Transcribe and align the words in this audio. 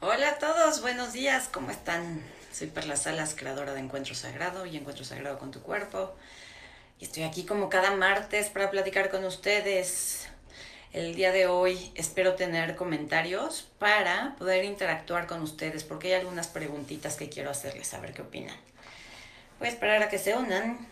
Hola 0.00 0.28
a 0.28 0.38
todos, 0.38 0.82
buenos 0.82 1.14
días, 1.14 1.48
¿cómo 1.50 1.70
están? 1.70 2.22
Soy 2.52 2.66
Perla 2.66 2.96
Salas, 2.96 3.34
creadora 3.34 3.72
de 3.72 3.80
Encuentro 3.80 4.14
Sagrado 4.14 4.66
y 4.66 4.76
Encuentro 4.76 5.06
Sagrado 5.06 5.38
con 5.38 5.50
tu 5.50 5.62
cuerpo. 5.62 6.14
Y 7.00 7.04
estoy 7.04 7.22
aquí 7.22 7.46
como 7.46 7.70
cada 7.70 7.92
martes 7.92 8.50
para 8.50 8.70
platicar 8.70 9.08
con 9.10 9.24
ustedes. 9.24 10.28
El 10.92 11.14
día 11.14 11.32
de 11.32 11.46
hoy 11.46 11.92
espero 11.94 12.34
tener 12.34 12.76
comentarios 12.76 13.70
para 13.78 14.36
poder 14.36 14.66
interactuar 14.66 15.26
con 15.26 15.40
ustedes 15.40 15.82
porque 15.82 16.08
hay 16.08 16.20
algunas 16.20 16.48
preguntitas 16.48 17.16
que 17.16 17.30
quiero 17.30 17.50
hacerles, 17.50 17.94
a 17.94 17.98
ver 17.98 18.12
qué 18.12 18.20
opinan. 18.20 18.56
Voy 19.58 19.68
a 19.68 19.70
esperar 19.70 20.02
a 20.02 20.10
que 20.10 20.18
se 20.18 20.34
unan. 20.34 20.86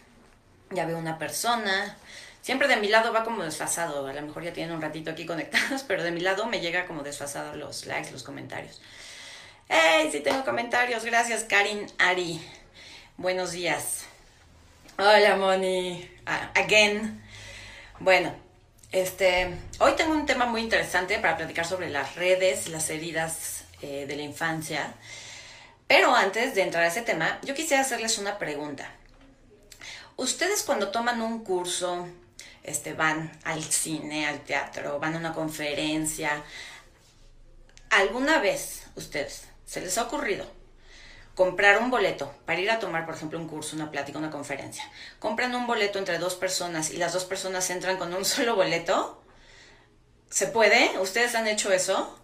Ya 0.70 0.86
veo 0.86 0.96
una 0.96 1.18
persona. 1.18 1.98
Siempre 2.44 2.68
de 2.68 2.76
mi 2.76 2.88
lado 2.88 3.10
va 3.10 3.24
como 3.24 3.42
desfasado. 3.42 4.06
A 4.06 4.12
lo 4.12 4.20
mejor 4.20 4.44
ya 4.44 4.52
tienen 4.52 4.76
un 4.76 4.82
ratito 4.82 5.10
aquí 5.10 5.24
conectados, 5.32 5.82
pero 5.84 6.02
de 6.02 6.10
mi 6.10 6.20
lado 6.20 6.44
me 6.44 6.60
llega 6.60 6.84
como 6.84 7.02
desfasado 7.02 7.56
los 7.56 7.86
likes, 7.86 8.10
los 8.10 8.22
comentarios. 8.22 8.82
¡Hey! 9.66 10.10
Sí 10.12 10.20
tengo 10.20 10.44
comentarios. 10.44 11.06
Gracias, 11.06 11.44
Karin 11.44 11.86
Ari. 11.96 12.46
Buenos 13.16 13.52
días. 13.52 14.04
Hola, 14.98 15.36
Moni. 15.36 16.06
Ah, 16.26 16.50
again. 16.54 17.24
Bueno, 17.98 18.34
este, 18.92 19.56
hoy 19.78 19.92
tengo 19.96 20.12
un 20.12 20.26
tema 20.26 20.44
muy 20.44 20.60
interesante 20.60 21.18
para 21.20 21.38
platicar 21.38 21.64
sobre 21.64 21.88
las 21.88 22.14
redes, 22.14 22.68
las 22.68 22.90
heridas 22.90 23.64
eh, 23.80 24.04
de 24.06 24.16
la 24.16 24.22
infancia. 24.22 24.92
Pero 25.86 26.14
antes 26.14 26.54
de 26.54 26.60
entrar 26.60 26.84
a 26.84 26.88
ese 26.88 27.00
tema, 27.00 27.38
yo 27.42 27.54
quisiera 27.54 27.82
hacerles 27.82 28.18
una 28.18 28.36
pregunta. 28.36 28.90
Ustedes 30.16 30.62
cuando 30.62 30.90
toman 30.90 31.22
un 31.22 31.42
curso, 31.42 32.06
este, 32.64 32.94
van 32.94 33.30
al 33.44 33.62
cine, 33.62 34.26
al 34.26 34.40
teatro, 34.40 34.98
van 34.98 35.14
a 35.14 35.18
una 35.18 35.34
conferencia, 35.34 36.42
¿alguna 37.90 38.40
vez 38.40 38.86
ustedes 38.96 39.44
se 39.66 39.82
les 39.82 39.96
ha 39.98 40.04
ocurrido 40.04 40.46
comprar 41.34 41.82
un 41.82 41.90
boleto 41.90 42.32
para 42.46 42.60
ir 42.60 42.70
a 42.70 42.78
tomar, 42.78 43.04
por 43.04 43.14
ejemplo, 43.14 43.38
un 43.38 43.48
curso, 43.48 43.76
una 43.76 43.90
plática, 43.90 44.18
una 44.18 44.30
conferencia? 44.30 44.90
Compran 45.18 45.54
un 45.54 45.66
boleto 45.66 45.98
entre 45.98 46.18
dos 46.18 46.36
personas 46.36 46.90
y 46.90 46.96
las 46.96 47.12
dos 47.12 47.24
personas 47.24 47.68
entran 47.68 47.98
con 47.98 48.12
un 48.14 48.24
solo 48.24 48.56
boleto. 48.56 49.22
¿Se 50.30 50.46
puede? 50.46 50.98
¿Ustedes 50.98 51.34
han 51.34 51.46
hecho 51.46 51.70
eso? 51.70 52.18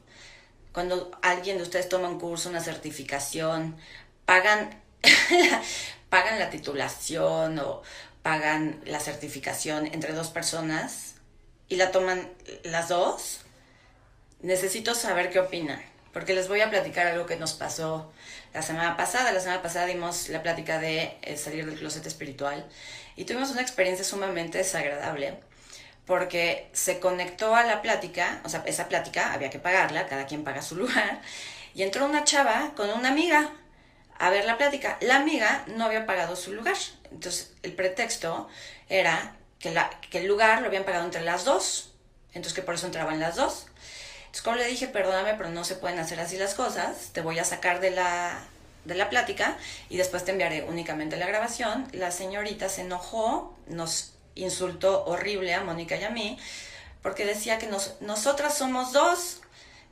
Cuando 0.72 1.10
alguien 1.22 1.58
de 1.58 1.64
ustedes 1.64 1.88
toma 1.88 2.08
un 2.08 2.18
curso, 2.18 2.48
una 2.48 2.60
certificación, 2.60 3.76
pagan, 4.24 4.82
pagan 6.08 6.38
la 6.38 6.48
titulación 6.48 7.58
o 7.58 7.82
pagan 8.22 8.80
la 8.84 9.00
certificación 9.00 9.86
entre 9.86 10.12
dos 10.12 10.30
personas 10.30 11.14
y 11.68 11.76
la 11.76 11.90
toman 11.90 12.28
las 12.64 12.88
dos, 12.88 13.40
necesito 14.40 14.94
saber 14.94 15.30
qué 15.30 15.38
opinan, 15.38 15.80
porque 16.12 16.34
les 16.34 16.48
voy 16.48 16.60
a 16.60 16.70
platicar 16.70 17.06
algo 17.06 17.26
que 17.26 17.36
nos 17.36 17.52
pasó 17.52 18.12
la 18.52 18.62
semana 18.62 18.96
pasada. 18.96 19.32
La 19.32 19.40
semana 19.40 19.62
pasada 19.62 19.86
dimos 19.86 20.28
la 20.28 20.42
plática 20.42 20.78
de 20.78 21.16
eh, 21.22 21.36
salir 21.36 21.66
del 21.66 21.78
closet 21.78 22.04
espiritual 22.06 22.66
y 23.16 23.24
tuvimos 23.24 23.50
una 23.50 23.62
experiencia 23.62 24.04
sumamente 24.04 24.58
desagradable 24.58 25.38
porque 26.06 26.68
se 26.72 26.98
conectó 26.98 27.54
a 27.54 27.62
la 27.62 27.82
plática, 27.82 28.40
o 28.44 28.48
sea, 28.48 28.64
esa 28.66 28.88
plática 28.88 29.32
había 29.32 29.50
que 29.50 29.60
pagarla, 29.60 30.08
cada 30.08 30.26
quien 30.26 30.42
paga 30.42 30.60
su 30.60 30.74
lugar, 30.82 31.20
y 31.72 31.82
entró 31.84 32.04
una 32.04 32.24
chava 32.24 32.72
con 32.74 32.90
una 32.90 33.10
amiga 33.10 33.52
a 34.20 34.28
ver 34.28 34.44
la 34.44 34.58
plática. 34.58 34.98
La 35.00 35.16
amiga 35.16 35.64
no 35.66 35.86
había 35.86 36.04
pagado 36.06 36.36
su 36.36 36.52
lugar. 36.52 36.76
Entonces, 37.10 37.54
el 37.62 37.72
pretexto 37.72 38.48
era 38.88 39.34
que, 39.58 39.74
el 40.12 40.26
lugar 40.26 40.60
lo 40.60 40.68
habían 40.68 40.84
pagado 40.84 41.06
entre 41.06 41.22
las 41.22 41.46
dos. 41.46 41.94
Entonces, 42.28 42.52
que 42.52 42.62
por 42.62 42.74
eso 42.74 42.86
entraban 42.86 43.18
las 43.18 43.36
dos. 43.36 43.66
Entonces, 44.18 44.42
como 44.42 44.56
le 44.56 44.66
dije, 44.66 44.88
perdóname, 44.88 45.34
pero 45.34 45.48
no 45.48 45.64
se 45.64 45.74
pueden 45.74 45.98
hacer 45.98 46.20
así 46.20 46.36
las 46.36 46.54
cosas. 46.54 47.08
Te 47.12 47.22
voy 47.22 47.38
a 47.38 47.44
sacar 47.44 47.80
de 47.80 47.92
la, 47.92 48.44
de 48.84 48.94
la 48.94 49.08
plática 49.08 49.56
y 49.88 49.96
después 49.96 50.22
te 50.22 50.32
enviaré 50.32 50.64
únicamente 50.64 51.16
la 51.16 51.26
grabación. 51.26 51.88
La 51.92 52.10
señorita 52.10 52.68
se 52.68 52.82
enojó, 52.82 53.56
nos 53.68 54.12
insultó 54.34 55.06
horrible 55.06 55.54
a 55.54 55.64
Mónica 55.64 55.96
y 55.96 56.04
a 56.04 56.10
mí, 56.10 56.38
porque 57.02 57.24
decía 57.24 57.58
que 57.58 57.68
nos, 57.68 57.98
nosotras 58.02 58.56
somos 58.58 58.92
dos. 58.92 59.40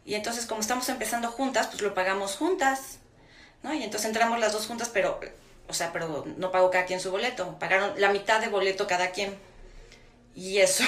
Y 0.04 0.16
entonces, 0.16 0.44
como 0.44 0.60
estamos 0.60 0.86
empezando 0.90 1.30
juntas, 1.30 1.68
pues 1.68 1.80
lo 1.80 1.94
pagamos 1.94 2.36
juntas. 2.36 2.98
¿No? 3.62 3.74
Y 3.74 3.82
entonces 3.82 4.06
entramos 4.08 4.38
las 4.38 4.52
dos 4.52 4.66
juntas, 4.66 4.90
pero, 4.92 5.20
o 5.68 5.74
sea, 5.74 5.92
pero 5.92 6.24
no 6.36 6.50
pagó 6.50 6.70
cada 6.70 6.86
quien 6.86 7.00
su 7.00 7.10
boleto, 7.10 7.58
pagaron 7.58 8.00
la 8.00 8.10
mitad 8.10 8.40
de 8.40 8.48
boleto 8.48 8.86
cada 8.86 9.10
quien. 9.10 9.36
Y 10.34 10.58
eso, 10.58 10.84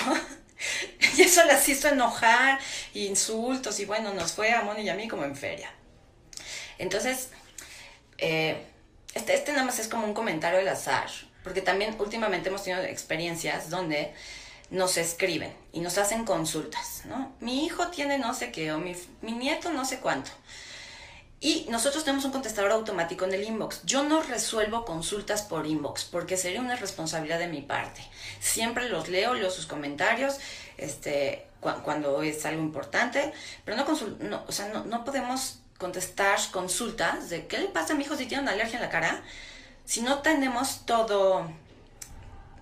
y 1.17 1.23
eso 1.23 1.45
las 1.45 1.69
hizo 1.69 1.89
enojar, 1.89 2.59
insultos, 2.95 3.81
y 3.81 3.85
bueno, 3.85 4.15
nos 4.15 4.33
fue 4.33 4.53
a 4.53 4.63
Moni 4.63 4.83
y 4.83 4.89
a 4.89 4.95
mí 4.95 5.09
como 5.09 5.25
en 5.25 5.37
feria. 5.37 5.71
Entonces, 6.79 7.31
eh, 8.19 8.65
este, 9.15 9.35
este 9.35 9.53
nada 9.53 9.65
más 9.65 9.79
es 9.79 9.89
como 9.89 10.07
un 10.07 10.15
comentario 10.15 10.59
del 10.59 10.69
azar, 10.69 11.11
porque 11.43 11.63
también 11.63 11.97
últimamente 11.99 12.49
hemos 12.49 12.63
tenido 12.63 12.83
experiencias 12.83 13.71
donde 13.71 14.15
nos 14.71 14.97
escriben 14.97 15.53
y 15.73 15.81
nos 15.81 15.99
hacen 15.99 16.25
consultas, 16.25 17.03
¿no? 17.07 17.33
Mi 17.41 17.65
hijo 17.65 17.89
tiene 17.89 18.19
no 18.19 18.35
sé 18.35 18.53
qué, 18.53 18.73
o 18.73 18.79
mi, 18.79 18.95
mi 19.21 19.33
nieto 19.33 19.71
no 19.71 19.85
sé 19.85 19.99
cuánto. 19.99 20.31
Y 21.43 21.67
nosotros 21.71 22.05
tenemos 22.05 22.27
un 22.27 22.33
contestador 22.33 22.71
automático 22.73 23.25
en 23.25 23.33
el 23.33 23.45
inbox. 23.45 23.83
Yo 23.85 24.03
no 24.03 24.23
resuelvo 24.23 24.85
consultas 24.85 25.41
por 25.41 25.67
inbox 25.67 26.05
porque 26.05 26.37
sería 26.37 26.61
una 26.61 26.77
responsabilidad 26.77 27.39
de 27.39 27.49
mi 27.49 27.63
parte. 27.63 28.03
Siempre 28.41 28.91
los 28.91 29.09
leo, 29.09 29.33
leo 29.33 29.51
sus 29.51 29.65
comentarios 29.65 30.39
este, 30.77 31.47
cuando 31.61 32.23
es 32.23 32.45
algo 32.45 32.61
importante, 32.61 33.33
pero 33.65 33.79
no, 33.79 33.87
no, 34.21 34.45
o 34.47 34.53
sea, 34.53 34.69
no, 34.69 34.85
no, 34.85 35.05
podemos 35.05 35.61
contestar 35.79 36.39
consultas 36.53 37.31
de 37.31 37.47
qué 37.47 37.57
le 37.57 37.69
pasa 37.69 37.95
a 37.95 37.97
mi 37.97 38.05
hijo 38.05 38.17
si 38.17 38.27
tiene 38.27 38.43
una 38.43 38.53
alergia 38.53 38.77
en 38.77 38.85
la 38.85 38.91
cara 38.91 39.23
si 39.91 40.03
no 40.03 40.19
tenemos 40.19 40.87
todo, 40.87 41.39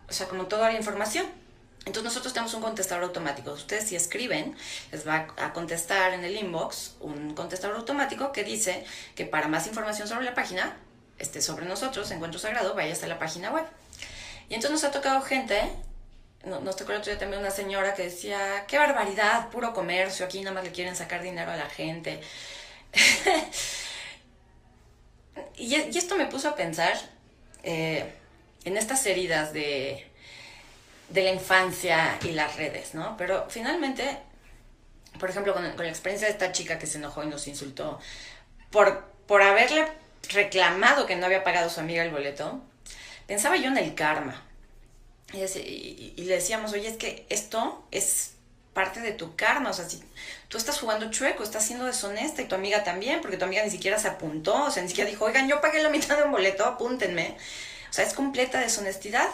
o 0.08 0.12
sea, 0.12 0.28
como 0.28 0.46
toda 0.46 0.72
la 0.72 0.78
información. 0.78 1.26
Entonces 1.88 2.04
nosotros 2.04 2.34
tenemos 2.34 2.52
un 2.52 2.60
contestador 2.60 3.04
automático. 3.04 3.50
Ustedes 3.50 3.88
si 3.88 3.96
escriben, 3.96 4.54
les 4.92 5.08
va 5.08 5.28
a 5.38 5.54
contestar 5.54 6.12
en 6.12 6.22
el 6.22 6.36
inbox 6.36 6.96
un 7.00 7.34
contestador 7.34 7.76
automático 7.76 8.30
que 8.30 8.44
dice 8.44 8.84
que 9.14 9.24
para 9.24 9.48
más 9.48 9.66
información 9.66 10.06
sobre 10.06 10.26
la 10.26 10.34
página, 10.34 10.76
este, 11.18 11.40
sobre 11.40 11.64
nosotros, 11.64 12.10
Encuentro 12.10 12.38
Sagrado, 12.38 12.74
vaya 12.74 12.92
hasta 12.92 13.06
la 13.06 13.18
página 13.18 13.50
web. 13.50 13.64
Y 14.50 14.54
entonces 14.54 14.70
nos 14.70 14.84
ha 14.84 14.90
tocado 14.90 15.22
gente, 15.22 15.62
nos 16.44 16.76
tocó 16.76 16.92
el 16.92 16.98
otro 16.98 17.10
día 17.10 17.18
también 17.18 17.40
una 17.40 17.50
señora 17.50 17.94
que 17.94 18.02
decía, 18.02 18.66
qué 18.68 18.76
barbaridad, 18.76 19.48
puro 19.48 19.72
comercio, 19.72 20.26
aquí 20.26 20.40
nada 20.40 20.52
más 20.52 20.64
le 20.64 20.72
quieren 20.72 20.94
sacar 20.94 21.22
dinero 21.22 21.50
a 21.50 21.56
la 21.56 21.70
gente. 21.70 22.20
y, 25.56 25.74
esto 25.74 26.16
me 26.16 26.26
puso 26.26 26.50
a 26.50 26.54
pensar 26.54 26.98
eh, 27.62 28.12
en 28.64 28.76
estas 28.76 29.06
heridas 29.06 29.54
de 29.54 30.07
de 31.08 31.22
la 31.22 31.30
infancia 31.30 32.18
y 32.22 32.32
las 32.32 32.56
redes, 32.56 32.94
¿no? 32.94 33.16
Pero 33.16 33.46
finalmente, 33.48 34.18
por 35.18 35.30
ejemplo, 35.30 35.54
con, 35.54 35.64
la 35.64 35.88
experiencia 35.88 36.28
de 36.28 36.32
esta 36.32 36.52
chica 36.52 36.78
que 36.78 36.86
se 36.86 36.98
enojó 36.98 37.24
y 37.24 37.28
nos 37.28 37.46
insultó 37.48 37.98
por, 38.70 39.04
por 39.26 39.42
haberle 39.42 39.86
reclamado 40.30 41.06
que 41.06 41.16
no 41.16 41.26
había 41.26 41.44
pagado 41.44 41.70
su 41.70 41.80
amiga 41.80 42.02
el 42.02 42.10
boleto, 42.10 42.60
pensaba 43.26 43.56
yo 43.56 43.68
en 43.68 43.78
el 43.78 43.94
karma. 43.94 44.42
Y, 45.32 46.24
le 46.24 46.34
decíamos, 46.34 46.72
oye, 46.72 46.88
es 46.88 46.96
que 46.96 47.26
esto 47.28 47.86
es 47.90 48.32
parte 48.72 49.00
de 49.00 49.12
tu 49.12 49.34
karma, 49.34 49.70
o 49.70 49.72
sea, 49.72 49.86
tú 50.48 50.56
estás 50.56 50.78
jugando 50.78 51.10
chueco, 51.10 51.42
estás 51.42 51.66
siendo 51.66 51.84
deshonesta 51.84 52.42
y 52.42 52.46
tu 52.46 52.54
amiga 52.54 52.84
también, 52.84 53.20
porque 53.20 53.36
tu 53.36 53.44
amiga 53.44 53.62
ni 53.62 53.70
siquiera 53.70 53.98
se 53.98 54.08
apuntó, 54.08 54.64
o 54.64 54.70
sea, 54.70 54.82
ni 54.82 54.88
siquiera 54.88 55.10
dijo, 55.10 55.24
oigan, 55.24 55.48
yo 55.48 55.60
pagué 55.60 55.82
la 55.82 55.90
mitad 55.90 56.16
de 56.16 56.22
un 56.22 56.32
boleto, 56.32 56.64
apúntenme. 56.64 57.36
O 57.90 57.92
sea, 57.92 58.04
es 58.04 58.14
completa 58.14 58.60
deshonestidad. 58.60 59.28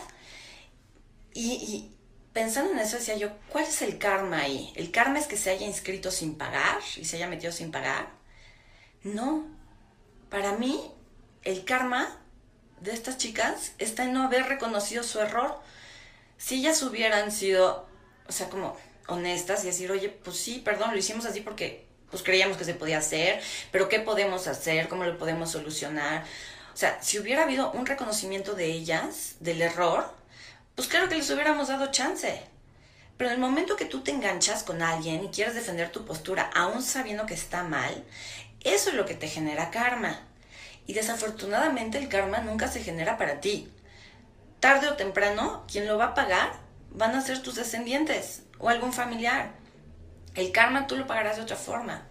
Y, 1.35 1.91
pensando 2.33 2.73
en 2.73 2.79
eso 2.79 2.97
decía 2.97 3.17
yo, 3.17 3.31
¿cuál 3.51 3.65
es 3.65 3.83
el 3.83 3.99
karma 3.99 4.39
ahí? 4.43 4.73
¿El 4.77 4.91
karma 4.91 5.19
es 5.19 5.27
que 5.27 5.37
se 5.37 5.51
haya 5.51 5.67
inscrito 5.67 6.11
sin 6.11 6.37
pagar 6.37 6.81
y 6.97 7.05
se 7.05 7.17
haya 7.17 7.27
metido 7.27 7.53
sin 7.53 7.71
pagar? 7.71 8.09
No. 9.03 9.45
Para 10.31 10.53
mí, 10.53 10.81
el 11.43 11.65
karma 11.65 12.17
de 12.81 12.93
estas 12.93 13.19
chicas 13.19 13.73
está 13.79 14.05
en 14.05 14.13
no 14.13 14.23
haber 14.23 14.47
reconocido 14.47 15.03
su 15.03 15.21
error. 15.21 15.61
Si 16.39 16.57
ellas 16.57 16.83
hubieran 16.83 17.33
sido, 17.33 17.87
o 18.29 18.33
sea, 18.33 18.49
como 18.49 18.77
honestas 19.07 19.65
y 19.65 19.67
decir, 19.67 19.91
oye, 19.91 20.09
pues 20.09 20.37
sí, 20.37 20.63
perdón, 20.65 20.93
lo 20.93 20.99
hicimos 20.99 21.27
así 21.27 21.41
porque 21.41 21.85
pues 22.11 22.23
creíamos 22.23 22.57
que 22.57 22.65
se 22.65 22.75
podía 22.75 22.99
hacer, 22.99 23.43
pero 23.73 23.89
¿qué 23.89 23.99
podemos 23.99 24.47
hacer? 24.47 24.89
¿Cómo 24.89 25.05
lo 25.05 25.19
podemos 25.19 25.51
solucionar? 25.51 26.25
O 26.73 26.77
sea, 26.77 27.03
si 27.03 27.19
hubiera 27.19 27.43
habido 27.43 27.73
un 27.73 27.87
reconocimiento 27.87 28.55
de 28.55 28.67
ellas, 28.67 29.35
del 29.41 29.63
error, 29.63 30.13
pues 30.75 30.89
claro 30.89 31.09
que 31.09 31.17
les 31.17 31.31
hubiéramos 31.31 31.69
dado 31.69 31.91
chance. 31.91 32.43
Pero 33.17 33.31
en 33.31 33.35
el 33.35 33.41
momento 33.41 33.77
que 33.77 33.85
tú 33.85 34.01
te 34.01 34.11
enganchas 34.11 34.65
con 34.65 34.83
alguien 34.83 35.23
y 35.25 35.29
quieres 35.29 35.55
defender 35.55 35.93
tu 35.93 36.05
postura, 36.05 36.51
aún 36.55 36.83
sabiendo 36.83 37.27
que 37.27 37.35
está 37.35 37.63
mal, 37.63 38.05
eso 38.63 38.91
es 38.91 38.97
lo 38.97 39.07
que 39.07 39.15
te 39.15 39.29
genera 39.29 39.71
karma. 39.71 40.21
Y 40.87 40.95
desafortunadamente 40.95 41.99
el 41.99 42.09
karma 42.09 42.39
nunca 42.39 42.69
se 42.69 42.83
genera 42.83 43.17
para 43.17 43.41
ti. 43.41 43.73
Tarde 44.59 44.89
o 44.89 44.97
temprano, 44.97 45.65
quien 45.71 45.87
lo 45.87 45.97
va 45.97 46.07
a 46.07 46.15
pagar 46.15 46.53
van 46.91 47.15
a 47.15 47.21
ser 47.21 47.43
tus 47.43 47.55
descendientes 47.55 48.43
o 48.59 48.69
algún 48.69 48.93
familiar. 48.93 49.53
El 50.35 50.51
karma 50.53 50.87
tú 50.87 50.97
lo 50.97 51.07
pagarás 51.07 51.37
de 51.37 51.43
otra 51.43 51.57
forma. 51.57 52.07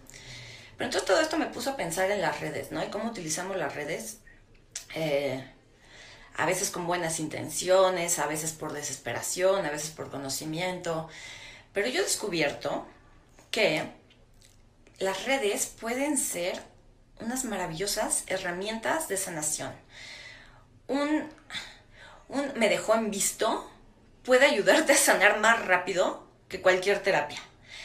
Pero 0.76 0.86
entonces 0.86 1.06
todo 1.06 1.20
esto 1.20 1.36
me 1.36 1.46
puso 1.46 1.70
a 1.70 1.76
pensar 1.76 2.10
en 2.10 2.20
las 2.20 2.40
redes, 2.40 2.72
¿no? 2.72 2.82
Y 2.82 2.88
cómo 2.88 3.10
utilizamos 3.10 3.56
las 3.56 3.74
redes. 3.74 4.18
Eh, 4.94 5.44
a 6.36 6.46
veces 6.46 6.70
con 6.70 6.86
buenas 6.86 7.20
intenciones, 7.20 8.18
a 8.18 8.26
veces 8.26 8.52
por 8.52 8.72
desesperación, 8.72 9.64
a 9.64 9.70
veces 9.70 9.90
por 9.90 10.10
conocimiento. 10.10 11.08
Pero 11.72 11.88
yo 11.88 12.00
he 12.00 12.04
descubierto 12.04 12.86
que 13.50 13.84
las 14.98 15.24
redes 15.24 15.66
pueden 15.66 16.18
ser 16.18 16.60
unas 17.20 17.44
maravillosas 17.44 18.24
herramientas 18.26 19.08
de 19.08 19.16
sanación. 19.16 19.72
Un, 20.88 21.28
un 22.28 22.52
me 22.56 22.68
dejó 22.68 22.94
en 22.94 23.10
visto 23.10 23.70
puede 24.24 24.46
ayudarte 24.46 24.92
a 24.92 24.96
sanar 24.96 25.40
más 25.40 25.64
rápido 25.66 26.26
que 26.48 26.60
cualquier 26.60 27.02
terapia 27.02 27.40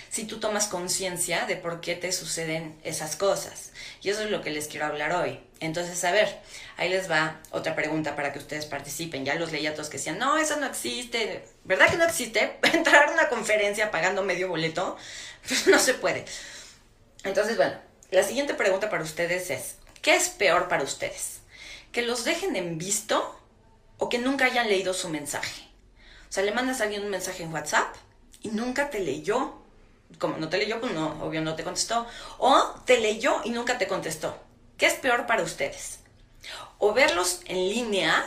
si 0.10 0.26
tú 0.26 0.40
tomas 0.40 0.68
conciencia 0.68 1.46
de 1.46 1.56
por 1.56 1.82
qué 1.82 1.96
te 1.96 2.12
suceden 2.12 2.80
esas 2.84 3.16
cosas. 3.16 3.72
Y 4.02 4.10
eso 4.10 4.24
es 4.24 4.32
lo 4.32 4.42
que 4.42 4.50
les 4.50 4.68
quiero 4.68 4.88
hablar 4.88 5.14
hoy. 5.14 5.40
Entonces, 5.60 6.04
a 6.06 6.12
ver, 6.12 6.40
ahí 6.78 6.90
les 6.90 7.10
va 7.10 7.40
otra 7.52 7.76
pregunta 7.76 8.16
para 8.16 8.32
que 8.32 8.40
ustedes 8.40 8.66
participen. 8.66 9.26
Ya 9.26 9.36
los 9.36 9.52
leí 9.52 9.68
a 9.68 9.74
todos 9.74 9.90
que 9.90 9.98
decían, 9.98 10.18
no, 10.18 10.38
eso 10.38 10.56
no 10.56 10.66
existe. 10.66 11.46
¿Verdad 11.66 11.90
que 11.90 11.98
no 11.98 12.06
existe? 12.06 12.58
Entrar 12.74 13.10
a 13.10 13.12
una 13.12 13.30
conferencia 13.30 13.92
pagando 13.92 14.24
medio 14.24 14.48
boleto, 14.48 14.98
pues 15.48 15.68
no 15.68 15.80
se 15.80 15.94
puede. 15.94 16.26
Entonces, 17.24 17.58
bueno, 17.58 17.76
la 18.12 18.24
siguiente 18.24 18.54
pregunta 18.54 18.90
para 18.90 19.04
ustedes 19.04 19.50
es, 19.50 19.76
¿qué 20.02 20.16
es 20.16 20.30
peor 20.30 20.68
para 20.70 20.84
ustedes? 20.84 21.40
¿Que 21.92 22.04
los 22.04 22.24
dejen 22.24 22.56
en 22.56 22.78
visto 22.78 23.38
o 23.98 24.08
que 24.08 24.20
nunca 24.20 24.46
hayan 24.46 24.70
leído 24.70 24.94
su 24.94 25.10
mensaje? 25.10 25.64
O 26.30 26.32
sea, 26.32 26.44
le 26.44 26.52
mandas 26.52 26.80
a 26.80 26.84
alguien 26.86 27.04
un 27.04 27.10
mensaje 27.10 27.44
en 27.44 27.54
WhatsApp 27.54 27.94
y 28.42 28.50
nunca 28.50 28.90
te 28.90 29.00
leyó 29.00 29.60
como 30.18 30.38
no 30.38 30.50
te 30.50 30.58
leyó, 30.58 30.80
pues 30.80 30.94
no, 30.94 31.24
obvio 31.24 31.42
no 31.42 31.56
te 31.56 31.64
contestó. 31.64 32.08
O 32.40 32.76
te 32.86 33.00
leyó 33.00 33.42
y 33.44 33.52
nunca 33.52 33.78
te 33.78 33.88
contestó. 33.88 34.36
¿Qué 34.80 34.88
es 34.88 34.96
peor 34.96 35.28
para 35.28 35.44
ustedes? 35.44 36.00
O 36.80 36.94
verlos 36.94 37.42
en 37.46 37.70
línea, 37.70 38.26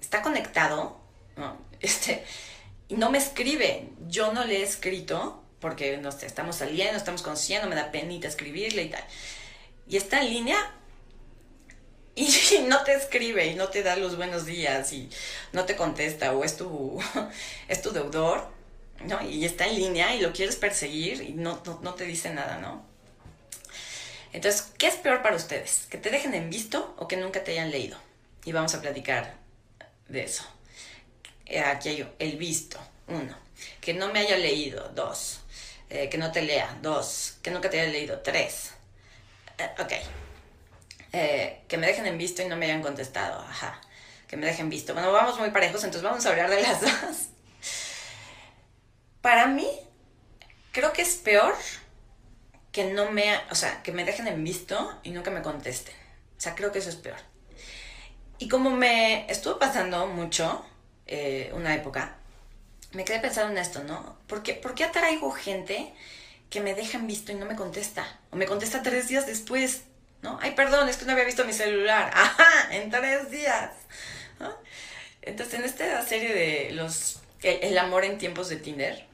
está 0.00 0.22
conectado, 0.22 1.00
¿no? 1.36 1.60
Este, 1.82 2.24
no 2.90 3.10
me 3.10 3.18
escribe. 3.18 3.88
Yo 4.06 4.32
no 4.32 4.44
le 4.44 4.58
he 4.58 4.62
escrito 4.62 5.42
porque 5.58 5.96
no 5.96 6.10
estamos 6.10 6.54
saliendo, 6.54 6.96
estamos 6.96 7.22
conociendo, 7.22 7.66
me 7.66 7.74
da 7.74 7.90
penita 7.90 8.28
escribirle 8.28 8.84
y 8.84 8.88
tal. 8.90 9.04
Y 9.88 9.96
está 9.96 10.20
en 10.22 10.30
línea 10.30 10.74
y 12.14 12.28
no 12.68 12.84
te 12.84 12.94
escribe 12.94 13.46
y 13.46 13.56
no 13.56 13.66
te 13.66 13.82
da 13.82 13.96
los 13.96 14.16
buenos 14.16 14.46
días 14.46 14.92
y 14.92 15.10
no 15.52 15.64
te 15.64 15.74
contesta 15.74 16.32
o 16.32 16.44
es 16.44 16.56
tu, 16.56 17.02
es 17.68 17.82
tu 17.82 17.90
deudor 17.90 18.52
¿no? 19.06 19.22
Y 19.22 19.44
está 19.44 19.66
en 19.66 19.76
línea 19.76 20.14
y 20.14 20.20
lo 20.20 20.32
quieres 20.32 20.56
perseguir 20.56 21.22
y 21.22 21.32
no, 21.32 21.62
no, 21.82 21.94
te 21.94 22.04
dice 22.04 22.32
nada, 22.32 22.58
¿no? 22.58 22.84
Entonces, 24.32 24.72
¿qué 24.78 24.86
es 24.86 24.94
peor 24.94 25.22
para 25.22 25.36
ustedes? 25.36 25.86
¿Que 25.90 25.98
te 25.98 26.10
dejen 26.10 26.34
en 26.34 26.48
visto 26.48 26.94
o 26.98 27.06
que 27.06 27.16
nunca 27.16 27.44
te 27.44 27.52
hayan 27.52 27.70
leído? 27.70 27.98
Y 28.44 28.52
vamos 28.52 28.74
a 28.74 28.80
platicar 28.80 29.34
de 30.08 30.24
eso. 30.24 30.44
Eh, 31.46 31.60
aquí 31.60 31.90
hay 31.90 32.14
el 32.18 32.36
visto, 32.38 32.78
uno. 33.08 33.36
Que 33.80 33.92
no 33.92 34.12
me 34.12 34.20
haya 34.20 34.38
leído, 34.38 34.88
dos. 34.94 35.40
Eh, 35.90 36.08
que 36.08 36.16
no 36.16 36.32
te 36.32 36.42
lea, 36.42 36.78
dos. 36.80 37.36
Que 37.42 37.50
nunca 37.50 37.68
te 37.68 37.80
haya 37.80 37.92
leído, 37.92 38.20
tres. 38.20 38.72
Eh, 39.58 39.70
ok. 39.78 39.92
que 41.68 41.76
me 41.76 41.86
dejen 41.86 42.06
en 42.06 42.16
visto 42.16 42.40
y 42.42 42.46
no 42.46 42.56
me 42.56 42.64
hayan 42.66 42.82
contestado, 42.82 43.40
ajá. 43.42 43.80
Que 44.26 44.38
me 44.38 44.46
dejen 44.46 44.70
visto. 44.70 44.94
Bueno, 44.94 45.12
vamos 45.12 45.38
muy 45.38 45.50
parejos, 45.50 45.84
entonces 45.84 46.02
vamos 46.02 46.24
a 46.24 46.30
hablar 46.30 46.48
de 46.48 46.62
las 46.62 46.80
dos. 46.80 47.28
Para 49.20 49.46
mí, 49.46 49.68
creo 50.72 50.92
que 50.94 51.02
es 51.02 51.16
peor 51.16 51.54
que 52.72 52.84
no 52.84 53.10
me, 53.12 53.38
o 53.50 53.54
sea, 53.54 53.82
que 53.82 53.92
me 53.92 54.04
dejen 54.04 54.26
en 54.26 54.42
visto 54.42 54.98
y 55.02 55.10
nunca 55.10 55.30
me 55.30 55.42
contesten. 55.42 55.94
O 56.38 56.40
sea, 56.40 56.54
creo 56.54 56.72
que 56.72 56.78
eso 56.78 56.88
es 56.88 56.96
peor. 56.96 57.18
Y 58.38 58.48
como 58.48 58.70
me 58.70 59.30
estuvo 59.30 59.58
pasando 59.58 60.06
mucho 60.08 60.64
eh, 61.06 61.52
una 61.54 61.74
época, 61.74 62.16
me 62.92 63.04
quedé 63.04 63.20
pensando 63.20 63.52
en 63.52 63.58
esto, 63.58 63.84
¿no? 63.84 64.18
¿Por 64.26 64.42
qué, 64.42 64.54
¿Por 64.54 64.74
qué 64.74 64.84
atraigo 64.84 65.30
gente 65.30 65.92
que 66.50 66.60
me 66.60 66.74
deja 66.74 66.98
en 66.98 67.06
visto 67.06 67.30
y 67.30 67.36
no 67.36 67.46
me 67.46 67.56
contesta? 67.56 68.18
O 68.30 68.36
me 68.36 68.46
contesta 68.46 68.82
tres 68.82 69.08
días 69.08 69.26
después, 69.26 69.82
¿no? 70.22 70.38
Ay, 70.42 70.52
perdón, 70.52 70.88
es 70.88 70.96
que 70.96 71.04
no 71.04 71.12
había 71.12 71.24
visto 71.24 71.44
mi 71.44 71.52
celular. 71.52 72.10
¡Ajá! 72.14 72.74
En 72.74 72.90
tres 72.90 73.30
días. 73.30 73.70
Entonces, 75.20 75.60
en 75.60 75.64
esta 75.64 76.02
serie 76.04 76.34
de 76.34 76.72
los... 76.72 77.20
el 77.42 77.78
amor 77.78 78.04
en 78.04 78.18
tiempos 78.18 78.48
de 78.48 78.56
Tinder, 78.56 79.06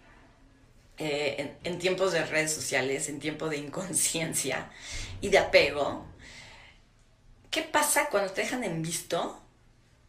eh, 0.98 1.56
en, 1.62 1.78
tiempos 1.78 2.12
de 2.12 2.24
redes 2.24 2.52
sociales, 2.52 3.08
en 3.08 3.20
tiempos 3.20 3.50
de 3.50 3.58
inconsciencia 3.58 4.68
y 5.20 5.28
de 5.28 5.38
apego, 5.38 6.04
¿qué 7.50 7.62
pasa 7.62 8.08
cuando 8.10 8.32
te 8.32 8.42
dejan 8.42 8.64
en 8.64 8.82
visto 8.82 9.40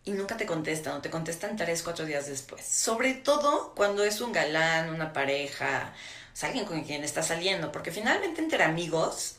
y 0.04 0.12
nunca 0.12 0.36
te 0.36 0.48
contestan 0.48 0.98
o 0.98 1.02
te 1.02 1.12
contestan 1.12 1.56
tres, 1.56 1.84
cuatro 1.84 2.06
días 2.06 2.26
después? 2.26 2.66
Sobre 2.66 3.14
todo 3.14 3.74
cuando 3.76 4.04
es 4.04 4.20
un 4.20 4.32
galán, 4.32 4.90
una 4.90 5.14
pareja, 5.14 5.94
o 6.34 6.36
sea, 6.36 6.50
alguien 6.50 6.66
con 6.66 6.84
quien 6.84 7.04
estás 7.04 7.28
saliendo, 7.28 7.72
porque 7.72 7.92
finalmente 7.92 8.42
entre 8.42 8.64
amigos, 8.64 9.36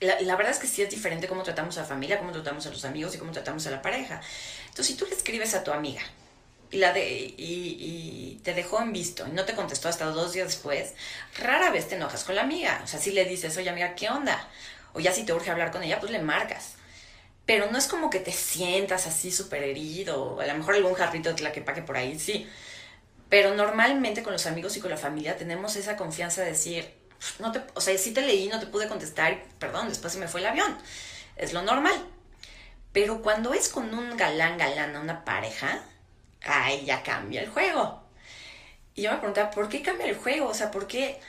la, 0.00 0.20
la, 0.20 0.34
verdad 0.34 0.52
es 0.52 0.58
que 0.58 0.66
sí 0.66 0.82
es 0.82 0.90
diferente 0.90 1.28
cómo 1.28 1.44
tratamos 1.44 1.78
a 1.78 1.82
la 1.82 1.86
familia, 1.86 2.18
cómo 2.18 2.32
tratamos 2.32 2.66
a 2.66 2.70
los 2.70 2.84
amigos 2.84 3.14
y 3.14 3.18
cómo 3.18 3.30
tratamos 3.30 3.66
a 3.68 3.70
la 3.70 3.82
pareja. 3.82 4.20
Entonces, 4.62 4.86
si 4.86 4.94
tú 4.94 5.06
le 5.06 5.14
escribes 5.14 5.54
a 5.54 5.62
tu 5.62 5.70
amiga, 5.70 6.02
y, 6.70 6.78
la 6.78 6.92
de, 6.92 7.34
y, 7.36 8.40
te 8.42 8.54
dejó 8.54 8.80
en 8.80 8.92
visto 8.92 9.26
y 9.26 9.32
no 9.32 9.44
te 9.44 9.54
contestó 9.54 9.88
hasta 9.88 10.06
dos 10.06 10.32
días 10.32 10.48
después, 10.48 10.94
rara 11.38 11.70
vez 11.70 11.88
te 11.88 11.96
enojas 11.96 12.24
con 12.24 12.34
la 12.34 12.42
amiga. 12.42 12.80
O 12.84 12.86
sea, 12.86 13.00
si 13.00 13.12
le 13.12 13.24
dices, 13.24 13.56
oye 13.56 13.68
amiga, 13.68 13.94
¿qué 13.94 14.08
onda? 14.08 14.48
O 14.92 15.00
ya 15.00 15.12
si 15.12 15.24
te 15.24 15.32
urge 15.32 15.50
hablar 15.50 15.70
con 15.70 15.82
ella, 15.82 16.00
pues 16.00 16.10
le 16.12 16.20
marcas. 16.20 16.74
Pero 17.46 17.70
no 17.70 17.78
es 17.78 17.86
como 17.86 18.10
que 18.10 18.20
te 18.20 18.32
sientas 18.32 19.06
así 19.06 19.32
súper 19.32 19.62
herido, 19.62 20.40
a 20.40 20.46
lo 20.46 20.54
mejor 20.54 20.74
algún 20.74 20.94
jarrito 20.94 21.32
de 21.32 21.42
la 21.42 21.52
que 21.52 21.60
pague 21.60 21.82
por 21.82 21.96
ahí, 21.96 22.18
sí. 22.18 22.48
Pero 23.28 23.54
normalmente 23.54 24.22
con 24.22 24.32
los 24.32 24.46
amigos 24.46 24.76
y 24.76 24.80
con 24.80 24.90
la 24.90 24.96
familia 24.96 25.36
tenemos 25.36 25.76
esa 25.76 25.96
confianza 25.96 26.42
de 26.42 26.48
decir, 26.50 26.92
no 27.38 27.52
te, 27.52 27.60
o 27.74 27.80
sea, 27.80 27.96
sí 27.98 28.12
te 28.12 28.22
leí, 28.22 28.48
no 28.48 28.60
te 28.60 28.66
pude 28.66 28.88
contestar, 28.88 29.42
perdón, 29.58 29.88
después 29.88 30.12
se 30.12 30.18
me 30.18 30.28
fue 30.28 30.40
el 30.40 30.46
avión. 30.46 30.76
Es 31.36 31.52
lo 31.52 31.62
normal. 31.62 31.94
Pero 32.92 33.22
cuando 33.22 33.54
es 33.54 33.68
con 33.68 33.94
un 33.94 34.16
galán, 34.16 34.58
galana, 34.58 35.00
una 35.00 35.24
pareja, 35.24 35.82
ahí 36.44 36.84
ya 36.84 37.02
cambia 37.02 37.42
el 37.42 37.48
juego. 37.48 38.02
Y 38.94 39.02
yo 39.02 39.12
me 39.12 39.18
preguntaba, 39.18 39.50
¿por 39.50 39.68
qué 39.68 39.82
cambia 39.82 40.06
el 40.06 40.16
juego? 40.16 40.48
O 40.48 40.54
sea, 40.54 40.70
¿por 40.70 40.86
qué 40.86 41.20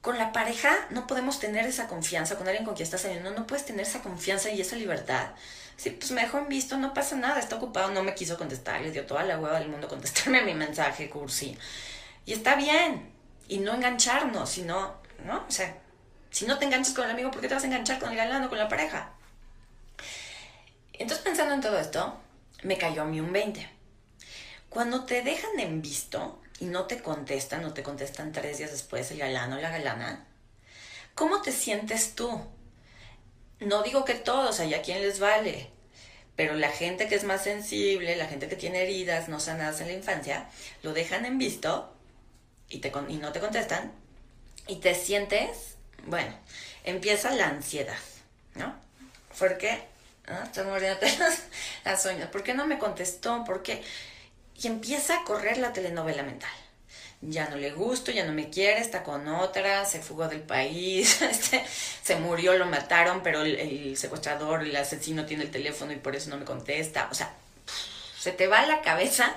con 0.00 0.16
la 0.18 0.32
pareja 0.32 0.74
no 0.90 1.06
podemos 1.06 1.38
tener 1.38 1.66
esa 1.66 1.88
confianza? 1.88 2.36
Con 2.36 2.46
alguien 2.46 2.64
con 2.64 2.74
quien 2.74 2.84
estás 2.84 3.02
saliendo, 3.02 3.30
no 3.30 3.46
puedes 3.46 3.66
tener 3.66 3.86
esa 3.86 4.00
confianza 4.00 4.50
y 4.50 4.60
esa 4.60 4.76
libertad. 4.76 5.30
Sí, 5.76 5.90
pues 5.90 6.10
me 6.12 6.22
dejó 6.22 6.38
en 6.38 6.48
visto, 6.48 6.76
no 6.76 6.92
pasa 6.94 7.16
nada, 7.16 7.38
está 7.38 7.56
ocupado, 7.56 7.90
no 7.90 8.02
me 8.02 8.14
quiso 8.14 8.36
contestar, 8.36 8.80
le 8.82 8.90
dio 8.90 9.06
toda 9.06 9.24
la 9.24 9.38
hueva 9.38 9.58
del 9.58 9.68
mundo 9.68 9.88
contestarme 9.88 10.40
a 10.40 10.44
mi 10.44 10.54
mensaje, 10.54 11.08
cursi. 11.08 11.56
Y 12.26 12.32
está 12.32 12.54
bien. 12.54 13.10
Y 13.48 13.58
no 13.58 13.74
engancharnos, 13.74 14.48
sino, 14.48 14.94
¿no? 15.24 15.44
O 15.48 15.50
sea, 15.50 15.74
si 16.30 16.46
no 16.46 16.58
te 16.58 16.66
enganchas 16.66 16.94
con 16.94 17.04
el 17.04 17.10
amigo, 17.10 17.30
¿por 17.30 17.40
qué 17.40 17.48
te 17.48 17.54
vas 17.54 17.64
a 17.64 17.66
enganchar 17.66 17.98
con 17.98 18.10
el 18.10 18.16
galán 18.16 18.44
o 18.44 18.48
con 18.48 18.58
la 18.58 18.68
pareja? 18.68 19.10
Entonces, 20.92 21.24
pensando 21.24 21.54
en 21.54 21.60
todo 21.60 21.78
esto, 21.78 22.20
me 22.62 22.78
cayó 22.78 23.02
a 23.02 23.06
mí 23.06 23.18
un 23.20 23.32
20 23.32 23.79
cuando 24.70 25.04
te 25.04 25.22
dejan 25.22 25.58
en 25.58 25.82
visto 25.82 26.40
y 26.60 26.66
no 26.66 26.86
te 26.86 27.02
contestan 27.02 27.64
o 27.64 27.74
te 27.74 27.82
contestan 27.82 28.32
tres 28.32 28.58
días 28.58 28.70
después 28.70 29.10
el 29.10 29.18
galano 29.18 29.56
o 29.56 29.60
la 29.60 29.70
galana, 29.70 30.24
¿cómo 31.14 31.42
te 31.42 31.52
sientes 31.52 32.14
tú? 32.14 32.40
No 33.58 33.82
digo 33.82 34.04
que 34.04 34.14
todos, 34.14 34.60
hay 34.60 34.72
a 34.72 34.80
quien 34.80 35.02
les 35.02 35.18
vale, 35.18 35.68
pero 36.36 36.54
la 36.54 36.70
gente 36.70 37.08
que 37.08 37.16
es 37.16 37.24
más 37.24 37.42
sensible, 37.42 38.16
la 38.16 38.26
gente 38.26 38.48
que 38.48 38.56
tiene 38.56 38.82
heridas 38.82 39.28
no 39.28 39.40
sanadas 39.40 39.80
en 39.80 39.88
la 39.88 39.92
infancia, 39.92 40.48
lo 40.82 40.94
dejan 40.94 41.26
en 41.26 41.36
visto 41.36 41.92
y, 42.68 42.78
te, 42.78 42.92
y 43.08 43.16
no 43.16 43.32
te 43.32 43.40
contestan 43.40 43.92
y 44.68 44.76
te 44.76 44.94
sientes, 44.94 45.74
bueno, 46.06 46.32
empieza 46.84 47.32
la 47.32 47.48
ansiedad, 47.48 47.98
¿no? 48.54 48.74
Porque 49.36 49.82
¿no? 50.28 50.42
estás 50.44 50.64
muriendo 50.64 51.04
las, 51.18 51.42
las 51.84 52.06
uñas. 52.06 52.28
¿Por 52.28 52.44
qué 52.44 52.54
no 52.54 52.66
me 52.66 52.78
contestó? 52.78 53.42
¿Por 53.44 53.62
qué? 53.62 53.82
Y 54.62 54.66
empieza 54.66 55.16
a 55.16 55.24
correr 55.24 55.58
la 55.58 55.72
telenovela 55.72 56.22
mental. 56.22 56.50
Ya 57.22 57.48
no 57.48 57.56
le 57.56 57.70
gusto, 57.70 58.10
ya 58.10 58.24
no 58.24 58.32
me 58.32 58.48
quiere, 58.48 58.80
está 58.80 59.02
con 59.02 59.28
otra, 59.28 59.84
se 59.84 60.00
fugó 60.00 60.28
del 60.28 60.40
país, 60.40 61.20
este, 61.22 61.64
se 62.02 62.16
murió, 62.16 62.56
lo 62.56 62.66
mataron, 62.66 63.22
pero 63.22 63.42
el, 63.42 63.96
secuestrador, 63.96 64.62
el 64.62 64.74
asesino 64.76 65.26
tiene 65.26 65.44
el 65.44 65.50
teléfono 65.50 65.92
y 65.92 65.96
por 65.96 66.16
eso 66.16 66.30
no 66.30 66.38
me 66.38 66.44
contesta. 66.44 67.08
O 67.10 67.14
sea, 67.14 67.32
se 68.18 68.32
te 68.32 68.46
va 68.46 68.64
la 68.66 68.80
cabeza 68.80 69.34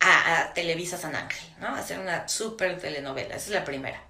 a, 0.00 0.52
Televisa 0.54 0.98
San 0.98 1.14
Ángel, 1.14 1.44
¿no? 1.60 1.68
A 1.68 1.78
hacer 1.78 1.98
una 1.98 2.28
súper 2.28 2.80
telenovela. 2.80 3.36
Esa 3.36 3.46
es 3.46 3.50
la 3.52 3.64
primera. 3.64 4.02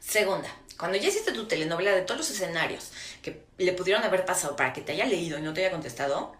Segunda, 0.00 0.48
cuando 0.78 0.96
ya 0.96 1.08
hiciste 1.08 1.32
tu 1.32 1.46
telenovela 1.46 1.92
de 1.92 2.02
todos 2.02 2.20
los 2.20 2.30
escenarios 2.30 2.90
que 3.22 3.42
le 3.58 3.72
pudieron 3.72 4.02
haber 4.02 4.24
pasado 4.24 4.56
para 4.56 4.72
que 4.72 4.80
te 4.80 4.92
haya 4.92 5.04
leído 5.04 5.38
y 5.38 5.42
no 5.42 5.52
te 5.52 5.60
haya 5.60 5.70
contestado, 5.70 6.34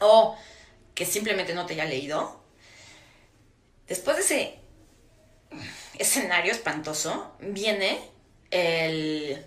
o 0.00 0.36
que 0.94 1.06
simplemente 1.06 1.54
no 1.54 1.66
te 1.66 1.74
haya 1.74 1.84
leído, 1.84 2.42
después 3.86 4.16
de 4.16 4.22
ese 4.22 4.58
escenario 5.98 6.52
espantoso, 6.52 7.34
viene 7.40 8.00
el, 8.50 9.46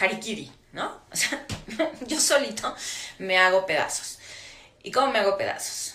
harikiri, 0.00 0.50
¿no? 0.72 1.02
O 1.10 1.16
sea, 1.16 1.46
yo 2.06 2.20
solito 2.20 2.74
me 3.18 3.38
hago 3.38 3.66
pedazos. 3.66 4.18
¿Y 4.82 4.90
cómo 4.90 5.12
me 5.12 5.18
hago 5.18 5.36
pedazos? 5.36 5.94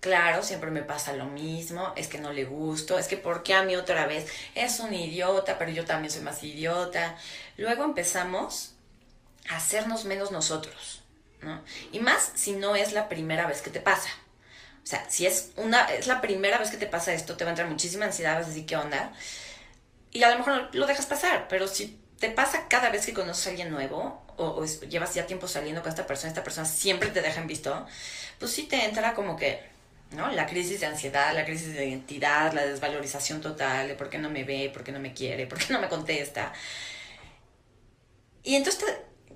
Claro, 0.00 0.44
siempre 0.44 0.70
me 0.70 0.82
pasa 0.82 1.12
lo 1.14 1.24
mismo, 1.24 1.92
es 1.96 2.06
que 2.06 2.18
no 2.18 2.32
le 2.32 2.44
gusto, 2.44 2.98
es 2.98 3.08
que 3.08 3.16
¿por 3.16 3.42
qué 3.42 3.54
a 3.54 3.64
mí 3.64 3.74
otra 3.74 4.06
vez? 4.06 4.30
Es 4.54 4.78
un 4.78 4.94
idiota, 4.94 5.58
pero 5.58 5.72
yo 5.72 5.84
también 5.84 6.12
soy 6.12 6.22
más 6.22 6.42
idiota. 6.44 7.16
Luego 7.56 7.84
empezamos 7.84 8.74
a 9.50 9.56
hacernos 9.56 10.04
menos 10.04 10.30
nosotros, 10.30 10.97
Y 11.92 12.00
más 12.00 12.32
si 12.34 12.52
no 12.52 12.76
es 12.76 12.92
la 12.92 13.08
primera 13.08 13.46
vez 13.46 13.62
que 13.62 13.70
te 13.70 13.80
pasa. 13.80 14.10
O 14.82 14.86
sea, 14.86 15.08
si 15.10 15.26
es 15.26 15.50
una 15.56 15.84
es 15.86 16.06
la 16.06 16.20
primera 16.20 16.58
vez 16.58 16.70
que 16.70 16.76
te 16.76 16.86
pasa 16.86 17.12
esto, 17.12 17.36
te 17.36 17.44
va 17.44 17.50
a 17.50 17.52
entrar 17.52 17.68
muchísima 17.68 18.06
ansiedad, 18.06 18.36
vas 18.36 18.46
a 18.46 18.48
decir, 18.48 18.66
¿qué 18.66 18.76
onda? 18.76 19.12
Y 20.12 20.22
a 20.22 20.30
lo 20.30 20.38
mejor 20.38 20.70
lo 20.72 20.86
dejas 20.86 21.06
pasar, 21.06 21.46
pero 21.48 21.68
si 21.68 22.00
te 22.18 22.30
pasa 22.30 22.68
cada 22.68 22.90
vez 22.90 23.04
que 23.06 23.12
conoces 23.12 23.46
a 23.46 23.50
alguien 23.50 23.70
nuevo 23.70 24.22
o, 24.36 24.64
llevas 24.64 25.14
ya 25.14 25.26
tiempo 25.26 25.46
saliendo 25.46 25.82
con 25.82 25.90
esta 25.90 26.06
persona, 26.06 26.30
esta 26.30 26.42
persona 26.42 26.66
siempre 26.66 27.10
te 27.10 27.20
deja 27.20 27.40
en 27.40 27.46
visto, 27.46 27.86
pues 28.38 28.52
sí 28.52 28.64
te 28.64 28.84
entra 28.84 29.14
como 29.14 29.36
que 29.36 29.62
¿no? 30.12 30.30
La 30.32 30.46
crisis 30.46 30.80
de 30.80 30.86
ansiedad, 30.86 31.34
la 31.34 31.44
crisis 31.44 31.74
de 31.74 31.86
identidad, 31.86 32.52
la 32.54 32.64
desvalorización 32.64 33.40
total 33.40 33.88
de 33.88 33.94
por 33.94 34.08
qué 34.08 34.18
no 34.18 34.30
me 34.30 34.44
ve, 34.44 34.70
por 34.72 34.82
qué 34.84 34.92
no 34.92 35.00
me 35.00 35.12
quiere, 35.12 35.46
por 35.46 35.58
qué 35.58 35.72
no 35.72 35.80
me 35.80 35.88
contesta. 35.88 36.52
Y 38.42 38.56
entonces 38.56 38.82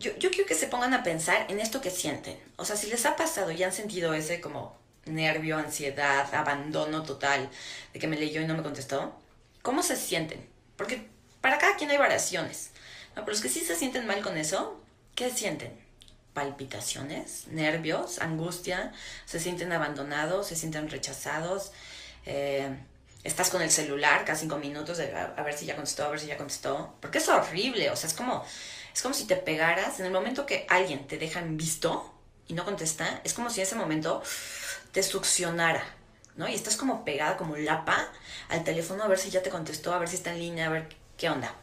yo, 0.03 0.17
yo 0.19 0.31
quiero 0.31 0.47
que 0.47 0.55
se 0.55 0.67
pongan 0.67 0.93
a 0.93 1.03
pensar 1.03 1.47
en 1.49 1.61
esto 1.61 1.81
que 1.81 1.91
sienten. 1.91 2.39
O 2.57 2.65
sea, 2.65 2.77
si 2.77 2.89
les 2.89 3.07
ha 3.07 3.17
pasado 3.17 3.51
y 3.51 3.63
han 3.63 3.73
sentido 3.73 4.13
ese 4.13 4.41
como 4.41 4.77
nervio, 5.07 5.57
ansiedad, 5.57 6.33
abandono 6.35 7.03
total 7.03 7.49
de 7.93 7.99
que 7.99 8.09
me 8.09 8.19
leyó 8.19 8.41
y 8.41 8.47
no 8.47 8.55
me 8.55 8.63
contestó, 8.63 9.19
¿cómo 9.63 9.83
se 9.83 9.97
sienten? 9.97 10.47
Porque 10.77 11.09
para 11.41 11.59
cada 11.59 11.77
quien 11.77 11.91
hay 11.91 11.99
variaciones. 11.99 12.71
¿no? 13.17 13.23
Pero 13.25 13.33
los 13.33 13.41
que 13.41 13.49
sí 13.49 13.61
se 13.61 13.77
sienten 13.77 14.07
mal 14.07 14.21
con 14.23 14.37
eso, 14.37 14.81
¿qué 15.15 15.31
sienten? 15.31 15.83
palpitaciones, 16.35 17.47
nervios, 17.49 18.19
angustia, 18.19 18.93
se 19.27 19.39
sienten 19.39 19.73
abandonados, 19.73 20.47
se 20.47 20.57
sienten 20.57 20.89
rechazados. 20.89 21.73
Eh, 22.25 22.75
estás 23.25 23.51
con 23.51 23.63
el 23.63 23.71
celular 23.71 24.25
cada 24.25 24.39
cinco 24.39 24.57
minutos 24.57 24.99
de, 24.99 25.15
a, 25.15 25.43
ver 25.43 25.55
si 25.55 25.67
ya 25.67 25.75
contestó, 25.75 26.05
a 26.05 26.09
ver 26.09 26.21
si 26.21 26.27
ya 26.27 26.37
contestó. 26.37 26.95
Porque 27.01 27.19
es 27.19 27.29
horrible, 27.29 27.91
o 27.91 27.97
sea, 27.97 28.09
es 28.09 28.15
como, 28.15 28.45
es 28.95 29.03
como 29.03 29.15
si 29.15 29.27
te 29.27 29.37
pegaras 29.37 30.01
en 30.01 30.07
el 30.07 30.13
momento 30.13 30.47
que 30.47 30.67
alguien 30.69 31.07
te 31.07 31.19
deja 31.19 31.41
en 31.41 31.57
visto 31.57 32.13
y 32.49 32.55
no 32.55 32.65
contesta, 32.65 33.21
es 33.25 33.35
como 33.35 33.51
si 33.51 33.61
en 33.61 33.67
ese 33.67 33.77
momento 33.77 34.23
te 34.93 35.03
succionara, 35.03 35.85
¿no? 36.37 36.49
Y 36.49 36.55
estás 36.55 36.77
como 36.77 37.05
pegada, 37.05 37.37
como 37.37 37.57
lapa 37.57 38.09
al 38.49 38.65
teléfono 38.65 39.03
a 39.03 39.09
ver 39.09 39.19
si 39.19 39.31
ya 39.31 39.43
te 39.43 39.51
contestó, 39.51 39.93
a 39.95 39.99
ver 39.99 40.09
si 40.09 40.17
está 40.17 40.33
en 40.33 40.39
línea, 40.39 40.67
a 40.67 40.71
ver 40.71 40.89
qué 41.17 41.31
onda, 41.31 41.55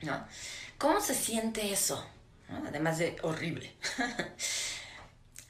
¿no? 0.00 0.26
¿Cómo 0.78 1.00
se 1.00 1.14
siente 1.14 1.72
eso? 1.72 2.04
además 2.66 2.96
de 2.98 3.16
horrible. 3.22 3.74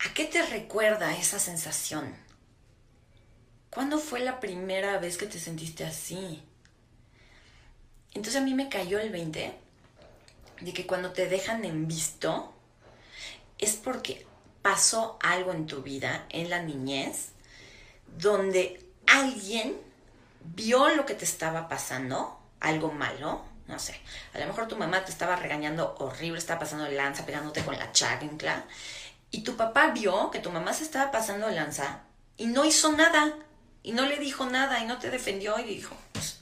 ¿A 0.04 0.14
qué 0.14 0.24
te 0.24 0.44
recuerda 0.44 1.16
esa 1.16 1.38
sensación? 1.38 2.14
¿Cuándo 3.70 3.98
fue 3.98 4.20
la 4.20 4.40
primera 4.40 4.98
vez 4.98 5.16
que 5.16 5.26
te 5.26 5.38
sentiste 5.38 5.84
así? 5.84 6.42
Entonces 8.14 8.36
a 8.36 8.44
mí 8.44 8.54
me 8.54 8.68
cayó 8.68 8.98
el 8.98 9.10
20 9.10 9.54
de 10.60 10.72
que 10.72 10.86
cuando 10.86 11.12
te 11.12 11.28
dejan 11.28 11.64
en 11.64 11.86
visto 11.86 12.52
es 13.58 13.76
porque 13.76 14.26
pasó 14.62 15.18
algo 15.22 15.52
en 15.52 15.66
tu 15.66 15.82
vida, 15.82 16.26
en 16.30 16.50
la 16.50 16.62
niñez, 16.62 17.30
donde 18.16 18.84
alguien 19.06 19.76
vio 20.40 20.88
lo 20.90 21.06
que 21.06 21.14
te 21.14 21.24
estaba 21.24 21.68
pasando, 21.68 22.38
algo 22.60 22.92
malo, 22.92 23.44
no 23.66 23.78
sé, 23.78 24.00
a 24.32 24.38
lo 24.38 24.46
mejor 24.46 24.66
tu 24.66 24.76
mamá 24.76 25.04
te 25.04 25.10
estaba 25.10 25.36
regañando 25.36 25.94
horrible, 25.98 26.38
estaba 26.38 26.60
pasando 26.60 26.88
lanza, 26.88 27.26
pegándote 27.26 27.64
con 27.64 27.78
la 27.78 27.92
chancla, 27.92 28.64
y 29.30 29.42
tu 29.42 29.56
papá 29.56 29.88
vio 29.88 30.30
que 30.30 30.38
tu 30.38 30.50
mamá 30.50 30.72
se 30.72 30.84
estaba 30.84 31.10
pasando 31.10 31.48
lanza 31.50 32.02
y 32.36 32.46
no 32.46 32.64
hizo 32.64 32.92
nada, 32.92 33.36
y 33.82 33.92
no 33.92 34.06
le 34.06 34.16
dijo 34.18 34.46
nada, 34.46 34.80
y 34.80 34.86
no 34.86 34.98
te 34.98 35.10
defendió, 35.10 35.58
y 35.58 35.64
dijo, 35.64 35.94
pues, 36.12 36.40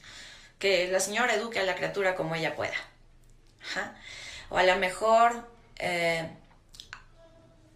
que 0.59 0.89
la 0.89 1.01
señora 1.01 1.35
eduque 1.35 1.61
a 1.61 1.65
la 1.65 1.75
criatura 1.75 2.15
como 2.15 2.35
ella 2.35 2.55
pueda. 2.55 2.77
O 4.51 4.59
a 4.59 4.63
lo 4.63 4.77
mejor 4.77 5.49
eh, 5.77 6.29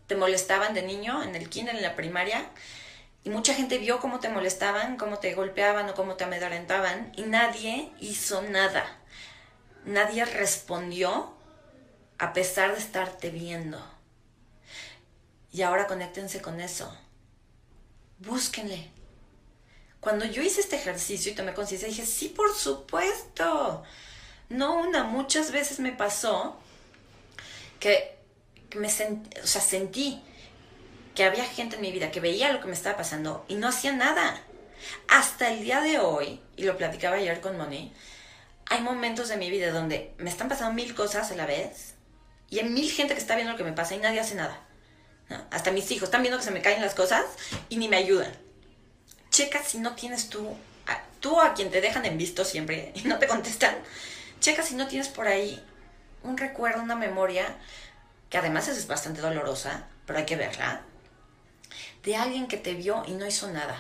te 0.07 0.17
molestaban 0.17 0.75
de 0.75 0.83
niño 0.83 1.23
en 1.23 1.35
el 1.35 1.49
kinder, 1.49 1.77
en 1.77 1.83
la 1.83 1.97
primaria, 1.97 2.45
y 3.25 3.31
mucha 3.31 3.55
gente 3.55 3.79
vio 3.79 4.01
cómo 4.01 4.21
te 4.21 4.29
molestaban, 4.29 4.97
cómo 4.97 5.19
te 5.19 5.35
golpeaban 5.35 5.89
o 5.89 5.95
cómo 5.95 6.15
te 6.15 6.25
amedrentaban, 6.25 7.13
y 7.17 7.23
nadie 7.23 7.93
hizo 8.01 8.43
nada 8.43 9.01
nadie 9.85 10.25
respondió 10.25 11.33
a 12.19 12.33
pesar 12.33 12.73
de 12.73 12.79
estarte 12.79 13.31
viendo. 13.31 13.83
Y 15.53 15.63
ahora 15.63 15.87
conéctense 15.87 16.41
con 16.41 16.61
eso. 16.61 16.95
Búsquenle. 18.19 18.91
Cuando 20.01 20.25
yo 20.25 20.43
hice 20.43 20.61
este 20.61 20.77
ejercicio 20.77 21.33
y 21.33 21.35
tomé 21.35 21.55
conciencia, 21.55 21.89
dije, 21.89 22.07
sí, 22.07 22.29
por 22.29 22.55
supuesto. 22.55 23.83
No 24.51 24.75
una, 24.81 25.05
muchas 25.05 25.53
veces 25.53 25.79
me 25.79 25.93
pasó 25.93 26.57
que, 27.79 28.17
me 28.77 28.91
sentí 28.91 30.23
que 31.15 31.25
había 31.25 31.45
gente 31.45 31.77
en 31.77 31.83
mi 31.83 31.93
vida 31.93 32.11
que 32.11 32.21
veía 32.21 32.53
lo 32.53 32.61
que 32.61 32.67
me 32.67 32.75
estaba 32.75 32.97
pasando 32.97 33.45
y 33.49 33.55
no 33.55 33.69
hacía 33.69 33.93
nada. 33.93 34.43
Hasta 35.09 35.51
el 35.53 35.63
día 35.63 35.81
de 35.81 35.99
hoy, 35.99 36.41
y 36.57 36.65
lo 36.65 36.77
platicaba 36.77 37.17
ayer 37.17 37.41
con 37.41 37.57
Moni, 37.57 37.93
hay 38.67 38.81
momentos 38.81 39.29
de 39.29 39.37
mi 39.37 39.51
vida 39.51 39.71
donde 39.71 40.15
me 40.19 40.31
están 40.31 40.49
pasando 40.49 40.75
mil 40.75 40.95
cosas 40.95 41.31
a 41.31 41.37
la 41.37 41.47
vez 41.47 41.95
y 42.49 42.59
hay 42.59 42.69
mil 42.69 42.91
gente 42.91 43.15
que 43.15 43.21
está 43.21 43.37
viendo 43.37 43.53
lo 43.53 43.59
que 43.59 43.65
me 43.65 43.73
pasa 43.73 43.95
y 43.95 43.99
nadie 43.99 44.21
hace 44.21 44.35
nada. 44.35 44.61
Hasta 45.53 45.71
mis 45.71 45.89
hijos 45.93 46.05
están 46.09 46.23
viendo 46.23 46.39
que 46.39 46.45
se 46.45 46.51
me 46.51 46.61
caen 46.61 46.83
las 46.83 46.95
cosas 46.95 47.25
y 47.69 47.77
ni 47.77 47.89
me 47.89 47.97
ayudan. 47.97 48.33
Checa 49.31 49.63
si 49.63 49.79
no 49.79 49.95
tienes 49.95 50.29
tú, 50.29 50.57
a, 50.89 51.03
tú 51.21 51.41
a 51.41 51.55
quien 51.55 51.71
te 51.71 51.81
dejan 51.81 52.05
en 52.05 52.19
visto 52.19 52.45
siempre 52.45 52.93
y 52.97 53.03
no 53.03 53.19
te 53.19 53.29
contestan. 53.29 53.77
Checa 54.41 54.63
si 54.63 54.75
no 54.75 54.89
tienes 54.89 55.09
por 55.09 55.29
ahí 55.29 55.63
un 56.23 56.37
recuerdo, 56.37 56.83
una 56.83 56.97
memoria, 56.97 57.57
que 58.29 58.39
además 58.39 58.69
es 58.69 58.87
bastante 58.87 59.21
dolorosa, 59.21 59.87
pero 60.07 60.19
hay 60.19 60.27
que 60.27 60.37
verla, 60.37 60.83
de 62.03 62.17
alguien 62.17 62.49
que 62.49 62.57
te 62.57 62.75
vio 62.75 63.05
y 63.07 63.13
no 63.13 63.27
hizo 63.27 63.51
nada. 63.51 63.77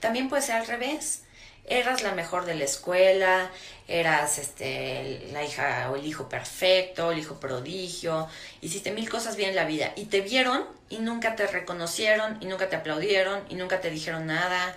También 0.00 0.28
puede 0.28 0.42
ser 0.42 0.56
al 0.56 0.66
revés 0.66 1.22
eras 1.68 2.02
la 2.02 2.12
mejor 2.12 2.46
de 2.46 2.54
la 2.54 2.64
escuela, 2.64 3.50
eras 3.86 4.38
este, 4.38 5.28
la 5.32 5.44
hija 5.44 5.90
o 5.90 5.96
el 5.96 6.06
hijo 6.06 6.28
perfecto, 6.28 7.12
el 7.12 7.18
hijo 7.18 7.38
prodigio, 7.38 8.28
hiciste 8.60 8.90
mil 8.90 9.08
cosas 9.08 9.36
bien 9.36 9.50
en 9.50 9.56
la 9.56 9.64
vida 9.64 9.92
y 9.96 10.06
te 10.06 10.20
vieron 10.20 10.64
y 10.88 10.98
nunca 10.98 11.36
te 11.36 11.46
reconocieron 11.46 12.38
y 12.40 12.46
nunca 12.46 12.68
te 12.68 12.76
aplaudieron 12.76 13.44
y 13.48 13.54
nunca 13.54 13.80
te 13.80 13.90
dijeron 13.90 14.26
nada. 14.26 14.76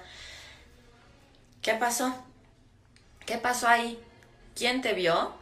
¿Qué 1.61 1.73
pasó? 1.75 2.13
¿Qué 3.25 3.37
pasó 3.37 3.67
ahí? 3.67 3.99
¿Quién 4.55 4.81
te 4.81 4.93
vio? 4.93 5.33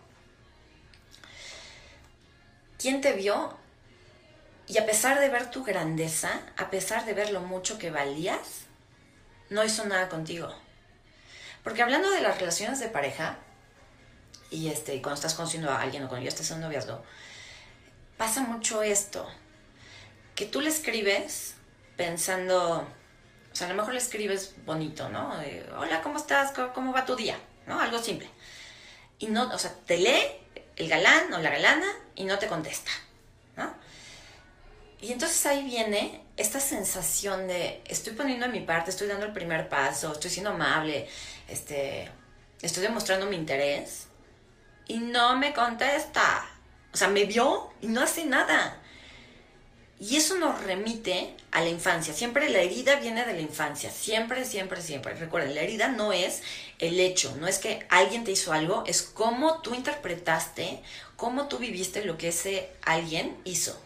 ¿Quién 2.78 3.02
te 3.02 3.14
vio? 3.14 3.58
Y 4.68 4.78
a 4.78 4.86
pesar 4.86 5.20
de 5.20 5.30
ver 5.30 5.50
tu 5.50 5.64
grandeza, 5.64 6.42
a 6.58 6.70
pesar 6.70 7.06
de 7.06 7.14
ver 7.14 7.32
lo 7.32 7.42
mucho 7.42 7.78
que 7.78 7.90
valías, 7.90 8.66
no 9.50 9.64
hizo 9.64 9.86
nada 9.86 10.10
contigo. 10.10 10.54
Porque 11.64 11.82
hablando 11.82 12.10
de 12.12 12.22
las 12.22 12.40
relaciones 12.40 12.80
de 12.80 12.88
pareja, 12.88 13.38
y 14.52 14.70
este, 14.70 15.02
cuando 15.02 15.16
estás 15.16 15.34
conociendo 15.34 15.70
a 15.70 15.82
alguien 15.82 16.04
o 16.04 16.08
cuando 16.08 16.24
ya 16.24 16.30
estás 16.30 16.50
en 16.52 16.58
un 16.58 16.64
noviazgo, 16.64 17.04
pasa 18.18 18.42
mucho 18.42 18.82
esto, 18.84 19.28
que 20.36 20.46
tú 20.46 20.62
le 20.62 20.70
escribes 20.70 21.56
pensando, 21.98 22.88
o 23.52 23.56
sea, 23.56 23.68
a 23.68 23.70
lo 23.72 23.76
mejor 23.76 23.94
le 23.94 24.00
escribes 24.00 24.56
bonito, 24.66 25.10
¿no? 25.10 25.34
Hola, 25.78 26.02
¿cómo 26.02 26.18
estás? 26.18 26.54
¿Cómo, 26.74 26.94
va 26.94 27.06
tu 27.06 27.16
día? 27.16 27.38
¿No? 27.68 27.80
Algo 27.80 28.00
simple. 28.00 28.30
Y 29.20 29.28
no, 29.28 29.54
o 29.54 29.60
sea, 29.60 29.74
te 29.86 29.98
lee 29.98 30.24
el 30.76 30.90
galán 30.90 31.34
o 31.34 31.40
la 31.40 31.50
galana 31.50 31.88
y 32.16 32.24
no 32.24 32.40
te 32.40 32.48
contesta. 32.48 32.92
Y 35.02 35.14
entonces 35.14 35.46
ahí 35.46 35.64
viene 35.64 36.22
esta 36.36 36.60
sensación 36.60 37.48
de 37.48 37.82
estoy 37.86 38.14
poniendo 38.14 38.46
en 38.46 38.52
mi 38.52 38.60
parte, 38.60 38.90
estoy 38.90 39.08
dando 39.08 39.26
el 39.26 39.32
primer 39.32 39.70
paso, 39.70 40.12
estoy 40.12 40.30
siendo 40.30 40.50
amable, 40.50 41.08
este, 41.48 42.12
estoy 42.62 42.84
demostrando 42.84 43.26
mi 43.26 43.38
interés 43.38 44.08
y 44.88 44.98
no 44.98 45.38
me 45.38 45.54
contesta. 45.54 46.46
O 46.92 46.98
sea, 46.98 47.08
me 47.08 47.24
vio 47.24 47.72
y 47.82 47.88
no 47.88 48.02
hace 48.02 48.26
nada. 48.26 48.78
Y 50.02 50.18
eso 50.18 50.38
nos 50.38 50.62
remite 50.64 51.36
a 51.52 51.62
la 51.62 51.70
infancia. 51.70 52.14
Siempre 52.14 52.50
la 52.50 52.60
herida 52.60 52.96
viene 52.96 53.26
de 53.26 53.34
la 53.34 53.42
infancia. 53.42 53.92
Siempre, 53.92 54.44
siempre, 54.44 54.82
siempre. 54.82 55.14
Recuerden, 55.14 55.56
la 55.56 55.62
herida 55.62 55.90
no 55.90 56.12
es 56.12 56.42
el 56.80 57.00
hecho, 57.00 57.36
no 57.40 57.48
es 57.48 57.60
que 57.60 57.86
alguien 57.90 58.24
te 58.24 58.32
hizo 58.32 58.54
algo, 58.54 58.84
es 58.88 59.02
cómo 59.02 59.62
tú 59.62 59.76
interpretaste, 59.76 60.82
cómo 61.18 61.48
tú 61.48 61.58
viviste 61.58 62.06
lo 62.06 62.18
que 62.18 62.30
ese 62.30 62.70
alguien 62.84 63.38
hizo. 63.44 63.80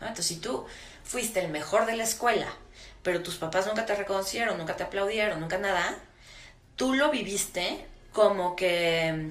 Entonces, 0.00 0.26
si 0.26 0.36
tú 0.36 0.66
fuiste 1.04 1.40
el 1.40 1.50
mejor 1.50 1.86
de 1.86 1.96
la 1.96 2.04
escuela, 2.04 2.46
pero 3.02 3.22
tus 3.22 3.36
papás 3.36 3.66
nunca 3.66 3.86
te 3.86 3.94
reconocieron, 3.94 4.58
nunca 4.58 4.76
te 4.76 4.82
aplaudieron, 4.82 5.40
nunca 5.40 5.58
nada, 5.58 5.98
tú 6.76 6.94
lo 6.94 7.10
viviste 7.10 7.86
como 8.12 8.56
que 8.56 9.30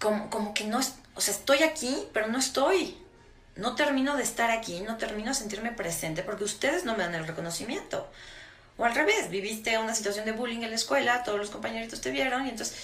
como, 0.00 0.30
como 0.30 0.54
que 0.54 0.64
no, 0.64 0.80
o 1.14 1.20
sea, 1.20 1.34
estoy 1.34 1.62
aquí, 1.62 2.08
pero 2.12 2.26
no 2.28 2.38
estoy. 2.38 2.96
No 3.56 3.74
termino 3.74 4.16
de 4.16 4.22
estar 4.22 4.50
aquí, 4.50 4.80
no 4.80 4.96
termino 4.96 5.28
de 5.28 5.34
sentirme 5.34 5.72
presente 5.72 6.22
porque 6.22 6.44
ustedes 6.44 6.84
no 6.84 6.96
me 6.96 7.04
dan 7.04 7.14
el 7.14 7.26
reconocimiento. 7.26 8.08
O 8.80 8.84
al 8.86 8.94
revés, 8.94 9.28
viviste 9.28 9.76
una 9.76 9.94
situación 9.94 10.24
de 10.24 10.32
bullying 10.32 10.62
en 10.62 10.70
la 10.70 10.76
escuela, 10.76 11.22
todos 11.22 11.38
los 11.38 11.50
compañeritos 11.50 12.00
te 12.00 12.10
vieron 12.10 12.46
y 12.46 12.48
entonces 12.48 12.78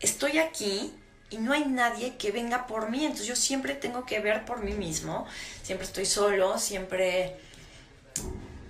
estoy 0.00 0.38
aquí 0.38 0.94
y 1.28 1.36
no 1.36 1.52
hay 1.52 1.66
nadie 1.66 2.16
que 2.16 2.32
venga 2.32 2.66
por 2.66 2.88
mí. 2.88 3.04
Entonces 3.04 3.26
yo 3.26 3.36
siempre 3.36 3.74
tengo 3.74 4.06
que 4.06 4.18
ver 4.20 4.46
por 4.46 4.64
mí 4.64 4.72
mismo, 4.72 5.26
siempre 5.62 5.86
estoy 5.86 6.06
solo, 6.06 6.56
siempre... 6.56 7.36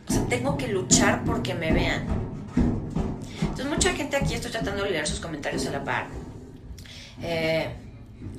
O 0.09 0.13
sea, 0.13 0.27
tengo 0.27 0.57
que 0.57 0.67
luchar 0.67 1.25
porque 1.25 1.55
me 1.55 1.73
vean. 1.73 2.05
Entonces 3.43 3.67
mucha 3.67 3.93
gente 3.93 4.17
aquí, 4.17 4.35
estoy 4.35 4.51
tratando 4.51 4.83
de 4.83 4.91
leer 4.91 5.07
sus 5.07 5.21
comentarios 5.21 5.65
a 5.69 5.71
la 5.71 5.85
par. 5.85 6.09
Eh, 7.23 7.73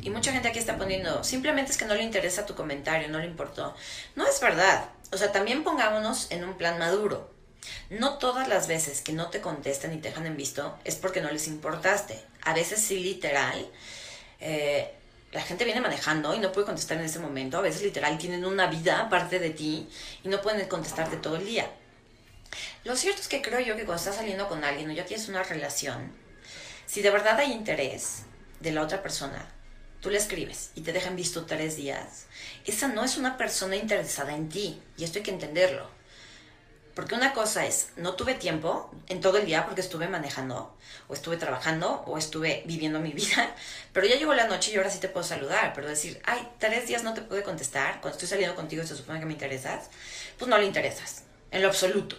y 0.01 0.09
mucha 0.09 0.33
gente 0.33 0.49
aquí 0.49 0.59
está 0.59 0.77
poniendo, 0.77 1.23
simplemente 1.23 1.71
es 1.71 1.77
que 1.77 1.85
no 1.85 1.95
le 1.95 2.03
interesa 2.03 2.45
tu 2.45 2.55
comentario, 2.55 3.07
no 3.07 3.19
le 3.19 3.25
importó. 3.25 3.73
No 4.17 4.27
es 4.27 4.37
verdad. 4.41 4.89
O 5.13 5.17
sea, 5.17 5.31
también 5.31 5.63
pongámonos 5.63 6.29
en 6.29 6.43
un 6.43 6.55
plan 6.55 6.77
maduro. 6.77 7.36
No 7.89 8.17
todas 8.17 8.47
las 8.47 8.67
veces 8.67 9.01
que 9.01 9.13
no 9.13 9.29
te 9.29 9.41
contestan 9.41 9.93
y 9.93 9.97
te 9.97 10.09
dejan 10.09 10.25
en 10.25 10.37
visto 10.37 10.77
es 10.83 10.95
porque 10.95 11.21
no 11.21 11.31
les 11.31 11.47
importaste. 11.47 12.19
A 12.43 12.53
veces 12.53 12.81
sí 12.81 12.99
literal. 12.99 13.69
Eh, 14.39 14.93
la 15.31 15.41
gente 15.41 15.65
viene 15.65 15.81
manejando 15.81 16.33
y 16.33 16.39
no 16.39 16.51
puede 16.51 16.67
contestar 16.67 16.97
en 16.97 17.05
ese 17.05 17.19
momento. 17.19 17.57
A 17.57 17.61
veces 17.61 17.81
literal 17.81 18.17
tienen 18.17 18.45
una 18.45 18.67
vida 18.67 19.01
aparte 19.01 19.39
de 19.39 19.49
ti 19.49 19.87
y 20.23 20.29
no 20.29 20.41
pueden 20.41 20.67
contestarte 20.67 21.17
todo 21.17 21.35
el 21.35 21.45
día. 21.45 21.69
Lo 22.83 22.95
cierto 22.95 23.21
es 23.21 23.27
que 23.27 23.41
creo 23.41 23.59
yo 23.59 23.75
que 23.75 23.83
cuando 23.85 24.01
estás 24.01 24.15
saliendo 24.15 24.47
con 24.47 24.63
alguien 24.63 24.89
o 24.89 24.93
ya 24.93 25.05
tienes 25.05 25.27
una 25.27 25.43
relación, 25.43 26.11
si 26.85 27.01
de 27.01 27.11
verdad 27.11 27.37
hay 27.39 27.51
interés 27.51 28.23
de 28.61 28.71
la 28.71 28.81
otra 28.81 29.03
persona, 29.03 29.45
tú 30.01 30.09
le 30.09 30.17
escribes 30.17 30.71
y 30.75 30.81
te 30.81 30.93
dejan 30.93 31.15
visto 31.15 31.45
tres 31.45 31.75
días, 31.75 32.27
esa 32.65 32.87
no 32.87 33.03
es 33.03 33.17
una 33.17 33.37
persona 33.37 33.75
interesada 33.75 34.33
en 34.33 34.47
ti 34.49 34.81
y 34.97 35.03
esto 35.03 35.19
hay 35.19 35.23
que 35.23 35.31
entenderlo. 35.31 35.96
Porque 36.97 37.13
una 37.13 37.31
cosa 37.31 37.63
es, 37.67 37.89
no 37.95 38.15
tuve 38.15 38.33
tiempo 38.33 38.89
en 39.07 39.21
todo 39.21 39.37
el 39.37 39.45
día 39.45 39.67
porque 39.67 39.81
estuve 39.81 40.07
manejando, 40.07 40.75
o 41.07 41.13
estuve 41.13 41.37
trabajando, 41.37 42.01
o 42.07 42.17
estuve 42.17 42.63
viviendo 42.65 42.99
mi 42.99 43.11
vida, 43.11 43.53
pero 43.93 44.07
ya 44.07 44.15
llegó 44.15 44.33
la 44.33 44.47
noche 44.47 44.71
y 44.71 44.77
ahora 44.77 44.89
sí 44.89 44.99
te 44.99 45.07
puedo 45.07 45.23
saludar, 45.23 45.73
pero 45.75 45.87
decir, 45.87 46.19
ay, 46.25 46.49
tres 46.57 46.87
días 46.87 47.03
no 47.03 47.13
te 47.13 47.21
pude 47.21 47.43
contestar, 47.43 48.01
cuando 48.01 48.13
estoy 48.17 48.27
saliendo 48.27 48.55
contigo 48.55 48.83
se 48.83 48.95
supone 48.95 49.19
que 49.19 49.27
me 49.27 49.33
interesas, 49.33 49.91
pues 50.39 50.49
no 50.49 50.57
le 50.57 50.65
interesas, 50.65 51.21
en 51.51 51.61
lo 51.61 51.67
absoluto. 51.67 52.17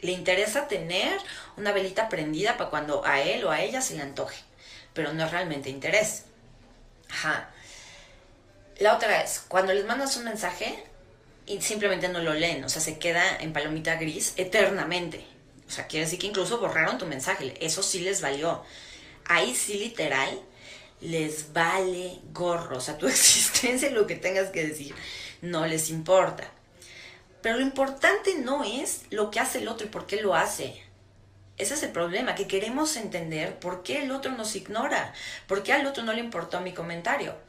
Le 0.00 0.10
interesa 0.10 0.66
tener 0.66 1.16
una 1.56 1.70
velita 1.70 2.08
prendida 2.08 2.56
para 2.56 2.70
cuando 2.70 3.06
a 3.06 3.20
él 3.20 3.44
o 3.44 3.52
a 3.52 3.60
ella 3.60 3.80
se 3.80 3.94
le 3.94 4.02
antoje, 4.02 4.42
pero 4.94 5.12
no 5.12 5.24
es 5.24 5.30
realmente 5.30 5.70
interés. 5.70 6.24
Ajá. 7.08 7.50
La 8.80 8.96
otra 8.96 9.22
es, 9.22 9.44
cuando 9.46 9.72
les 9.72 9.84
mandas 9.84 10.16
un 10.16 10.24
mensaje, 10.24 10.87
y 11.48 11.60
simplemente 11.62 12.08
no 12.08 12.20
lo 12.20 12.34
leen, 12.34 12.62
o 12.64 12.68
sea, 12.68 12.82
se 12.82 12.98
queda 12.98 13.38
en 13.40 13.52
palomita 13.52 13.96
gris 13.96 14.34
eternamente. 14.36 15.24
O 15.66 15.70
sea, 15.70 15.86
quiere 15.86 16.04
decir 16.04 16.18
que 16.18 16.26
incluso 16.26 16.58
borraron 16.58 16.98
tu 16.98 17.06
mensaje, 17.06 17.54
eso 17.64 17.82
sí 17.82 18.00
les 18.00 18.20
valió. 18.20 18.62
Ahí 19.24 19.54
sí 19.54 19.74
literal 19.74 20.40
les 21.00 21.52
vale 21.52 22.18
gorro, 22.32 22.78
o 22.78 22.80
sea, 22.80 22.98
tu 22.98 23.08
existencia, 23.08 23.90
lo 23.90 24.06
que 24.06 24.16
tengas 24.16 24.50
que 24.50 24.66
decir, 24.66 24.94
no 25.40 25.66
les 25.66 25.90
importa. 25.90 26.50
Pero 27.40 27.56
lo 27.56 27.62
importante 27.62 28.34
no 28.36 28.64
es 28.64 29.02
lo 29.10 29.30
que 29.30 29.40
hace 29.40 29.58
el 29.58 29.68
otro 29.68 29.86
y 29.86 29.90
por 29.90 30.06
qué 30.06 30.20
lo 30.20 30.34
hace. 30.34 30.82
Ese 31.56 31.74
es 31.74 31.82
el 31.82 31.90
problema, 31.90 32.34
que 32.34 32.46
queremos 32.46 32.96
entender 32.96 33.58
por 33.58 33.82
qué 33.82 34.02
el 34.02 34.12
otro 34.12 34.32
nos 34.32 34.54
ignora, 34.54 35.12
por 35.46 35.62
qué 35.62 35.72
al 35.72 35.86
otro 35.86 36.04
no 36.04 36.12
le 36.12 36.20
importó 36.20 36.60
mi 36.60 36.72
comentario 36.72 37.47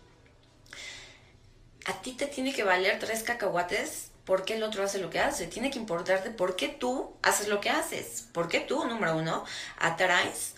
a 1.89 2.01
ti 2.03 2.11
te 2.11 2.27
tiene 2.27 2.53
que 2.53 2.63
valer 2.63 2.99
tres 2.99 3.23
cacahuates 3.23 4.11
porque 4.23 4.53
el 4.53 4.61
otro 4.61 4.83
hace 4.83 4.99
lo 4.99 5.09
que 5.09 5.19
hace. 5.19 5.47
Tiene 5.47 5.71
que 5.71 5.79
importarte 5.79 6.29
por 6.29 6.55
qué 6.55 6.67
tú 6.67 7.15
haces 7.23 7.47
lo 7.47 7.59
que 7.61 7.71
haces. 7.71 8.27
Por 8.31 8.47
qué 8.47 8.59
tú, 8.59 8.85
número 8.85 9.17
uno, 9.17 9.43
atraes 9.79 10.53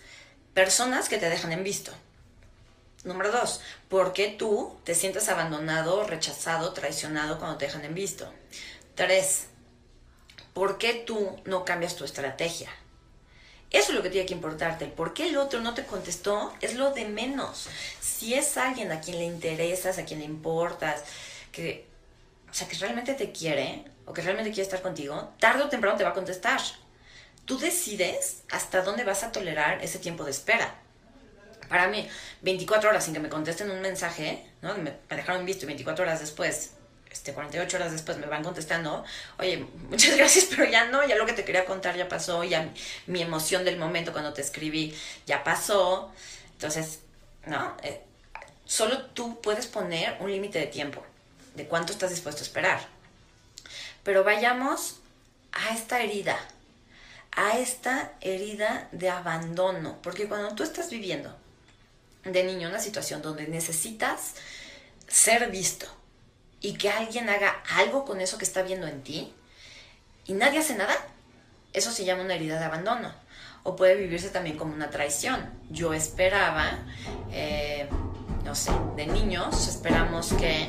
personas 0.54 1.08
que 1.08 1.18
te 1.18 1.30
dejan 1.30 1.54
en 1.54 1.64
visto. 1.64 1.94
Número 3.06 3.32
dos, 3.32 3.62
¿por 3.88 4.12
qué 4.12 4.28
tú 4.28 4.78
te 4.84 4.94
sientes 4.94 5.30
abandonado, 5.30 6.04
rechazado, 6.04 6.74
traicionado 6.74 7.40
cuando 7.40 7.58
te 7.58 7.66
dejan 7.66 7.86
en 7.86 7.96
visto? 7.96 8.32
Tres, 8.96 9.48
¿por 10.54 10.78
qué 10.78 10.94
tú 10.94 11.40
no 11.46 11.64
cambias 11.64 11.96
tu 11.96 12.04
estrategia? 12.04 12.70
Eso 13.72 13.92
es 13.92 13.96
lo 13.96 14.04
que 14.04 14.10
tiene 14.10 14.28
que 14.28 14.34
importarte. 14.34 14.86
El 14.86 14.92
por 14.92 15.14
qué 15.14 15.30
el 15.30 15.38
otro 15.38 15.62
no 15.62 15.74
te 15.74 15.86
contestó 15.86 16.54
es 16.60 16.76
lo 16.76 16.92
de 16.92 17.06
menos. 17.06 17.70
Si 18.02 18.34
es 18.34 18.58
alguien 18.58 18.92
a 18.92 19.00
quien 19.00 19.18
le 19.18 19.26
interesas, 19.26 19.98
a 19.98 20.06
quien 20.06 20.20
le 20.20 20.26
importas, 20.26 21.04
que, 21.54 21.86
o 22.50 22.54
sea, 22.54 22.68
que 22.68 22.78
realmente 22.78 23.14
te 23.14 23.32
quiere 23.32 23.86
o 24.06 24.14
que 24.14 24.22
realmente 24.22 24.52
quiere 24.52 24.64
estar 24.64 24.82
contigo, 24.82 25.34
tarde 25.40 25.64
o 25.64 25.70
temprano 25.70 25.98
te 25.98 26.04
va 26.04 26.10
a 26.10 26.14
contestar. 26.14 26.60
Tú 27.46 27.58
decides 27.58 28.44
hasta 28.52 28.82
dónde 28.82 29.06
vas 29.06 29.24
a 29.24 29.32
tolerar 29.32 29.82
ese 29.84 30.00
tiempo 30.00 30.26
de 30.26 30.32
espera. 30.32 30.76
Para 31.70 31.88
mí, 31.88 32.08
24 32.42 32.90
horas 32.90 33.06
sin 33.06 33.14
que 33.14 33.22
me 33.22 33.30
contesten 33.30 33.72
un 33.72 33.80
mensaje, 33.80 34.46
¿no? 34.62 34.76
Me, 34.78 34.94
dejaron 35.10 35.46
visto 35.46 35.64
y 35.64 35.68
24 35.68 36.04
horas 36.04 36.20
después 36.20 36.72
este, 37.12 37.34
48 37.34 37.78
horas 37.78 37.92
después 37.92 38.18
me 38.18 38.26
van 38.26 38.44
contestando, 38.44 39.04
oye, 39.38 39.66
muchas 39.90 40.16
gracias, 40.18 40.46
pero 40.50 40.66
ya 40.66 40.86
no, 40.86 41.06
ya 41.06 41.16
lo 41.16 41.26
que 41.26 41.34
te 41.34 41.44
quería 41.44 41.66
contar 41.66 41.96
ya 41.98 42.08
pasó, 42.08 42.44
ya 42.44 42.70
mi, 43.08 43.22
emoción 43.22 43.66
del 43.66 43.78
momento 43.78 44.12
cuando 44.12 44.34
te 44.34 44.42
escribí 44.42 44.96
ya 45.26 45.44
pasó. 45.44 46.12
Entonces, 46.54 47.00
¿no? 47.46 47.76
Eh, 47.84 48.02
solo 48.66 49.06
tú 49.08 49.42
puedes 49.42 49.68
poner 49.68 50.18
un 50.20 50.32
límite 50.32 50.60
de 50.60 50.68
tiempo, 50.68 51.04
de 51.56 51.66
cuánto 51.66 51.92
estás 51.92 52.10
dispuesto 52.10 52.42
a 52.42 52.46
esperar. 52.46 52.88
Pero 54.04 54.24
vayamos 54.24 54.98
a 55.52 55.76
esta 55.76 56.02
herida, 56.02 56.40
a 57.34 57.58
esta 57.58 58.14
herida 58.22 58.88
de 58.92 59.10
abandono, 59.10 60.00
porque 60.02 60.28
cuando 60.28 60.56
tú 60.56 60.64
estás 60.64 60.90
viviendo 60.90 61.36
de 62.24 62.44
niño 62.44 62.70
una 62.70 62.80
situación 62.80 63.22
donde 63.22 63.48
necesitas 63.48 64.36
ser 65.08 65.50
visto, 65.52 65.88
y 66.62 66.74
que 66.74 66.90
alguien 66.90 67.30
haga 67.30 67.62
algo 67.76 68.06
con 68.06 68.22
eso 68.22 68.38
que 68.38 68.46
está 68.46 68.62
viendo 68.62 68.88
en 68.88 69.02
ti 69.04 69.34
y 70.26 70.34
nadie 70.34 70.60
hace 70.60 70.76
nada, 70.76 70.96
eso 71.74 71.92
se 71.92 72.06
llama 72.06 72.24
una 72.24 72.36
herida 72.36 72.60
de 72.60 72.66
abandono. 72.66 73.12
O 73.64 73.76
puede 73.76 73.96
vivirse 73.96 74.30
también 74.30 74.58
como 74.58 74.74
una 74.74 74.90
traición. 74.90 75.50
Yo 75.70 75.94
esperaba, 75.94 76.80
eh, 77.32 77.88
no 78.44 78.56
sé, 78.56 78.72
de 78.96 79.06
niños 79.08 79.68
esperamos 79.68 80.34
que 80.34 80.68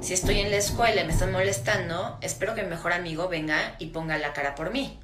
si 0.00 0.14
estoy 0.14 0.40
en 0.40 0.50
la 0.50 0.56
escuela 0.56 1.02
y 1.02 1.04
me 1.04 1.12
están 1.12 1.32
molestando, 1.32 2.18
espero 2.20 2.54
que 2.54 2.62
mi 2.62 2.70
mejor 2.70 2.92
amigo 2.92 3.28
venga 3.28 3.74
y 3.78 3.86
ponga 3.86 4.18
la 4.18 4.32
cara 4.32 4.54
por 4.54 4.70
mí. 4.70 5.00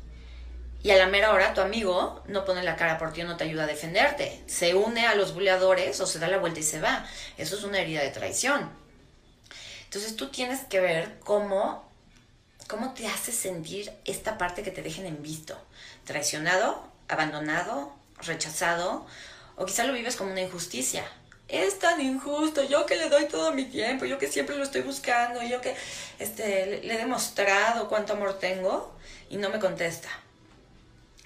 Y 0.83 0.93
a 0.93 0.97
la 0.97 1.07
mera 1.07 1.33
hora 1.33 1.53
tu 1.53 1.61
amigo 1.61 2.23
no 2.27 2.47
pone 2.47 2.63
la 2.63 2.77
cara 2.77 2.97
por 2.97 3.13
ti 3.13 3.21
o 3.21 3.27
no 3.27 3.37
te 3.37 3.45
ayuda 3.45 3.65
a 3.65 3.67
defenderte. 3.67 4.43
Se 4.47 4.75
une 4.75 5.07
a 5.07 5.15
los 5.15 5.35
buleadores 5.35 6.01
o 6.01 6.07
se 6.07 6.19
da 6.19 6.29
la 6.29 6.39
vuelta 6.39 6.61
y 6.61 6.63
se 6.63 6.81
va. 6.81 7.05
Eso 7.37 7.57
es 7.57 7.65
una 7.65 7.81
herida 7.81 8.01
de 8.01 8.11
traición. 8.11 8.71
Entonces 9.91 10.15
tú 10.15 10.29
tienes 10.29 10.61
que 10.61 10.79
ver 10.79 11.19
cómo, 11.25 11.85
cómo 12.69 12.95
te 12.95 13.09
hace 13.09 13.33
sentir 13.33 13.91
esta 14.05 14.39
parte 14.39 14.63
que 14.63 14.71
te 14.71 14.83
dejen 14.83 15.05
en 15.05 15.21
visto. 15.21 15.61
Traicionado, 16.05 16.87
abandonado, 17.09 17.93
rechazado, 18.19 19.05
o 19.57 19.67
quizá 19.67 19.83
lo 19.83 19.93
vives 19.93 20.15
como 20.15 20.31
una 20.31 20.43
injusticia. 20.43 21.05
Es 21.49 21.81
tan 21.81 22.01
injusto, 22.01 22.63
yo 22.63 22.87
que 22.87 22.95
le 22.95 23.09
doy 23.09 23.27
todo 23.27 23.53
mi 23.53 23.65
tiempo, 23.65 24.05
yo 24.05 24.17
que 24.17 24.29
siempre 24.29 24.57
lo 24.57 24.63
estoy 24.63 24.83
buscando, 24.83 25.43
yo 25.43 25.61
que 25.61 25.75
este, 26.21 26.83
le 26.85 26.95
he 26.95 26.99
demostrado 26.99 27.89
cuánto 27.89 28.13
amor 28.13 28.39
tengo 28.39 28.97
y 29.29 29.39
no 29.39 29.51
me 29.51 29.59
contesta. 29.59 30.09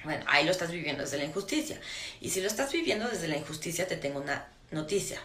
Bueno, 0.04 0.24
ahí 0.26 0.46
lo 0.46 0.52
estás 0.52 0.70
viviendo 0.70 1.02
desde 1.02 1.18
la 1.18 1.24
injusticia. 1.24 1.78
Y 2.18 2.30
si 2.30 2.40
lo 2.40 2.46
estás 2.46 2.72
viviendo 2.72 3.08
desde 3.08 3.28
la 3.28 3.36
injusticia, 3.36 3.86
te 3.86 3.98
tengo 3.98 4.20
una 4.20 4.48
noticia 4.70 5.20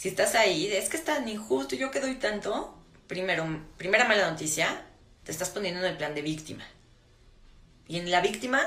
si 0.00 0.08
estás 0.08 0.34
ahí, 0.34 0.72
es 0.72 0.88
que 0.88 0.96
es 0.96 1.04
tan 1.04 1.28
injusto, 1.28 1.76
yo 1.76 1.90
que 1.90 2.00
doy 2.00 2.14
tanto, 2.14 2.74
primero, 3.06 3.46
primera 3.76 4.08
mala 4.08 4.30
noticia, 4.30 4.82
te 5.24 5.30
estás 5.30 5.50
poniendo 5.50 5.80
en 5.80 5.90
el 5.90 5.98
plan 5.98 6.14
de 6.14 6.22
víctima. 6.22 6.66
Y 7.86 7.98
en 7.98 8.10
la 8.10 8.22
víctima 8.22 8.66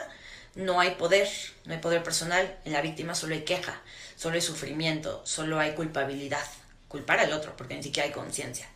no 0.53 0.79
hay 0.79 0.91
poder, 0.91 1.27
no 1.65 1.73
hay 1.73 1.79
poder 1.79 2.03
personal, 2.03 2.55
en 2.65 2.73
la 2.73 2.81
víctima 2.81 3.15
solo 3.15 3.33
hay 3.33 3.41
queja, 3.45 3.81
solo 4.15 4.35
hay 4.35 4.41
sufrimiento, 4.41 5.23
solo 5.25 5.59
hay 5.59 5.73
culpabilidad, 5.73 6.45
culpar 6.87 7.19
al 7.19 7.33
otro, 7.33 7.57
porque 7.57 7.73
ni 7.73 7.81
siquiera 7.81 8.05
hay 8.05 8.13
conciencia. 8.13 8.69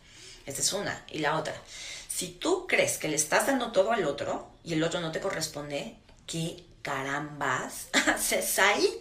Esta 0.44 0.60
es 0.60 0.72
una. 0.72 1.04
Y 1.12 1.20
la 1.20 1.36
otra, 1.36 1.54
si 2.08 2.26
tú 2.26 2.66
crees 2.66 2.98
que 2.98 3.06
le 3.06 3.14
estás 3.14 3.46
dando 3.46 3.70
todo 3.70 3.92
al 3.92 4.04
otro 4.04 4.50
y 4.64 4.72
el 4.72 4.82
otro 4.82 4.98
no 4.98 5.12
te 5.12 5.20
corresponde, 5.20 5.94
¿qué 6.26 6.64
carambas 6.82 7.86
haces 8.08 8.58
ahí? 8.58 9.00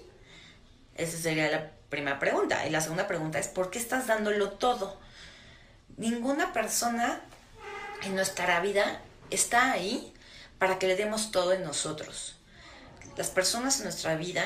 Esa 0.95 1.17
sería 1.17 1.49
la 1.49 1.76
primera 1.89 2.19
pregunta. 2.19 2.65
Y 2.67 2.69
la 2.69 2.81
segunda 2.81 3.07
pregunta 3.07 3.39
es, 3.39 3.47
¿por 3.47 3.69
qué 3.69 3.79
estás 3.79 4.07
dándolo 4.07 4.51
todo? 4.51 4.97
Ninguna 5.97 6.53
persona 6.53 7.21
en 8.03 8.15
nuestra 8.15 8.59
vida 8.59 9.01
está 9.29 9.71
ahí 9.71 10.13
para 10.59 10.79
que 10.79 10.87
le 10.87 10.95
demos 10.95 11.31
todo 11.31 11.53
en 11.53 11.63
nosotros. 11.63 12.35
Las 13.15 13.29
personas 13.29 13.77
en 13.77 13.85
nuestra 13.85 14.15
vida, 14.15 14.43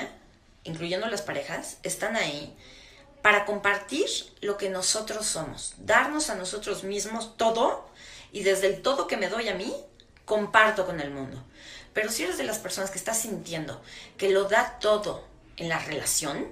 incluyendo 0.64 1.08
las 1.08 1.22
parejas, 1.22 1.78
están 1.84 2.16
ahí 2.16 2.56
para 3.22 3.46
compartir 3.46 4.08
lo 4.42 4.58
que 4.58 4.70
nosotros 4.70 5.26
somos, 5.26 5.76
darnos 5.78 6.30
a 6.30 6.36
nosotros 6.36 6.84
mismos 6.84 7.38
todo 7.38 7.88
y 8.32 8.44
desde 8.44 8.68
el 8.68 8.82
todo 8.82 9.08
que 9.08 9.18
me 9.18 9.30
doy 9.30 9.50
a 9.50 9.56
mí, 9.56 9.74
comparto 10.26 10.86
con 10.86 11.00
el 11.00 11.12
mundo. 11.12 11.44
Pero 11.94 12.10
si 12.10 12.24
eres 12.24 12.38
de 12.38 12.46
las 12.46 12.58
personas 12.58 12.90
que 12.90 12.98
estás 12.98 13.20
sintiendo 13.20 13.82
que 14.18 14.30
lo 14.30 14.46
da 14.46 14.80
todo 14.80 15.28
en 15.58 15.70
la 15.70 15.80
relación 15.80 16.48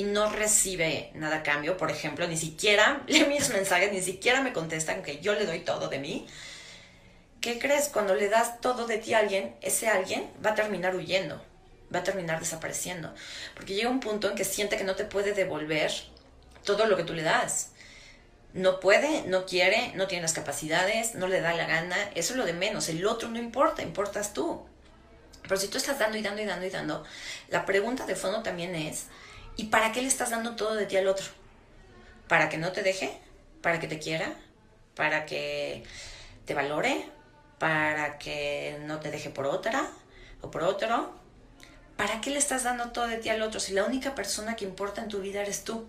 y 0.00 0.04
no 0.04 0.30
recibe 0.30 1.10
nada 1.12 1.36
a 1.36 1.42
cambio, 1.42 1.76
por 1.76 1.90
ejemplo, 1.90 2.26
ni 2.26 2.38
siquiera 2.38 3.02
lee 3.06 3.26
mis 3.26 3.50
mensajes, 3.50 3.92
ni 3.92 4.00
siquiera 4.00 4.40
me 4.40 4.54
contestan 4.54 5.02
que 5.02 5.20
yo 5.20 5.34
le 5.34 5.44
doy 5.44 5.60
todo 5.60 5.88
de 5.88 5.98
mí, 5.98 6.26
¿qué 7.42 7.58
crees? 7.58 7.90
Cuando 7.90 8.14
le 8.14 8.30
das 8.30 8.62
todo 8.62 8.86
de 8.86 8.96
ti 8.96 9.12
a 9.12 9.18
alguien, 9.18 9.54
ese 9.60 9.88
alguien 9.88 10.26
va 10.44 10.52
a 10.52 10.54
terminar 10.54 10.96
huyendo, 10.96 11.44
va 11.94 11.98
a 11.98 12.02
terminar 12.02 12.40
desapareciendo, 12.40 13.14
porque 13.54 13.74
llega 13.74 13.90
un 13.90 14.00
punto 14.00 14.30
en 14.30 14.36
que 14.36 14.44
siente 14.44 14.78
que 14.78 14.84
no 14.84 14.96
te 14.96 15.04
puede 15.04 15.34
devolver 15.34 15.92
todo 16.64 16.86
lo 16.86 16.96
que 16.96 17.04
tú 17.04 17.12
le 17.12 17.22
das 17.22 17.72
no 18.52 18.80
puede, 18.80 19.22
no 19.28 19.46
quiere, 19.46 19.92
no 19.94 20.08
tiene 20.08 20.22
las 20.22 20.32
capacidades, 20.32 21.14
no 21.14 21.28
le 21.28 21.40
da 21.40 21.54
la 21.54 21.66
gana, 21.66 21.96
eso 22.16 22.32
es 22.32 22.36
lo 22.36 22.44
de 22.44 22.52
menos, 22.52 22.88
el 22.88 23.06
otro 23.06 23.28
no 23.28 23.38
importa, 23.38 23.82
importas 23.82 24.32
tú. 24.32 24.66
Pero 25.42 25.56
si 25.56 25.68
tú 25.68 25.78
estás 25.78 26.00
dando 26.00 26.18
y 26.18 26.22
dando 26.22 26.42
y 26.42 26.46
dando 26.46 26.66
y 26.66 26.70
dando, 26.70 27.04
la 27.48 27.64
pregunta 27.64 28.06
de 28.06 28.16
fondo 28.16 28.42
también 28.42 28.74
es, 28.74 29.06
¿y 29.60 29.64
para 29.64 29.92
qué 29.92 30.02
le 30.02 30.08
estás 30.08 30.30
dando 30.30 30.56
todo 30.56 30.74
de 30.74 30.86
ti 30.86 30.96
al 30.96 31.08
otro? 31.08 31.26
¿Para 32.28 32.48
que 32.48 32.58
no 32.58 32.72
te 32.72 32.82
deje? 32.82 33.18
¿Para 33.62 33.78
que 33.80 33.88
te 33.88 33.98
quiera? 33.98 34.32
¿Para 34.94 35.26
que 35.26 35.84
te 36.46 36.54
valore? 36.54 37.06
¿Para 37.58 38.18
que 38.18 38.78
no 38.82 39.00
te 39.00 39.10
deje 39.10 39.30
por 39.30 39.46
otra 39.46 39.88
o 40.40 40.50
por 40.50 40.62
otro? 40.62 41.12
¿Para 41.96 42.20
qué 42.20 42.30
le 42.30 42.38
estás 42.38 42.62
dando 42.64 42.90
todo 42.92 43.06
de 43.06 43.18
ti 43.18 43.28
al 43.28 43.42
otro 43.42 43.60
si 43.60 43.72
la 43.72 43.84
única 43.84 44.14
persona 44.14 44.56
que 44.56 44.64
importa 44.64 45.02
en 45.02 45.08
tu 45.08 45.20
vida 45.20 45.42
eres 45.42 45.64
tú? 45.64 45.86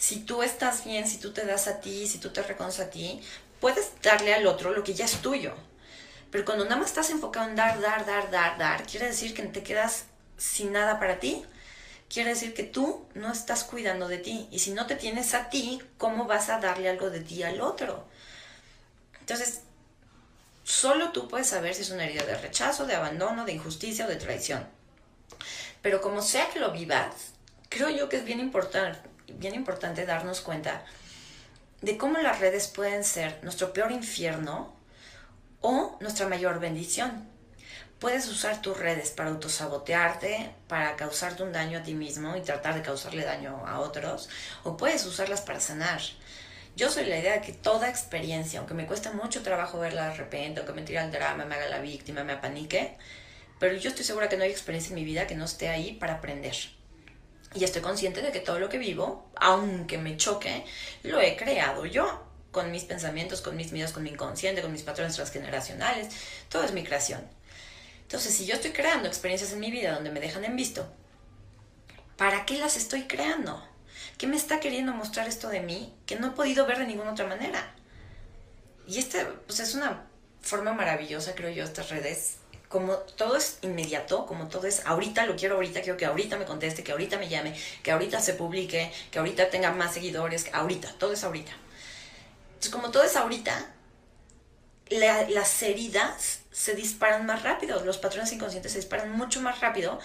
si 0.00 0.20
tú 0.20 0.42
estás 0.42 0.86
bien, 0.86 1.06
si 1.06 1.18
tú 1.18 1.30
te 1.32 1.44
das 1.44 1.68
a 1.68 1.78
ti, 1.82 2.08
si 2.08 2.16
tú 2.16 2.30
te 2.30 2.42
reconoces 2.42 2.80
a 2.80 2.88
ti, 2.88 3.20
puedes 3.60 3.92
darle 4.00 4.32
al 4.32 4.46
otro 4.46 4.72
lo 4.72 4.82
que 4.82 4.94
ya 4.94 5.04
es 5.04 5.20
tuyo. 5.20 5.52
Pero 6.30 6.46
cuando 6.46 6.64
nada 6.64 6.76
más 6.76 6.88
estás 6.88 7.10
enfocado 7.10 7.50
en 7.50 7.54
dar, 7.54 7.78
dar, 7.82 8.06
dar, 8.06 8.30
dar, 8.30 8.56
dar, 8.56 8.86
quiere 8.86 9.08
decir 9.08 9.34
que 9.34 9.42
te 9.42 9.62
quedas 9.62 10.06
sin 10.38 10.72
nada 10.72 10.98
para 10.98 11.20
ti. 11.20 11.44
Quiere 12.12 12.30
decir 12.30 12.54
que 12.54 12.64
tú 12.64 13.06
no 13.14 13.30
estás 13.30 13.62
cuidando 13.62 14.08
de 14.08 14.18
ti. 14.18 14.48
Y 14.50 14.58
si 14.58 14.72
no 14.72 14.86
te 14.86 14.96
tienes 14.96 15.32
a 15.32 15.48
ti, 15.48 15.80
¿cómo 15.96 16.26
vas 16.26 16.48
a 16.48 16.58
darle 16.58 16.88
algo 16.88 17.08
de 17.08 17.20
ti 17.20 17.44
al 17.44 17.60
otro? 17.60 18.04
Entonces, 19.20 19.60
solo 20.64 21.12
tú 21.12 21.28
puedes 21.28 21.46
saber 21.46 21.72
si 21.72 21.82
es 21.82 21.90
una 21.90 22.04
herida 22.04 22.26
de 22.26 22.36
rechazo, 22.36 22.84
de 22.84 22.96
abandono, 22.96 23.44
de 23.44 23.52
injusticia 23.52 24.06
o 24.06 24.08
de 24.08 24.16
traición. 24.16 24.66
Pero 25.82 26.00
como 26.00 26.20
sea 26.20 26.50
que 26.50 26.58
lo 26.58 26.72
vivas, 26.72 27.14
creo 27.68 27.90
yo 27.90 28.08
que 28.08 28.16
es 28.16 28.24
bien 28.24 28.40
importante, 28.40 28.98
bien 29.28 29.54
importante 29.54 30.04
darnos 30.04 30.40
cuenta 30.40 30.84
de 31.80 31.96
cómo 31.96 32.18
las 32.18 32.40
redes 32.40 32.66
pueden 32.66 33.04
ser 33.04 33.38
nuestro 33.44 33.72
peor 33.72 33.92
infierno 33.92 34.74
o 35.60 35.96
nuestra 36.00 36.26
mayor 36.26 36.58
bendición. 36.58 37.29
Puedes 38.00 38.26
usar 38.28 38.62
tus 38.62 38.78
redes 38.78 39.10
para 39.10 39.28
autosabotearte, 39.28 40.54
para 40.68 40.96
causarte 40.96 41.42
un 41.42 41.52
daño 41.52 41.78
a 41.78 41.82
ti 41.82 41.92
mismo 41.92 42.34
y 42.34 42.40
tratar 42.40 42.74
de 42.74 42.80
causarle 42.80 43.24
daño 43.24 43.62
a 43.66 43.78
otros, 43.78 44.30
o 44.64 44.78
puedes 44.78 45.04
usarlas 45.04 45.42
para 45.42 45.60
sanar. 45.60 46.00
Yo 46.76 46.88
soy 46.88 47.04
la 47.04 47.18
idea 47.18 47.34
de 47.34 47.40
que 47.42 47.52
toda 47.52 47.90
experiencia, 47.90 48.58
aunque 48.58 48.72
me 48.72 48.86
cuesta 48.86 49.12
mucho 49.12 49.42
trabajo 49.42 49.78
verla 49.78 50.08
de 50.08 50.16
repente, 50.16 50.60
aunque 50.60 50.72
me 50.72 50.80
tire 50.80 50.98
al 50.98 51.12
drama, 51.12 51.44
me 51.44 51.56
haga 51.56 51.68
la 51.68 51.80
víctima, 51.80 52.24
me 52.24 52.32
apanique, 52.32 52.96
pero 53.58 53.76
yo 53.76 53.90
estoy 53.90 54.06
segura 54.06 54.30
que 54.30 54.38
no 54.38 54.44
hay 54.44 54.50
experiencia 54.50 54.88
en 54.88 54.94
mi 54.94 55.04
vida 55.04 55.26
que 55.26 55.34
no 55.34 55.44
esté 55.44 55.68
ahí 55.68 55.92
para 55.92 56.14
aprender. 56.14 56.56
Y 57.54 57.64
estoy 57.64 57.82
consciente 57.82 58.22
de 58.22 58.32
que 58.32 58.40
todo 58.40 58.58
lo 58.58 58.70
que 58.70 58.78
vivo, 58.78 59.30
aunque 59.36 59.98
me 59.98 60.16
choque, 60.16 60.64
lo 61.02 61.20
he 61.20 61.36
creado 61.36 61.84
yo, 61.84 62.24
con 62.50 62.70
mis 62.70 62.84
pensamientos, 62.84 63.42
con 63.42 63.56
mis 63.56 63.72
miedos, 63.72 63.92
con 63.92 64.02
mi 64.02 64.08
inconsciente, 64.08 64.62
con 64.62 64.72
mis 64.72 64.84
patrones 64.84 65.14
transgeneracionales. 65.16 66.14
Todo 66.48 66.64
es 66.64 66.72
mi 66.72 66.82
creación. 66.82 67.39
Entonces, 68.10 68.34
si 68.34 68.44
yo 68.44 68.56
estoy 68.56 68.72
creando 68.72 69.06
experiencias 69.06 69.52
en 69.52 69.60
mi 69.60 69.70
vida 69.70 69.94
donde 69.94 70.10
me 70.10 70.18
dejan 70.18 70.44
en 70.44 70.56
visto, 70.56 70.84
¿para 72.16 72.44
qué 72.44 72.58
las 72.58 72.76
estoy 72.76 73.04
creando? 73.04 73.64
¿Qué 74.18 74.26
me 74.26 74.34
está 74.34 74.58
queriendo 74.58 74.92
mostrar 74.92 75.28
esto 75.28 75.48
de 75.48 75.60
mí 75.60 75.94
que 76.06 76.16
no 76.16 76.26
he 76.26 76.30
podido 76.32 76.66
ver 76.66 76.78
de 76.78 76.88
ninguna 76.88 77.12
otra 77.12 77.28
manera? 77.28 77.72
Y 78.88 78.98
este, 78.98 79.24
pues 79.46 79.60
es 79.60 79.76
una 79.76 80.08
forma 80.40 80.72
maravillosa, 80.72 81.36
creo 81.36 81.50
yo, 81.50 81.62
estas 81.62 81.90
redes 81.90 82.38
como 82.68 82.94
todo 82.94 83.36
es 83.36 83.58
inmediato, 83.62 84.26
como 84.26 84.48
todo 84.48 84.66
es 84.66 84.84
ahorita, 84.86 85.26
lo 85.26 85.36
quiero 85.36 85.54
ahorita, 85.54 85.80
quiero 85.80 85.96
que 85.96 86.06
ahorita 86.06 86.36
me 86.36 86.46
conteste, 86.46 86.82
que 86.82 86.90
ahorita 86.90 87.16
me 87.16 87.28
llame, 87.28 87.56
que 87.84 87.92
ahorita 87.92 88.20
se 88.20 88.34
publique, 88.34 88.92
que 89.12 89.20
ahorita 89.20 89.50
tenga 89.50 89.70
más 89.70 89.94
seguidores, 89.94 90.42
que 90.42 90.50
ahorita, 90.52 90.94
todo 90.98 91.12
es 91.12 91.22
ahorita. 91.22 91.52
Entonces, 92.48 92.72
como 92.72 92.90
todo 92.90 93.04
es 93.04 93.14
ahorita, 93.14 93.70
las 94.88 95.62
heridas 95.62 96.39
se 96.50 96.74
disparan 96.74 97.26
más 97.26 97.42
rápido, 97.42 97.84
los 97.84 97.98
patrones 97.98 98.32
inconscientes 98.32 98.72
se 98.72 98.78
disparan 98.78 99.12
mucho 99.12 99.40
más 99.40 99.60
rápido 99.60 100.00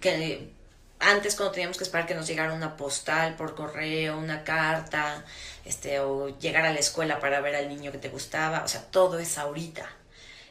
que 0.00 0.50
antes 0.98 1.34
cuando 1.34 1.52
teníamos 1.52 1.78
que 1.78 1.84
esperar 1.84 2.06
que 2.06 2.14
nos 2.14 2.26
llegara 2.26 2.52
una 2.52 2.76
postal 2.76 3.34
por 3.34 3.54
correo, 3.54 4.18
una 4.18 4.44
carta, 4.44 5.24
este, 5.64 5.98
o 6.00 6.38
llegar 6.38 6.66
a 6.66 6.72
la 6.72 6.78
escuela 6.78 7.20
para 7.20 7.40
ver 7.40 7.56
al 7.56 7.68
niño 7.68 7.90
que 7.90 7.98
te 7.98 8.10
gustaba, 8.10 8.62
o 8.64 8.68
sea, 8.68 8.82
todo 8.82 9.18
es 9.18 9.38
ahorita. 9.38 9.88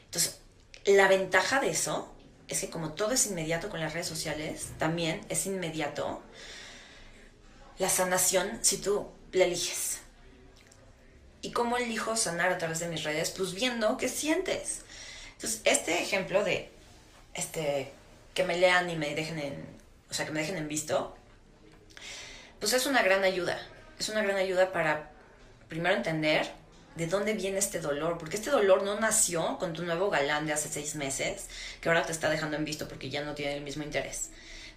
Entonces, 0.05 0.39
la 0.85 1.07
ventaja 1.07 1.59
de 1.59 1.69
eso 1.69 2.11
es 2.47 2.61
que 2.61 2.69
como 2.71 2.93
todo 2.93 3.11
es 3.11 3.27
inmediato 3.27 3.69
con 3.69 3.79
las 3.79 3.93
redes 3.93 4.07
sociales, 4.07 4.69
también 4.79 5.21
es 5.29 5.45
inmediato 5.45 6.23
la 7.77 7.89
sanación 7.89 8.59
si 8.61 8.77
tú 8.77 9.07
la 9.31 9.45
eliges. 9.45 9.99
¿Y 11.41 11.51
cómo 11.51 11.77
elijo 11.77 12.17
sanar 12.17 12.51
a 12.51 12.57
través 12.57 12.79
de 12.79 12.87
mis 12.87 13.03
redes? 13.03 13.29
Pues 13.29 13.53
viendo 13.53 13.97
qué 13.97 14.09
sientes. 14.09 14.81
Entonces, 15.39 15.61
este 15.63 16.01
ejemplo 16.01 16.43
de 16.43 16.69
este, 17.33 17.93
que 18.33 18.43
me 18.43 18.57
lean 18.57 18.89
y 18.89 18.97
me 18.97 19.15
dejen 19.15 19.39
en, 19.39 19.65
o 20.11 20.13
sea, 20.13 20.25
que 20.25 20.33
me 20.33 20.41
dejen 20.41 20.57
en 20.57 20.67
visto, 20.67 21.15
pues 22.59 22.73
es 22.73 22.85
una 22.85 23.01
gran 23.03 23.23
ayuda. 23.23 23.57
Es 23.97 24.09
una 24.09 24.21
gran 24.21 24.35
ayuda 24.35 24.73
para 24.73 25.11
primero 25.69 25.95
entender 25.95 26.51
de 26.95 27.07
dónde 27.07 27.35
viene 27.35 27.57
este 27.57 27.79
dolor, 27.79 28.17
porque 28.17 28.35
este 28.35 28.49
dolor 28.49 28.83
no 28.83 28.99
nació 28.99 29.57
con 29.59 29.71
tu 29.71 29.83
nuevo 29.83 30.09
galán 30.09 30.45
de 30.45 30.51
hace 30.51 30.67
seis 30.67 30.95
meses, 30.95 31.47
que 31.79 31.87
ahora 31.87 32.05
te 32.05 32.11
está 32.11 32.29
dejando 32.29 32.57
en 32.57 32.65
visto 32.65 32.89
porque 32.89 33.09
ya 33.09 33.23
no 33.23 33.33
tiene 33.33 33.55
el 33.55 33.63
mismo 33.63 33.83
interés. 33.83 34.31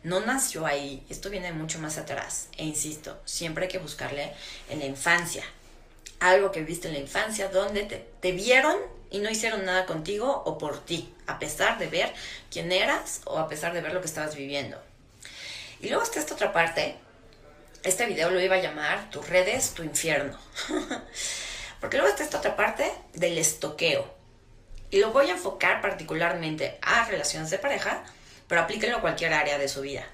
No 0.05 0.21
nació 0.21 0.65
ahí, 0.65 1.05
esto 1.11 1.29
viene 1.29 1.51
mucho 1.51 1.81
más 1.81 1.99
atrás. 1.99 2.47
E 2.57 2.65
insisto, 2.65 3.21
siempre 3.25 3.65
hay 3.65 3.71
que 3.71 3.79
buscarle 3.79 4.33
en 4.71 4.79
la 4.79 4.87
infancia. 4.87 5.43
Algo 6.21 6.53
que 6.53 6.63
viste 6.63 6.87
en 6.87 6.95
la 6.95 7.01
infancia, 7.01 7.49
donde 7.49 7.83
te, 7.83 7.97
te 8.21 8.31
vieron 8.31 8.77
y 9.13 9.19
no 9.19 9.31
hicieron 9.31 9.67
nada 9.67 9.85
contigo 9.85 10.43
o 10.47 10.57
por 10.57 10.85
ti, 10.85 11.15
a 11.27 11.39
pesar 11.39 11.79
de 11.79 11.87
ver 11.87 12.13
quién 12.51 12.73
eras 12.73 13.21
o 13.27 13.39
a 13.39 13.47
pesar 13.47 13.75
de 13.75 13.83
ver 13.83 13.93
lo 13.93 14.01
que 14.01 14.07
estabas 14.07 14.35
viviendo. 14.35 14.83
Y 15.81 15.89
luego 15.89 16.03
está 16.03 16.19
esta 16.19 16.35
otra 16.35 16.53
parte. 16.53 16.97
Este 17.83 18.07
video 18.07 18.31
lo 18.31 18.41
iba 18.41 18.57
a 18.57 18.63
llamar 18.63 19.11
Tus 19.11 19.29
redes, 19.29 19.75
tu 19.75 19.83
infierno. 19.83 20.39
Porque 21.81 21.99
luego 21.99 22.11
está 22.11 22.25
esta 22.25 22.39
otra 22.39 22.57
parte 22.57 22.91
del 23.13 23.37
estoqueo. 23.37 24.07
Y 24.91 24.99
lo 24.99 25.13
voy 25.13 25.29
a 25.29 25.33
enfocar 25.33 25.83
particularmente 25.83 26.79
a 26.81 27.05
relaciones 27.05 27.51
de 27.51 27.59
pareja, 27.59 28.05
pero 28.49 28.63
aplíquenlo 28.63 28.99
a 28.99 29.01
cualquier 29.01 29.35
área 29.35 29.59
de 29.59 29.69
su 29.69 29.83
vida. 29.83 30.07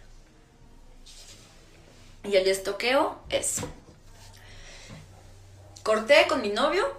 Y 2.24 2.34
el 2.37 2.48
estoqueo 2.48 3.20
es, 3.28 3.61
corté 5.84 6.26
con 6.26 6.42
mi 6.42 6.48
novio 6.48 6.96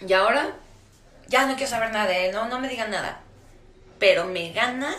y 0.00 0.12
ahora 0.12 0.54
ya 1.28 1.46
no 1.46 1.56
quiero 1.56 1.70
saber 1.70 1.90
nada 1.92 2.06
de 2.06 2.26
él, 2.26 2.34
no, 2.34 2.48
no 2.48 2.60
me 2.60 2.68
digan 2.68 2.90
nada. 2.90 3.20
Pero 3.98 4.26
me 4.26 4.52
gana 4.52 4.94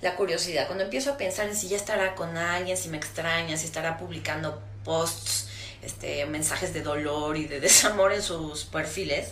la 0.00 0.14
curiosidad. 0.14 0.66
Cuando 0.66 0.84
empiezo 0.84 1.12
a 1.12 1.16
pensar 1.16 1.48
en 1.48 1.56
si 1.56 1.68
ya 1.68 1.76
estará 1.76 2.14
con 2.14 2.36
alguien, 2.36 2.76
si 2.76 2.88
me 2.88 2.96
extraña, 2.96 3.56
si 3.56 3.66
estará 3.66 3.98
publicando 3.98 4.62
posts 4.84 5.48
este, 5.82 6.26
mensajes 6.26 6.72
de 6.72 6.82
dolor 6.82 7.36
y 7.36 7.46
de 7.46 7.60
desamor 7.68 8.12
en 8.12 8.22
sus 8.22 8.64
perfiles. 8.64 9.30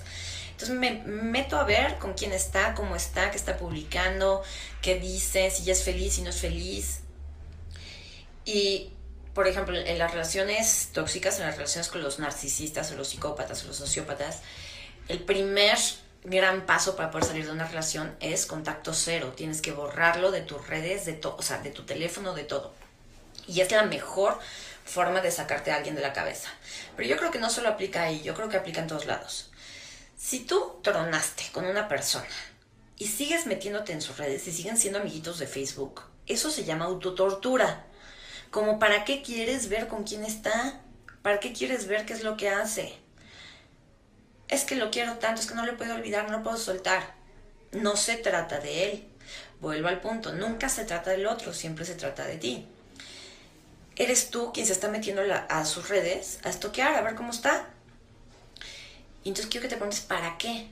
Entonces 0.52 0.76
me 0.76 1.02
meto 1.04 1.58
a 1.58 1.64
ver 1.64 1.98
con 1.98 2.14
quién 2.14 2.32
está, 2.32 2.74
cómo 2.74 2.96
está, 2.96 3.30
qué 3.30 3.36
está 3.36 3.58
publicando, 3.58 4.42
qué 4.80 4.98
dice, 4.98 5.50
si 5.50 5.64
ya 5.64 5.72
es 5.72 5.84
feliz, 5.84 6.14
si 6.14 6.22
no 6.22 6.30
es 6.30 6.40
feliz. 6.40 7.00
Y, 8.46 8.92
por 9.34 9.48
ejemplo, 9.48 9.76
en 9.76 9.98
las 9.98 10.12
relaciones 10.12 10.90
tóxicas, 10.94 11.38
en 11.38 11.46
las 11.46 11.56
relaciones 11.56 11.88
con 11.88 12.02
los 12.02 12.18
narcisistas 12.18 12.90
o 12.92 12.94
los 12.94 13.08
psicópatas 13.08 13.64
o 13.64 13.66
los 13.66 13.76
sociópatas, 13.76 14.40
el 15.08 15.18
primer 15.18 15.76
gran 16.26 16.66
paso 16.66 16.96
para 16.96 17.10
poder 17.10 17.26
salir 17.26 17.46
de 17.46 17.52
una 17.52 17.66
relación 17.66 18.16
es 18.20 18.46
contacto 18.46 18.92
cero. 18.92 19.32
Tienes 19.36 19.62
que 19.62 19.72
borrarlo 19.72 20.30
de 20.30 20.40
tus 20.42 20.66
redes, 20.66 21.06
de 21.06 21.12
todo, 21.12 21.36
o 21.36 21.42
sea, 21.42 21.58
de 21.58 21.70
tu 21.70 21.84
teléfono, 21.84 22.34
de 22.34 22.44
todo. 22.44 22.74
Y 23.46 23.60
es 23.60 23.70
la 23.70 23.84
mejor 23.84 24.38
forma 24.84 25.20
de 25.20 25.30
sacarte 25.30 25.70
a 25.70 25.76
alguien 25.76 25.94
de 25.94 26.02
la 26.02 26.12
cabeza. 26.12 26.48
Pero 26.96 27.08
yo 27.08 27.16
creo 27.16 27.30
que 27.30 27.38
no 27.38 27.48
solo 27.48 27.68
aplica 27.68 28.02
ahí, 28.02 28.22
yo 28.22 28.34
creo 28.34 28.48
que 28.48 28.56
aplica 28.56 28.80
en 28.80 28.88
todos 28.88 29.06
lados. 29.06 29.50
Si 30.18 30.40
tú 30.40 30.80
tronaste 30.82 31.44
con 31.52 31.64
una 31.64 31.88
persona 31.88 32.26
y 32.98 33.06
sigues 33.06 33.46
metiéndote 33.46 33.92
en 33.92 34.02
sus 34.02 34.18
redes 34.18 34.46
y 34.48 34.52
siguen 34.52 34.76
siendo 34.76 34.98
amiguitos 34.98 35.38
de 35.38 35.46
Facebook, 35.46 36.02
eso 36.26 36.50
se 36.50 36.64
llama 36.64 36.86
autotortura. 36.86 37.86
Como 38.50 38.78
para 38.78 39.04
qué 39.04 39.22
quieres 39.22 39.68
ver 39.68 39.86
con 39.86 40.04
quién 40.04 40.24
está, 40.24 40.80
para 41.22 41.38
qué 41.38 41.52
quieres 41.52 41.86
ver 41.86 42.06
qué 42.06 42.14
es 42.14 42.24
lo 42.24 42.36
que 42.36 42.48
hace. 42.48 43.05
Es 44.48 44.64
que 44.64 44.76
lo 44.76 44.90
quiero 44.90 45.14
tanto, 45.14 45.40
es 45.40 45.46
que 45.46 45.54
no 45.54 45.66
lo 45.66 45.76
puedo 45.76 45.94
olvidar, 45.94 46.30
no 46.30 46.38
lo 46.38 46.42
puedo 46.42 46.56
soltar. 46.56 47.14
No 47.72 47.96
se 47.96 48.16
trata 48.16 48.60
de 48.60 48.84
él. 48.84 49.08
Vuelvo 49.60 49.88
al 49.88 50.00
punto, 50.00 50.32
nunca 50.32 50.68
se 50.68 50.84
trata 50.84 51.10
del 51.10 51.26
otro, 51.26 51.52
siempre 51.52 51.84
se 51.84 51.94
trata 51.94 52.24
de 52.24 52.36
ti. 52.36 52.66
Eres 53.96 54.30
tú 54.30 54.52
quien 54.52 54.66
se 54.66 54.72
está 54.72 54.88
metiendo 54.88 55.22
a 55.48 55.64
sus 55.64 55.88
redes 55.88 56.38
a 56.44 56.50
estoquear, 56.50 56.94
a 56.94 57.00
ver 57.00 57.14
cómo 57.14 57.30
está. 57.30 57.68
Y 59.24 59.30
entonces 59.30 59.50
quiero 59.50 59.62
que 59.62 59.70
te 59.70 59.76
preguntes, 59.76 60.00
¿para 60.00 60.36
qué? 60.38 60.68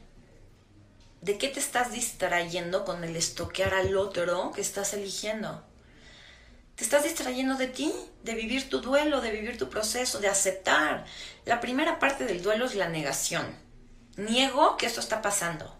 ¿De 1.22 1.38
qué 1.38 1.48
te 1.48 1.58
estás 1.58 1.90
distrayendo 1.90 2.84
con 2.84 3.02
el 3.02 3.16
estoquear 3.16 3.72
al 3.72 3.96
otro 3.96 4.52
que 4.52 4.60
estás 4.60 4.92
eligiendo? 4.92 5.64
Te 6.76 6.84
estás 6.84 7.04
distrayendo 7.04 7.56
de 7.56 7.68
ti, 7.68 7.92
de 8.24 8.34
vivir 8.34 8.68
tu 8.68 8.80
duelo, 8.80 9.22
de 9.22 9.30
vivir 9.30 9.56
tu 9.56 9.70
proceso, 9.70 10.20
de 10.20 10.28
aceptar. 10.28 11.06
La 11.46 11.60
primera 11.60 11.98
parte 11.98 12.26
del 12.26 12.42
duelo 12.42 12.66
es 12.66 12.74
la 12.74 12.88
negación. 12.88 13.63
Niego 14.16 14.76
que 14.76 14.86
esto 14.86 15.00
está 15.00 15.22
pasando. 15.22 15.74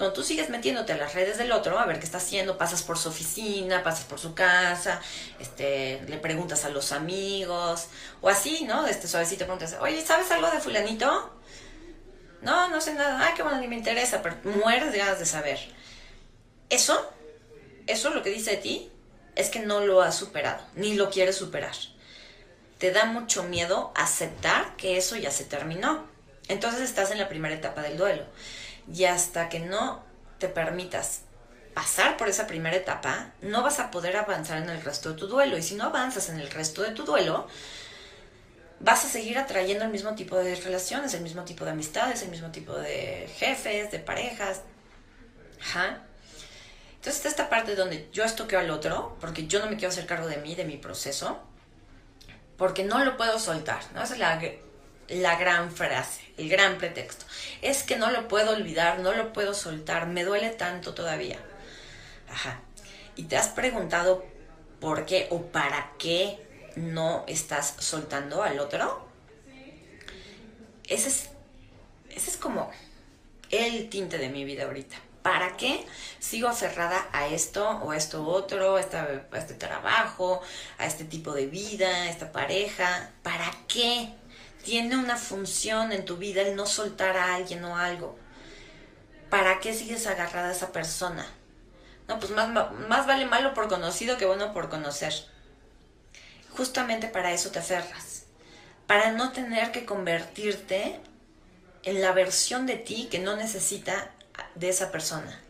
Cuando 0.00 0.14
tú 0.14 0.22
sigues 0.22 0.48
metiéndote 0.48 0.94
a 0.94 0.96
las 0.96 1.12
redes 1.12 1.36
del 1.36 1.52
otro, 1.52 1.78
a 1.78 1.84
ver 1.84 1.98
qué 1.98 2.06
está 2.06 2.16
haciendo, 2.16 2.56
pasas 2.56 2.82
por 2.82 2.96
su 2.96 3.10
oficina, 3.10 3.82
pasas 3.82 4.06
por 4.06 4.18
su 4.18 4.34
casa, 4.34 4.98
este, 5.38 6.00
le 6.08 6.16
preguntas 6.16 6.64
a 6.64 6.70
los 6.70 6.92
amigos, 6.92 7.88
o 8.22 8.30
así, 8.30 8.64
¿no? 8.64 8.86
Este 8.86 9.06
suavecito 9.08 9.44
preguntas, 9.44 9.76
oye, 9.78 10.00
¿sabes 10.00 10.30
algo 10.30 10.50
de 10.50 10.58
fulanito? 10.58 11.38
No, 12.40 12.68
no 12.68 12.80
sé 12.80 12.94
nada. 12.94 13.26
Ay, 13.26 13.34
qué 13.36 13.42
bueno, 13.42 13.60
ni 13.60 13.68
me 13.68 13.76
interesa, 13.76 14.22
pero 14.22 14.36
mueres 14.44 14.90
de 14.92 14.98
ganas 14.98 15.18
de 15.18 15.26
saber. 15.26 15.58
Eso, 16.70 17.12
eso 17.86 18.08
lo 18.08 18.22
que 18.22 18.30
dice 18.30 18.52
de 18.52 18.56
ti 18.56 18.92
es 19.36 19.50
que 19.50 19.60
no 19.60 19.80
lo 19.80 20.00
has 20.00 20.16
superado, 20.16 20.62
ni 20.76 20.94
lo 20.94 21.10
quieres 21.10 21.36
superar. 21.36 21.74
Te 22.78 22.90
da 22.90 23.04
mucho 23.04 23.42
miedo 23.42 23.92
aceptar 23.94 24.76
que 24.76 24.96
eso 24.96 25.16
ya 25.16 25.30
se 25.30 25.44
terminó. 25.44 26.08
Entonces 26.50 26.80
estás 26.80 27.12
en 27.12 27.18
la 27.18 27.28
primera 27.28 27.54
etapa 27.54 27.80
del 27.80 27.96
duelo. 27.96 28.24
Y 28.92 29.04
hasta 29.04 29.48
que 29.48 29.60
no 29.60 30.02
te 30.38 30.48
permitas 30.48 31.20
pasar 31.74 32.16
por 32.16 32.28
esa 32.28 32.48
primera 32.48 32.76
etapa, 32.76 33.30
no 33.40 33.62
vas 33.62 33.78
a 33.78 33.92
poder 33.92 34.16
avanzar 34.16 34.58
en 34.58 34.68
el 34.68 34.82
resto 34.82 35.10
de 35.10 35.16
tu 35.16 35.28
duelo. 35.28 35.56
Y 35.56 35.62
si 35.62 35.76
no 35.76 35.84
avanzas 35.84 36.28
en 36.28 36.40
el 36.40 36.50
resto 36.50 36.82
de 36.82 36.90
tu 36.90 37.04
duelo, 37.04 37.46
vas 38.80 39.04
a 39.04 39.08
seguir 39.08 39.38
atrayendo 39.38 39.84
el 39.84 39.92
mismo 39.92 40.16
tipo 40.16 40.36
de 40.36 40.56
relaciones, 40.56 41.14
el 41.14 41.22
mismo 41.22 41.44
tipo 41.44 41.64
de 41.64 41.70
amistades, 41.70 42.22
el 42.22 42.30
mismo 42.30 42.50
tipo 42.50 42.74
de 42.74 43.30
jefes, 43.36 43.92
de 43.92 44.00
parejas. 44.00 44.62
Entonces 46.96 47.14
está 47.14 47.28
esta 47.28 47.48
parte 47.48 47.76
donde 47.76 48.08
yo 48.12 48.24
estoqueo 48.24 48.58
al 48.58 48.70
otro, 48.70 49.16
porque 49.20 49.46
yo 49.46 49.60
no 49.60 49.66
me 49.66 49.76
quiero 49.76 49.90
hacer 49.90 50.04
cargo 50.04 50.26
de 50.26 50.38
mí, 50.38 50.56
de 50.56 50.64
mi 50.64 50.78
proceso, 50.78 51.38
porque 52.56 52.82
no 52.82 53.04
lo 53.04 53.16
puedo 53.16 53.38
soltar, 53.38 53.82
¿no? 53.94 54.02
Es 54.02 54.18
la, 54.18 54.40
la 55.10 55.36
gran 55.36 55.72
frase, 55.72 56.22
el 56.36 56.48
gran 56.48 56.78
pretexto. 56.78 57.24
Es 57.62 57.82
que 57.82 57.96
no 57.96 58.10
lo 58.10 58.28
puedo 58.28 58.52
olvidar, 58.52 59.00
no 59.00 59.12
lo 59.12 59.32
puedo 59.32 59.54
soltar, 59.54 60.06
me 60.06 60.24
duele 60.24 60.50
tanto 60.50 60.94
todavía. 60.94 61.38
Ajá. 62.30 62.60
¿Y 63.16 63.24
te 63.24 63.36
has 63.36 63.48
preguntado 63.48 64.24
por 64.80 65.04
qué 65.04 65.28
o 65.30 65.42
para 65.42 65.92
qué 65.98 66.38
no 66.76 67.24
estás 67.26 67.74
soltando 67.78 68.42
al 68.42 68.58
otro. 68.58 69.06
Ese 70.88 71.08
es, 71.08 71.28
ese 72.10 72.30
es 72.30 72.36
como 72.36 72.70
el 73.50 73.88
tinte 73.88 74.18
de 74.18 74.28
mi 74.28 74.44
vida 74.44 74.64
ahorita. 74.64 74.96
¿Para 75.22 75.56
qué 75.58 75.84
sigo 76.18 76.48
aferrada 76.48 77.08
a 77.12 77.28
esto 77.28 77.68
o 77.68 77.90
a 77.90 77.96
esto 77.96 78.26
otro, 78.26 78.76
a, 78.76 78.80
a 78.80 79.38
este 79.38 79.54
trabajo, 79.54 80.40
a 80.78 80.86
este 80.86 81.04
tipo 81.04 81.32
de 81.34 81.46
vida, 81.46 81.88
a 81.88 82.10
esta 82.10 82.32
pareja? 82.32 83.10
¿Para 83.22 83.50
qué 83.68 84.14
tiene 84.64 84.96
una 84.96 85.16
función 85.16 85.92
en 85.92 86.04
tu 86.04 86.16
vida 86.16 86.42
el 86.42 86.56
no 86.56 86.66
soltar 86.66 87.16
a 87.16 87.34
alguien 87.34 87.64
o 87.64 87.76
algo? 87.76 88.18
¿Para 89.28 89.60
qué 89.60 89.74
sigues 89.74 90.06
agarrada 90.06 90.48
a 90.48 90.52
esa 90.52 90.72
persona? 90.72 91.26
No, 92.08 92.18
pues 92.18 92.32
más, 92.32 92.48
más 92.88 93.06
vale 93.06 93.26
malo 93.26 93.54
por 93.54 93.68
conocido 93.68 94.16
que 94.16 94.26
bueno 94.26 94.52
por 94.52 94.68
conocer 94.68 95.12
justamente 96.60 97.08
para 97.08 97.32
eso 97.32 97.50
te 97.50 97.58
aferras, 97.58 98.24
para 98.86 99.12
no 99.12 99.32
tener 99.32 99.72
que 99.72 99.84
convertirte 99.84 101.00
en 101.84 102.00
la 102.00 102.12
versión 102.12 102.66
de 102.66 102.76
ti 102.76 103.08
que 103.10 103.18
no 103.18 103.36
necesita 103.36 104.10
de 104.54 104.68
esa 104.68 104.90
persona 104.90 105.40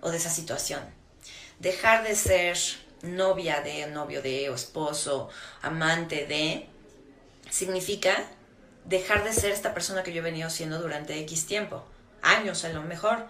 o 0.00 0.10
de 0.10 0.16
esa 0.16 0.30
situación. 0.30 0.80
Dejar 1.58 2.04
de 2.04 2.16
ser 2.16 2.56
novia 3.02 3.60
de, 3.60 3.86
novio 3.88 4.22
de, 4.22 4.48
o 4.50 4.54
esposo, 4.54 5.28
amante 5.60 6.26
de, 6.26 6.68
significa 7.52 8.24
dejar 8.84 9.22
de 9.22 9.32
ser 9.32 9.52
esta 9.52 9.74
persona 9.74 10.02
que 10.02 10.12
yo 10.12 10.22
he 10.22 10.24
venido 10.24 10.50
siendo 10.50 10.80
durante 10.80 11.20
X 11.20 11.46
tiempo, 11.46 11.84
años 12.22 12.64
a 12.64 12.70
lo 12.70 12.82
mejor. 12.82 13.28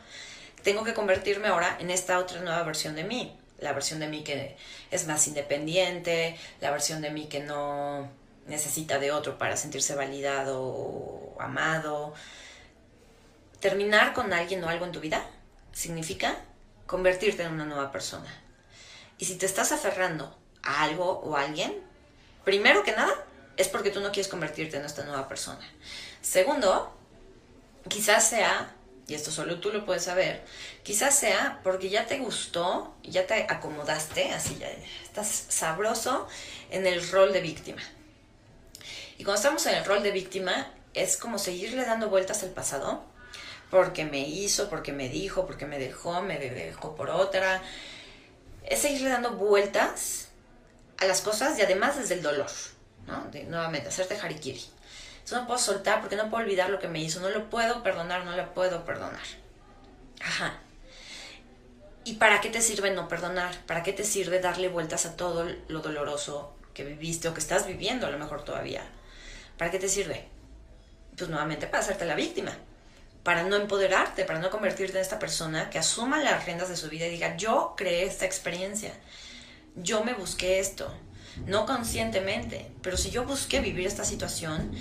Tengo 0.63 0.85
que 0.85 0.95
convertirme 0.95 1.49
ahora 1.49 1.77
en 1.81 1.91
esta 1.91 2.19
otra 2.19 2.41
nueva 2.41 2.63
versión 2.63 2.95
de 2.95 3.05
mí 3.05 3.37
la 3.63 3.73
versión 3.73 4.01
de 4.01 4.09
mí 4.09 4.23
que 4.23 4.57
es 4.91 5.07
más 5.07 5.27
independiente, 5.27 6.37
la 6.61 6.71
versión 6.71 7.01
de 7.01 7.11
mí 7.11 7.29
que 7.29 7.41
no 7.41 8.11
necesita 8.47 8.99
de 8.99 9.13
otro 9.13 9.39
para 9.39 9.57
sentirse 9.57 9.95
validado 9.95 10.61
o 10.61 11.41
amado. 11.41 12.13
Terminar 13.61 14.13
con 14.13 14.33
alguien 14.33 14.63
o 14.65 14.69
algo 14.69 14.85
en 14.85 14.93
tu 14.93 15.01
vida 15.01 15.25
significa 15.73 16.37
convertirte 16.87 17.45
en 17.45 17.53
una 17.53 17.65
nueva 17.65 17.93
persona. 17.93 18.29
Y 19.19 19.25
si 19.25 19.37
te 19.37 19.47
estás 19.47 19.71
aferrando 19.73 20.37
a 20.63 20.83
algo 20.83 21.21
o 21.21 21.37
a 21.37 21.43
alguien, 21.43 21.73
primero 22.45 22.83
que 22.83 22.93
nada, 22.93 23.15
es 23.57 23.69
porque 23.69 23.91
tú 23.91 24.01
no 24.01 24.13
quieres 24.13 24.29
convertirte 24.29 24.77
en 24.77 24.85
esta 24.85 25.05
nueva 25.05 25.29
persona. 25.29 25.67
Segundo, 26.21 26.97
quizás 27.89 28.29
sea 28.29 28.75
y 29.07 29.15
esto 29.15 29.31
solo 29.31 29.59
tú 29.59 29.73
lo 29.73 29.85
puedes 29.85 30.05
saber, 30.05 30.45
quizás 30.85 31.19
sea 31.19 31.61
porque 31.65 31.91
ya 31.91 32.07
te 32.07 32.19
gustó, 32.19 32.95
ya 33.03 33.27
te 33.27 33.47
acomodaste, 33.49 34.31
así 34.33 34.57
ya 34.59 34.69
estás 35.03 35.47
sabroso 35.49 36.29
en 36.71 36.87
el 36.87 37.07
rol 37.11 37.33
de 37.33 37.41
víctima. 37.41 37.83
Y 39.19 39.25
cuando 39.25 39.41
estamos 39.41 39.67
en 39.67 39.75
el 39.75 39.85
rol 39.85 40.03
de 40.03 40.13
víctima, 40.13 40.73
es 40.95 41.17
como 41.17 41.39
seguirle 41.39 41.85
dando 41.85 42.09
vueltas 42.09 42.43
al 42.43 42.51
pasado, 42.51 43.05
porque 43.71 44.05
me 44.05 44.21
hizo, 44.21 44.69
porque 44.71 44.93
me 44.93 45.09
dijo, 45.09 45.47
porque 45.47 45.67
me 45.67 45.79
dejó, 45.79 46.23
me 46.23 46.39
dejó 46.39 46.95
por 46.95 47.11
otra. 47.11 47.63
Es 48.65 48.81
seguirle 48.81 49.11
dando 49.11 49.33
vueltas 49.33 50.29
a 50.99 51.07
las 51.07 51.21
cosas 51.21 51.59
y 51.59 51.63
además 51.63 51.99
desde 51.99 52.15
el 52.15 52.23
dolor, 52.23 52.51
¿no? 53.07 53.29
De, 53.31 53.45
nuevamente, 53.45 53.89
hacerte 53.89 54.17
harikiri. 54.17 54.63
Eso 55.25 55.41
no 55.41 55.47
puedo 55.47 55.59
soltar 55.59 56.01
porque 56.01 56.17
no 56.17 56.29
puedo 56.31 56.43
olvidar 56.43 56.71
lo 56.71 56.79
que 56.79 56.89
me 56.89 57.01
hizo. 57.01 57.21
No 57.21 57.31
lo 57.31 57.49
puedo 57.49 57.83
perdonar, 57.83 58.25
no 58.25 58.37
lo 58.37 58.55
puedo 58.55 58.85
perdonar. 58.85 59.23
Ajá. 60.21 60.59
¿Y 62.05 62.15
para 62.15 62.41
qué 62.41 62.51
te 62.51 62.61
sirve 62.61 62.91
no 62.91 63.09
perdonar? 63.09 63.55
¿Para 63.67 63.83
qué 63.83 63.93
te 63.93 64.05
sirve 64.05 64.41
darle 64.41 64.69
vueltas 64.69 65.07
a 65.07 65.17
todo 65.17 65.49
lo 65.69 65.81
doloroso 65.81 66.57
que 66.75 66.85
viviste 66.85 67.29
o 67.29 67.35
que 67.35 67.41
estás 67.41 67.67
viviendo 67.67 68.07
a 68.07 68.11
lo 68.11 68.19
mejor 68.19 68.45
todavía? 68.45 68.83
¿Para 69.57 69.71
qué 69.71 69.79
te 69.79 69.89
sirve? 69.89 70.27
Pues 71.17 71.31
nuevamente 71.31 71.69
para 71.69 71.83
hacerte 71.83 72.05
la 72.05 72.17
víctima, 72.17 72.57
para 73.23 73.45
no 73.45 73.55
empoderarte, 73.55 74.25
para 74.25 74.41
no 74.41 74.51
convertirte 74.51 74.97
en 74.97 75.03
esta 75.03 75.21
persona 75.21 75.71
que 75.71 75.79
asuma 75.79 76.21
las 76.21 76.45
riendas 76.45 76.69
de 76.69 76.77
su 76.77 76.89
vida 76.89 77.07
y 77.07 77.11
diga, 77.11 77.37
yo 77.37 77.75
creé 77.77 78.05
esta 78.05 78.25
experiencia, 78.25 78.93
yo 79.77 80.03
me 80.03 80.15
busqué 80.15 80.59
esto, 80.59 80.93
no 81.47 81.67
conscientemente, 81.67 82.71
pero 82.83 82.97
si 82.97 83.11
yo 83.11 83.25
busqué 83.25 83.61
vivir 83.61 83.87
esta 83.87 84.05
situación, 84.05 84.73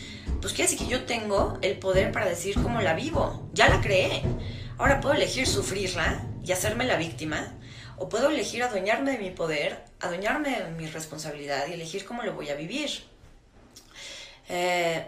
pues 0.41 0.53
quiere 0.53 0.71
decir 0.71 0.87
que 0.87 0.91
yo 0.91 1.05
tengo 1.05 1.57
el 1.61 1.77
poder 1.77 2.11
para 2.11 2.27
decir 2.27 2.55
cómo 2.61 2.81
la 2.81 2.93
vivo, 2.93 3.49
ya 3.53 3.69
la 3.69 3.81
creé. 3.81 4.21
Ahora 4.77 4.99
puedo 4.99 5.15
elegir 5.15 5.47
sufrirla 5.47 6.23
y 6.43 6.51
hacerme 6.51 6.85
la 6.85 6.97
víctima, 6.97 7.53
o 7.97 8.09
puedo 8.09 8.29
elegir 8.29 8.63
adueñarme 8.63 9.11
de 9.11 9.19
mi 9.19 9.29
poder, 9.29 9.83
adueñarme 9.99 10.59
de 10.59 10.71
mi 10.71 10.87
responsabilidad 10.87 11.67
y 11.67 11.73
elegir 11.73 12.03
cómo 12.03 12.23
lo 12.23 12.33
voy 12.33 12.49
a 12.49 12.55
vivir. 12.55 12.89
Eh, 14.49 15.05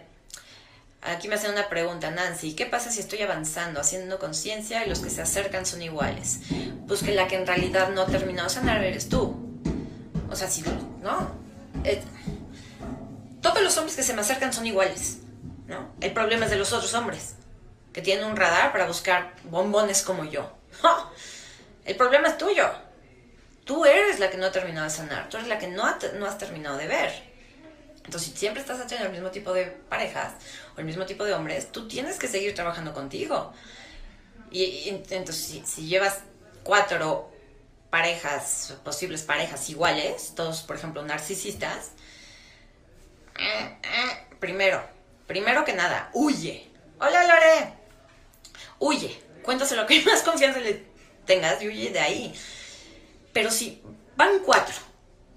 aquí 1.02 1.28
me 1.28 1.36
hacen 1.36 1.52
una 1.52 1.70
pregunta, 1.70 2.12
Nancy, 2.12 2.54
¿qué 2.54 2.68
pasa 2.68 2.92
si 2.92 3.00
estoy 3.00 3.24
avanzando, 3.24 3.80
haciendo 3.80 4.20
conciencia 4.20 4.86
y 4.86 4.90
los 4.90 5.00
que 5.00 5.10
se 5.10 5.24
acercan 5.24 5.66
son 5.66 5.82
iguales? 5.82 6.42
Pues 6.88 7.02
que 7.02 7.16
la 7.16 7.28
que 7.28 7.36
en 7.36 7.48
realidad 7.48 7.90
no 7.90 8.02
ha 8.02 8.06
terminado 8.06 8.48
de 8.48 8.54
sanar 8.54 8.84
eres 8.84 9.10
tú. 9.10 9.53
O 10.34 10.36
sea, 10.36 10.50
si, 10.50 10.64
¿no? 11.04 11.32
Eh, 11.84 12.02
todos 13.40 13.62
los 13.62 13.78
hombres 13.78 13.96
que 13.96 14.02
se 14.02 14.16
me 14.16 14.22
acercan 14.22 14.52
son 14.52 14.66
iguales, 14.66 15.20
¿no? 15.68 15.94
El 16.02 16.12
problema 16.12 16.46
es 16.46 16.52
de 16.52 16.58
los 16.58 16.74
otros 16.74 16.92
hombres, 16.96 17.36
que 17.94 18.02
tienen 18.02 18.26
un 18.26 18.36
radar 18.36 18.72
para 18.72 18.88
buscar 18.88 19.36
bombones 19.44 20.02
como 20.02 20.26
yo. 20.26 20.52
El 21.86 21.96
problema 21.98 22.30
es 22.30 22.40
tuyo. 22.40 22.68
Tú 23.64 23.86
eres 23.86 24.20
la 24.20 24.32
que 24.32 24.38
no 24.38 24.48
ha 24.48 24.52
terminado 24.52 24.86
de 24.86 24.90
sanar, 24.90 25.30
tú 25.30 25.38
eres 25.38 25.48
la 25.48 25.60
que 25.60 25.68
no, 25.68 25.84
no 26.18 26.26
has 26.26 26.38
terminado 26.40 26.78
de 26.78 26.88
ver. 26.88 27.12
Entonces, 28.04 28.32
si 28.32 28.38
siempre 28.38 28.60
estás 28.60 28.80
haciendo 28.80 29.06
el 29.06 29.12
mismo 29.12 29.30
tipo 29.30 29.54
de 29.54 29.66
parejas 29.66 30.34
o 30.76 30.80
el 30.80 30.86
mismo 30.86 31.06
tipo 31.06 31.26
de 31.26 31.34
hombres, 31.34 31.72
tú 31.72 31.88
tienes 31.88 32.18
que 32.18 32.28
seguir 32.28 32.56
trabajando 32.56 32.92
contigo. 32.92 33.54
Y, 34.50 34.90
entonces, 34.90 35.38
si, 35.38 35.64
si, 35.66 35.88
llevas 35.88 36.22
cuatro 36.64 37.33
parejas, 37.94 38.74
posibles 38.84 39.22
parejas 39.22 39.70
iguales, 39.70 40.34
todos, 40.36 40.64
por 40.64 40.78
ejemplo, 40.78 41.04
narcisistas, 41.04 41.92
eh, 43.38 43.78
eh, 43.84 44.36
primero, 44.40 44.84
primero 45.28 45.64
que 45.64 45.74
nada, 45.74 46.10
huye. 46.14 46.72
Hola 47.00 47.24
Lore, 47.28 47.74
huye. 48.80 49.22
Cuéntase 49.44 49.76
lo 49.76 49.86
que 49.86 50.02
más 50.06 50.24
confianza 50.24 50.60
le 50.60 50.88
tengas 51.28 51.62
y 51.62 51.68
huye 51.68 51.92
de 51.92 52.00
ahí. 52.00 52.34
Pero 53.32 53.52
si 53.52 53.84
van 54.16 54.40
cuatro, 54.40 54.74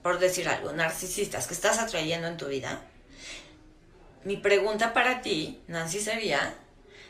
por 0.03 0.19
decir 0.19 0.49
algo, 0.49 0.73
narcisistas 0.73 1.47
que 1.47 1.53
estás 1.53 1.79
atrayendo 1.79 2.27
en 2.27 2.39
tu 2.39 2.47
vida, 2.47 2.81
mi 4.25 4.39
pregunta 4.39 4.95
para 4.95 5.21
ti, 5.21 5.61
Nancy, 5.67 6.01
sería, 6.01 6.55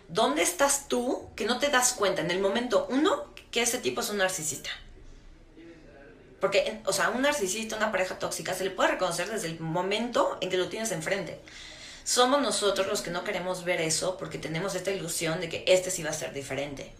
¿dónde 0.09 0.43
estás 0.43 0.89
tú 0.89 1.31
que 1.37 1.45
no 1.45 1.61
te 1.61 1.69
das 1.69 1.93
cuenta 1.93 2.21
en 2.23 2.33
el 2.33 2.41
momento 2.41 2.89
uno 2.91 3.33
que 3.53 3.63
ese 3.63 3.79
tipo 3.79 4.01
es 4.01 4.11
un 4.11 4.17
narcisista? 4.17 4.71
Porque, 6.41 6.81
o 6.85 6.93
sea, 6.93 7.11
un 7.11 7.23
narcisista, 7.23 7.77
una 7.77 7.91
pareja 7.91 8.19
tóxica, 8.19 8.55
se 8.55 8.65
le 8.65 8.71
puede 8.71 8.93
reconocer 8.93 9.31
desde 9.31 9.49
el 9.49 9.59
momento 9.59 10.39
en 10.41 10.51
que 10.51 10.57
lo 10.57 10.69
tienes 10.69 10.93
enfrente. 10.93 11.41
Somos 12.05 12.41
nosotros 12.41 12.87
los 12.87 13.03
que 13.03 13.11
no 13.11 13.25
queremos 13.25 13.65
ver 13.65 13.81
eso 13.81 14.17
porque 14.17 14.39
tenemos 14.39 14.75
esta 14.75 14.91
ilusión 14.91 15.41
de 15.41 15.49
que 15.49 15.65
este 15.67 15.91
sí 15.91 16.03
va 16.03 16.11
a 16.11 16.15
ser 16.15 16.33
diferente. 16.33 16.93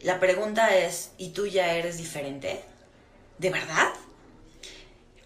La 0.00 0.18
pregunta 0.18 0.76
es, 0.76 1.10
¿y 1.18 1.30
tú 1.30 1.46
ya 1.46 1.72
eres 1.74 1.98
diferente? 1.98 2.62
¿De 3.38 3.50
verdad? 3.50 3.92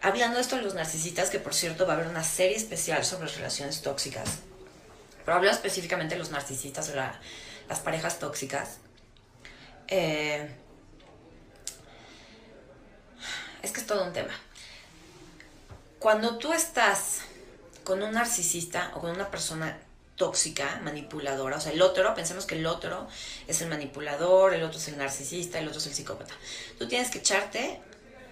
Hablando 0.02 0.36
de 0.36 0.42
esto 0.42 0.56
de 0.56 0.62
los 0.62 0.74
narcisistas, 0.74 1.30
que 1.30 1.38
por 1.38 1.54
cierto 1.54 1.86
va 1.86 1.92
a 1.92 1.96
haber 1.96 2.08
una 2.08 2.24
serie 2.24 2.56
especial 2.56 3.04
sobre 3.04 3.26
las 3.26 3.36
relaciones 3.36 3.82
tóxicas, 3.82 4.38
pero 5.24 5.36
hablo 5.36 5.50
específicamente 5.50 6.14
de 6.14 6.18
los 6.18 6.30
narcisistas 6.30 6.88
o 6.90 6.94
las 6.94 7.80
parejas 7.80 8.18
tóxicas. 8.18 8.78
Eh, 9.88 10.48
es 13.62 13.72
que 13.72 13.80
es 13.80 13.86
todo 13.86 14.04
un 14.04 14.12
tema. 14.12 14.32
Cuando 15.98 16.38
tú 16.38 16.52
estás 16.52 17.20
con 17.84 18.02
un 18.02 18.12
narcisista 18.12 18.92
o 18.94 19.00
con 19.00 19.10
una 19.10 19.30
persona 19.30 19.78
tóxica, 20.16 20.80
manipuladora, 20.82 21.56
o 21.56 21.60
sea, 21.60 21.72
el 21.72 21.82
otro, 21.82 22.14
pensemos 22.14 22.46
que 22.46 22.54
el 22.54 22.66
otro 22.66 23.08
es 23.46 23.60
el 23.62 23.68
manipulador, 23.68 24.54
el 24.54 24.62
otro 24.62 24.78
es 24.78 24.88
el 24.88 24.98
narcisista, 24.98 25.58
el 25.58 25.68
otro 25.68 25.78
es 25.78 25.86
el 25.86 25.94
psicópata. 25.94 26.34
Tú 26.78 26.88
tienes 26.88 27.10
que 27.10 27.18
echarte 27.18 27.80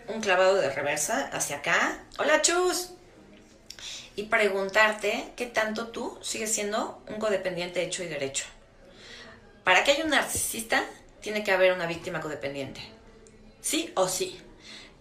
un 0.07 0.21
clavado 0.21 0.55
de 0.57 0.71
reversa 0.71 1.29
hacia 1.33 1.57
acá. 1.57 2.03
Hola, 2.19 2.43
chus. 2.43 2.91
Y 4.17 4.25
preguntarte 4.25 5.33
qué 5.37 5.47
tanto 5.47 5.89
tú 5.89 6.19
sigues 6.23 6.53
siendo 6.53 7.03
un 7.07 7.19
codependiente 7.19 7.83
hecho 7.83 8.03
y 8.03 8.09
derecho. 8.09 8.45
Para 9.65 9.85
que 9.85 9.93
haya 9.93 10.05
un 10.05 10.11
narcisista, 10.11 10.85
tiene 11.21 11.45
que 11.45 11.53
haber 11.53 11.73
una 11.73 11.87
víctima 11.87 12.21
codependiente. 12.21 12.81
¿Sí 13.61 13.93
o 13.95 14.09
sí? 14.09 14.41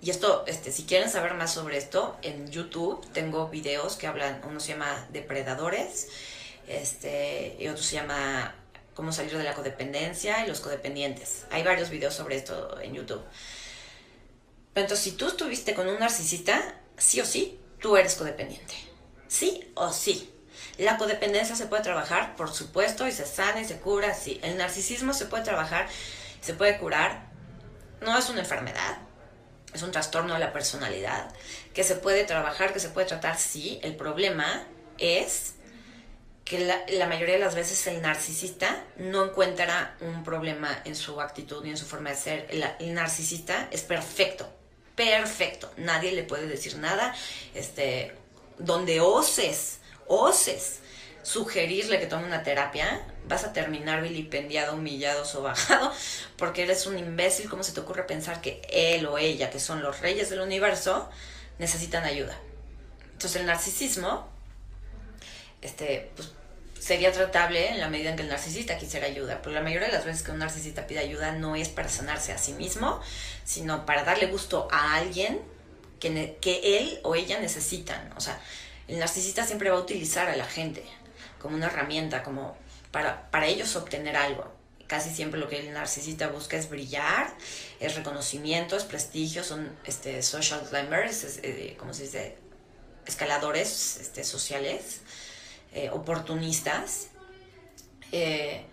Y 0.02 0.12
esto, 0.12 0.44
este, 0.48 0.72
si 0.72 0.84
quieren 0.84 1.10
saber 1.10 1.34
más 1.34 1.54
sobre 1.54 1.78
esto, 1.78 2.18
en 2.22 2.52
YouTube 2.52 3.06
tengo 3.14 3.48
videos 3.48 3.96
que 3.96 4.08
hablan, 4.08 4.42
uno 4.48 4.60
se 4.60 4.74
llama 4.74 5.08
Depredadores, 5.12 6.08
este, 6.68 7.56
y 7.60 7.68
otro 7.68 7.82
se 7.82 7.96
llama 7.96 8.54
Cómo 8.94 9.12
salir 9.12 9.36
de 9.38 9.44
la 9.44 9.54
codependencia 9.54 10.44
y 10.44 10.48
los 10.48 10.60
codependientes. 10.60 11.46
Hay 11.52 11.64
varios 11.64 11.90
videos 11.90 12.14
sobre 12.14 12.36
esto 12.36 12.80
en 12.82 12.94
YouTube. 12.94 13.24
Pero 14.74 14.86
entonces, 14.86 15.04
si 15.04 15.12
tú 15.14 15.28
estuviste 15.28 15.74
con 15.74 15.88
un 15.88 16.00
narcisista, 16.00 16.76
sí 16.98 17.20
o 17.20 17.26
sí, 17.26 17.60
tú 17.80 17.98
eres 17.98 18.16
codependiente. 18.16 18.76
Sí 19.28 19.72
o 19.76 19.92
sí. 19.92 20.32
La 20.78 20.98
codependencia 20.98 21.56
se 21.56 21.66
puede 21.66 21.82
trabajar, 21.82 22.36
por 22.36 22.54
supuesto, 22.54 23.08
y 23.08 23.12
se 23.12 23.26
sana 23.26 23.62
y 23.62 23.66
se 23.66 23.80
cura, 23.80 24.14
sí. 24.14 24.40
El 24.44 24.58
narcisismo 24.58 25.14
se 25.14 25.26
puede 25.26 25.44
trabajar, 25.44 25.88
se 26.42 26.54
puede 26.54 26.78
curar. 26.78 27.28
No 28.02 28.16
es 28.16 28.30
una 28.30 28.42
enfermedad, 28.42 28.98
es 29.74 29.82
un 29.82 29.92
trastorno 29.92 30.34
de 30.34 30.40
la 30.40 30.54
personalidad 30.54 31.34
que 31.74 31.84
se 31.84 31.96
puede 31.96 32.24
trabajar, 32.24 32.74
que 32.74 32.80
se 32.80 32.90
puede 32.90 33.08
tratar, 33.08 33.38
sí. 33.38 33.80
El 33.84 33.96
problema 33.96 34.66
es 34.98 35.54
que 36.46 36.60
la, 36.60 37.08
mayoría 37.08 37.36
de 37.36 37.42
las 37.42 37.56
veces 37.56 37.86
el 37.88 38.02
narcisista 38.02 38.84
no 38.98 39.26
encuentra 39.26 39.98
un 40.00 40.24
problema 40.24 40.82
en 40.86 40.96
su 40.96 41.20
actitud 41.20 41.64
ni 41.64 41.72
en 41.72 41.78
su 41.78 41.86
forma 41.86 42.12
de 42.12 42.16
ser. 42.16 42.48
El, 42.80 42.94
narcisista 42.94 43.68
es 43.70 43.82
perfecto, 43.82 44.50
perfecto. 44.96 45.72
Nadie 45.78 46.14
le 46.14 46.24
puede 46.24 46.48
decir 46.48 46.78
nada. 46.78 47.14
Este, 47.54 48.16
donde 48.58 49.02
oses, 49.02 49.80
oses 50.08 50.80
sugerirle 51.28 52.00
que 52.00 52.06
tome 52.06 52.26
una 52.26 52.42
terapia, 52.42 53.02
vas 53.28 53.44
a 53.44 53.52
terminar 53.52 54.02
vilipendiado, 54.02 54.76
humillado, 54.76 55.26
sobajado, 55.26 55.92
porque 56.38 56.64
eres 56.64 56.88
un 56.88 56.98
imbécil. 56.98 57.50
¿Cómo 57.50 57.64
se 57.64 57.74
te 57.74 57.82
ocurre 57.82 58.04
pensar 58.04 58.40
que 58.40 58.62
él 58.70 59.06
o 59.08 59.18
ella, 59.18 59.50
que 59.50 59.60
son 59.60 59.84
los 59.84 60.00
reyes 60.00 60.30
del 60.30 60.40
universo, 60.40 61.10
necesitan 61.60 62.06
ayuda? 62.06 62.38
Entonces 63.12 63.42
el 63.42 63.46
narcisismo, 63.46 64.30
este, 65.62 66.12
pues, 66.16 66.32
sería 66.80 67.12
tratable 67.12 67.72
en 67.72 67.82
la 67.82 67.90
medida 67.90 68.12
en 68.12 68.16
que 68.16 68.24
el 68.24 68.30
narcisista 68.30 68.78
quisiera 68.78 69.08
ayuda, 69.08 69.42
pero 69.42 69.54
la 69.54 69.62
mayoría 69.62 69.88
de 69.88 69.94
las 69.94 70.06
veces 70.06 70.24
que 70.24 70.32
un 70.32 70.40
narcisista 70.40 70.88
pide 70.88 71.00
ayuda 71.00 71.34
no 71.34 71.58
es 71.58 71.68
para 71.68 71.90
sanarse 71.90 72.32
a 72.32 72.38
sí 72.38 72.54
mismo, 72.54 73.02
sino 73.44 73.86
para 73.86 74.06
darle 74.06 74.28
gusto 74.28 74.70
a 74.72 74.96
alguien 74.96 75.42
que, 76.00 76.38
que 76.40 76.80
él 76.80 77.02
o 77.04 77.16
ella 77.16 77.38
necesitan. 77.40 78.14
O 78.16 78.22
sea, 78.22 78.40
el 78.88 78.98
narcisista 79.00 79.46
siempre 79.46 79.70
va 79.70 79.76
a 79.76 79.82
utilizar 79.82 80.30
a 80.30 80.38
la 80.38 80.46
gente 80.46 80.86
como 81.48 81.56
una 81.56 81.68
herramienta, 81.68 82.24
como 82.24 82.58
para, 82.92 83.32
para 83.32 83.48
ellos 83.48 83.74
obtener 83.78 84.18
algo. 84.18 84.54
Casi 84.86 85.10
siempre 85.10 85.40
lo 85.40 85.48
que 85.48 85.60
el 85.60 85.74
narcisista 85.74 86.28
busca 86.28 86.58
es 86.58 86.70
brillar, 86.70 87.34
es 87.80 87.96
reconocimiento, 87.96 88.76
es 88.76 88.84
prestigio, 88.84 89.46
son 89.46 89.74
este, 89.86 90.22
social 90.24 90.62
climbers, 90.70 91.40
eh, 91.42 91.76
como 91.80 91.94
se 91.94 92.04
dice, 92.04 92.38
escaladores 93.06 93.98
este, 94.02 94.26
sociales, 94.26 95.00
eh, 95.74 95.90
oportunistas. 95.90 97.08
Eh, 98.12 98.66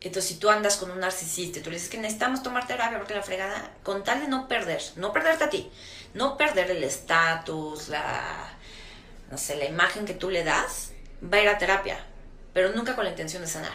entonces, 0.00 0.30
si 0.30 0.38
tú 0.38 0.50
andas 0.50 0.76
con 0.76 0.92
un 0.92 1.00
narcisista 1.00 1.58
y 1.58 1.62
tú 1.62 1.70
le 1.70 1.76
dices 1.76 1.90
que 1.90 1.98
necesitamos 1.98 2.44
tomar 2.44 2.68
terapia 2.68 2.98
porque 2.98 3.14
la 3.14 3.22
fregada, 3.22 3.72
con 3.82 4.04
tal 4.04 4.20
de 4.20 4.28
no 4.28 4.46
perder, 4.46 4.82
no 4.96 5.12
perderte 5.12 5.44
a 5.44 5.50
ti, 5.50 5.68
no 6.12 6.36
perder 6.36 6.70
el 6.70 6.84
estatus, 6.84 7.88
la, 7.88 8.56
no 9.30 9.38
sé, 9.38 9.56
la 9.56 9.64
imagen 9.64 10.04
que 10.04 10.14
tú 10.14 10.30
le 10.30 10.44
das, 10.44 10.93
va 11.32 11.38
a 11.38 11.42
ir 11.42 11.48
a 11.48 11.58
terapia, 11.58 11.98
pero 12.52 12.72
nunca 12.72 12.94
con 12.94 13.04
la 13.04 13.10
intención 13.10 13.42
de 13.42 13.48
sanar. 13.48 13.74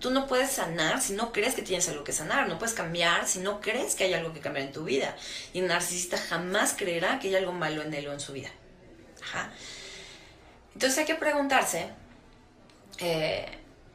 Tú 0.00 0.10
no 0.10 0.26
puedes 0.26 0.50
sanar 0.50 1.00
si 1.00 1.14
no 1.14 1.32
crees 1.32 1.54
que 1.54 1.62
tienes 1.62 1.88
algo 1.88 2.04
que 2.04 2.12
sanar, 2.12 2.48
no 2.48 2.58
puedes 2.58 2.74
cambiar 2.74 3.26
si 3.26 3.38
no 3.38 3.60
crees 3.60 3.94
que 3.94 4.04
hay 4.04 4.14
algo 4.14 4.32
que 4.32 4.40
cambiar 4.40 4.66
en 4.66 4.72
tu 4.72 4.84
vida. 4.84 5.16
Y 5.54 5.60
el 5.60 5.68
narcisista 5.68 6.18
jamás 6.18 6.74
creerá 6.76 7.18
que 7.18 7.28
hay 7.28 7.36
algo 7.36 7.52
malo 7.52 7.82
en 7.82 7.94
él 7.94 8.06
o 8.08 8.12
en 8.12 8.20
su 8.20 8.32
vida. 8.32 8.50
Entonces 10.74 10.98
hay 10.98 11.06
que 11.06 11.14
preguntarse, 11.14 11.88
eh, 12.98 13.46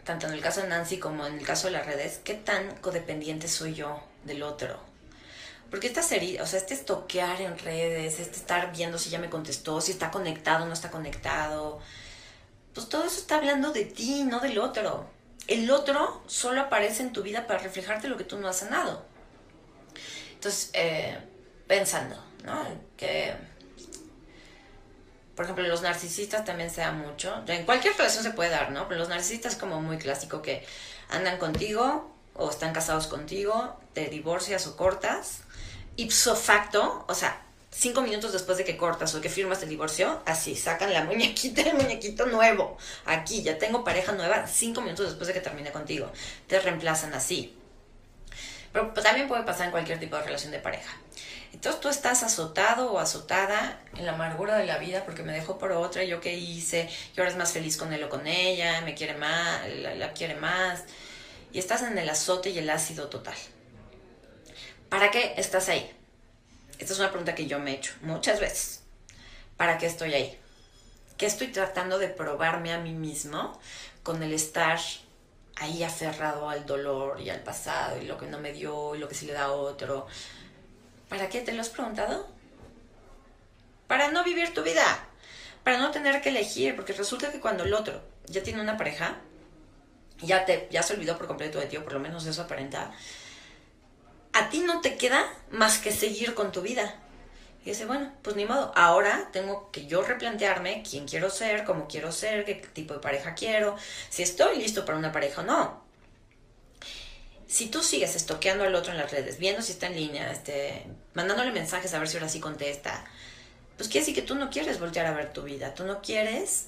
tanto 0.04 0.28
en 0.28 0.34
el 0.34 0.42
caso 0.42 0.62
de 0.62 0.68
Nancy 0.68 0.98
como 0.98 1.26
en 1.28 1.38
el 1.38 1.46
caso 1.46 1.68
de 1.68 1.74
las 1.74 1.86
redes, 1.86 2.20
¿qué 2.24 2.34
tan 2.34 2.76
codependiente 2.78 3.48
soy 3.48 3.76
yo 3.76 4.02
del 4.24 4.42
otro? 4.42 4.80
Porque 5.70 5.88
esta 5.88 6.02
serie, 6.02 6.42
o 6.42 6.46
sea, 6.46 6.60
este 6.60 6.74
estoquear 6.74 7.40
en 7.40 7.58
redes, 7.58 8.20
este 8.20 8.36
estar 8.36 8.74
viendo 8.74 8.98
si 8.98 9.10
ya 9.10 9.20
me 9.20 9.30
contestó, 9.30 9.80
si 9.80 9.92
está 9.92 10.12
conectado 10.12 10.66
o 10.66 10.68
no 10.68 10.74
está 10.74 10.92
conectado, 10.92 11.80
pues 12.74 12.88
todo 12.90 13.04
eso 13.04 13.20
está 13.20 13.36
hablando 13.36 13.72
de 13.72 13.86
ti, 13.86 14.24
no 14.24 14.40
del 14.40 14.60
otro. 14.60 15.10
El 15.48 15.70
otro 15.72 16.22
solo 16.28 16.62
aparece 16.62 17.04
en 17.04 17.14
tu 17.14 17.24
vida 17.24 17.48
para 17.48 17.60
reflejarte 17.60 18.08
lo 18.08 18.18
que 18.18 18.24
tú 18.24 18.38
no 18.38 18.48
has 18.48 18.58
sanado. 18.58 19.06
Entonces, 20.34 20.70
eh, 20.74 21.18
pensando, 21.68 22.16
¿no? 22.46 22.66
Que, 22.96 23.36
por 25.36 25.46
ejemplo, 25.46 25.68
los 25.68 25.82
narcisistas 25.82 26.46
también 26.46 26.70
se 26.70 26.82
da 26.82 26.92
mucho. 26.92 27.44
En 27.48 27.66
cualquier 27.66 27.96
relación 27.98 28.24
se 28.24 28.32
puede 28.32 28.50
dar, 28.50 28.72
¿no? 28.72 28.88
Pero 28.88 29.00
los 29.00 29.10
narcisistas 29.10 29.54
es 29.54 29.60
como 29.60 29.82
muy 29.82 29.98
clásico 29.98 30.42
que 30.42 30.66
andan 31.10 31.38
contigo 31.38 32.12
o 32.34 32.50
están 32.50 32.74
casados 32.74 33.08
contigo, 33.08 33.78
te 33.94 34.08
divorcias 34.08 34.66
o 34.68 34.78
cortas. 34.78 35.42
Ipso 35.98 36.36
facto, 36.36 37.06
o 37.08 37.14
sea, 37.14 37.42
cinco 37.72 38.02
minutos 38.02 38.34
después 38.34 38.58
de 38.58 38.66
que 38.66 38.78
cortas 38.78 39.16
o 39.16 39.22
que 39.22 39.30
firmas 39.30 39.64
el 39.64 39.70
divorcio, 39.70 40.22
así, 40.26 40.56
sacan 40.56 40.94
la 40.94 41.06
muñequita, 41.06 41.62
el 41.62 41.76
muñequito 41.76 42.26
nuevo. 42.26 42.78
Aquí, 43.06 43.42
ya 43.42 43.58
tengo 43.58 43.84
pareja 43.84 44.12
nueva, 44.12 44.46
cinco 44.48 44.82
minutos 44.82 45.08
después 45.08 45.28
de 45.28 45.34
que 45.34 45.42
termine 45.42 45.72
contigo. 45.72 46.12
Te 46.48 46.60
reemplazan 46.60 47.14
así. 47.14 47.58
Pero 48.74 48.92
también 48.92 49.28
puede 49.28 49.44
pasar 49.44 49.66
en 49.66 49.72
cualquier 49.72 50.00
tipo 50.00 50.16
de 50.16 50.24
relación 50.24 50.52
de 50.52 50.60
pareja. 50.60 50.92
Entonces 51.54 51.82
tú 51.82 51.90
estás 51.90 52.24
azotado 52.24 52.94
o 52.94 53.00
azotada 53.00 53.82
en 53.98 54.06
la 54.06 54.14
amargura 54.14 54.58
de 54.58 54.66
la 54.66 54.78
vida 54.78 55.04
porque 55.04 55.24
me 55.24 55.34
dejó 55.34 55.58
por 55.58 55.74
otra, 55.74 56.04
yo 56.06 56.22
qué 56.22 56.34
hice, 56.34 56.90
y 57.16 57.20
ahora 57.20 57.32
es 57.32 57.38
más 57.38 57.52
feliz 57.52 57.76
con 57.76 57.92
él 57.92 58.02
o 58.06 58.10
con 58.10 58.26
ella, 58.26 58.80
me 58.82 58.96
quiere 58.96 59.16
más, 59.16 59.68
la 59.70 60.14
quiere 60.14 60.36
más. 60.36 60.84
Y 61.52 61.60
estás 61.60 61.82
en 61.82 61.98
el 61.98 62.10
azote 62.10 62.52
y 62.52 62.60
el 62.60 62.70
ácido 62.70 63.10
total. 63.10 63.36
¿Para 64.88 65.12
qué 65.12 65.34
estás 65.36 65.68
ahí? 65.68 65.92
Esta 66.82 66.94
es 66.94 67.00
una 67.00 67.10
pregunta 67.10 67.36
que 67.36 67.46
yo 67.46 67.60
me 67.60 67.72
he 67.72 67.76
hecho 67.76 67.94
muchas 68.02 68.40
veces. 68.40 68.82
¿Para 69.56 69.78
qué 69.78 69.86
estoy 69.86 70.16
ahí? 70.16 70.40
¿Qué 71.16 71.28
estoy 71.28 71.50
tratando 71.50 72.00
de 72.00 72.08
probarme 72.08 72.74
a 72.74 72.80
mí 72.80 72.92
mismo 72.92 73.62
con 74.02 74.24
el 74.24 74.34
estar 74.34 74.80
ahí 75.58 75.84
aferrado 75.84 76.50
al 76.50 76.66
dolor 76.66 77.22
y 77.22 77.30
al 77.30 77.42
pasado 77.42 78.02
y 78.02 78.06
lo 78.06 78.18
que 78.18 78.26
no 78.26 78.40
me 78.40 78.52
dio 78.52 78.96
y 78.96 78.98
lo 78.98 79.08
que 79.08 79.14
sí 79.14 79.28
le 79.28 79.34
da 79.34 79.44
a 79.44 79.52
otro? 79.52 80.08
¿Para 81.08 81.30
qué 81.30 81.42
te 81.42 81.54
lo 81.54 81.62
has 81.62 81.70
preguntado? 81.70 82.28
Para 83.86 84.10
no 84.10 84.24
vivir 84.24 84.52
tu 84.52 84.64
vida, 84.64 85.06
para 85.64 85.78
no 85.78 85.92
tener 85.92 86.20
que 86.24 86.30
elegir, 86.30 86.76
porque 86.76 86.94
resulta 86.94 87.32
que 87.32 87.40
cuando 87.40 87.64
el 87.64 87.76
otro 87.76 88.02
ya 88.26 88.42
tiene 88.42 88.60
una 88.60 88.78
pareja, 88.78 89.18
ya, 90.20 90.46
te, 90.46 90.68
ya 90.72 90.82
se 90.82 90.96
olvidó 90.96 91.16
por 91.16 91.28
completo 91.28 91.60
de 91.60 91.68
ti, 91.68 91.78
o 91.78 91.84
por 91.84 91.94
lo 91.94 92.00
menos 92.00 92.26
eso 92.26 92.42
aparenta, 92.42 92.92
a 94.34 94.50
ti 94.50 94.60
no 94.60 94.82
te 94.82 94.98
queda 94.98 95.26
más 95.52 95.78
que 95.78 95.92
seguir 95.92 96.34
con 96.34 96.52
tu 96.52 96.62
vida. 96.62 96.96
Y 97.64 97.70
dice, 97.70 97.86
bueno, 97.86 98.12
pues 98.24 98.36
ni 98.36 98.46
modo, 98.46 98.72
ahora 98.76 99.30
tengo 99.32 99.70
que 99.72 99.86
yo 99.86 100.02
replantearme 100.02 100.84
quién 100.90 101.08
quiero 101.08 101.30
ser, 101.30 101.64
cómo 101.64 101.88
quiero 101.88 102.12
ser, 102.12 102.44
qué 102.44 102.56
tipo 102.56 102.96
de 102.96 103.00
pareja 103.00 103.36
quiero, 103.36 103.76
si 104.10 104.24
estoy 104.24 104.58
listo 104.58 104.84
para 104.84 104.98
una 104.98 105.12
pareja 105.12 105.42
o 105.42 105.44
no. 105.44 105.84
Si 107.46 107.68
tú 107.68 107.84
sigues 107.84 108.16
estoqueando 108.16 108.64
al 108.64 108.74
otro 108.74 108.94
en 108.94 108.98
las 108.98 109.12
redes, 109.12 109.38
viendo 109.38 109.62
si 109.62 109.74
está 109.74 109.88
en 109.88 109.96
línea, 109.96 110.32
este, 110.32 110.88
mandándole 111.14 111.52
mensajes 111.52 111.94
a 111.94 112.00
ver 112.00 112.08
si 112.08 112.18
ahora 112.18 112.30
sí 112.30 112.40
contesta, 112.40 113.06
pues 113.78 113.90
quiere 113.90 114.06
decir 114.06 114.16
que 114.16 114.28
tú 114.28 114.36
no 114.36 114.50
quieres 114.50 114.80
voltear 114.80 115.06
a 115.06 115.14
ver 115.14 115.32
tu 115.32 115.44
vida, 115.44 115.76
tú 115.76 115.84
no 115.84 116.02
quieres, 116.02 116.68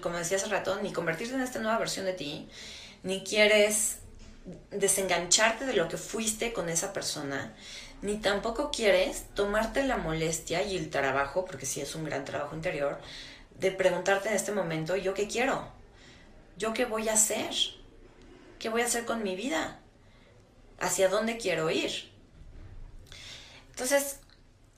como 0.00 0.16
decía 0.16 0.38
hace 0.38 0.46
rato, 0.46 0.80
ni 0.82 0.92
convertirte 0.92 1.34
en 1.34 1.42
esta 1.42 1.60
nueva 1.60 1.78
versión 1.78 2.06
de 2.06 2.14
ti, 2.14 2.48
ni 3.04 3.22
quieres 3.22 3.98
desengancharte 4.70 5.64
de 5.66 5.74
lo 5.74 5.88
que 5.88 5.96
fuiste 5.96 6.52
con 6.52 6.68
esa 6.68 6.92
persona, 6.92 7.54
ni 8.02 8.16
tampoco 8.18 8.70
quieres 8.70 9.26
tomarte 9.34 9.84
la 9.84 9.96
molestia 9.96 10.62
y 10.62 10.76
el 10.76 10.90
trabajo, 10.90 11.44
porque 11.44 11.66
sí 11.66 11.80
es 11.80 11.94
un 11.94 12.04
gran 12.04 12.24
trabajo 12.24 12.54
interior, 12.54 13.00
de 13.58 13.72
preguntarte 13.72 14.28
en 14.28 14.36
este 14.36 14.52
momento, 14.52 14.96
¿yo 14.96 15.14
qué 15.14 15.26
quiero? 15.26 15.68
¿Yo 16.56 16.72
qué 16.72 16.84
voy 16.84 17.08
a 17.08 17.14
hacer? 17.14 17.50
¿Qué 18.58 18.68
voy 18.68 18.82
a 18.82 18.86
hacer 18.86 19.04
con 19.04 19.22
mi 19.22 19.36
vida? 19.36 19.80
¿Hacia 20.78 21.08
dónde 21.08 21.38
quiero 21.38 21.70
ir? 21.70 22.10
Entonces, 23.70 24.18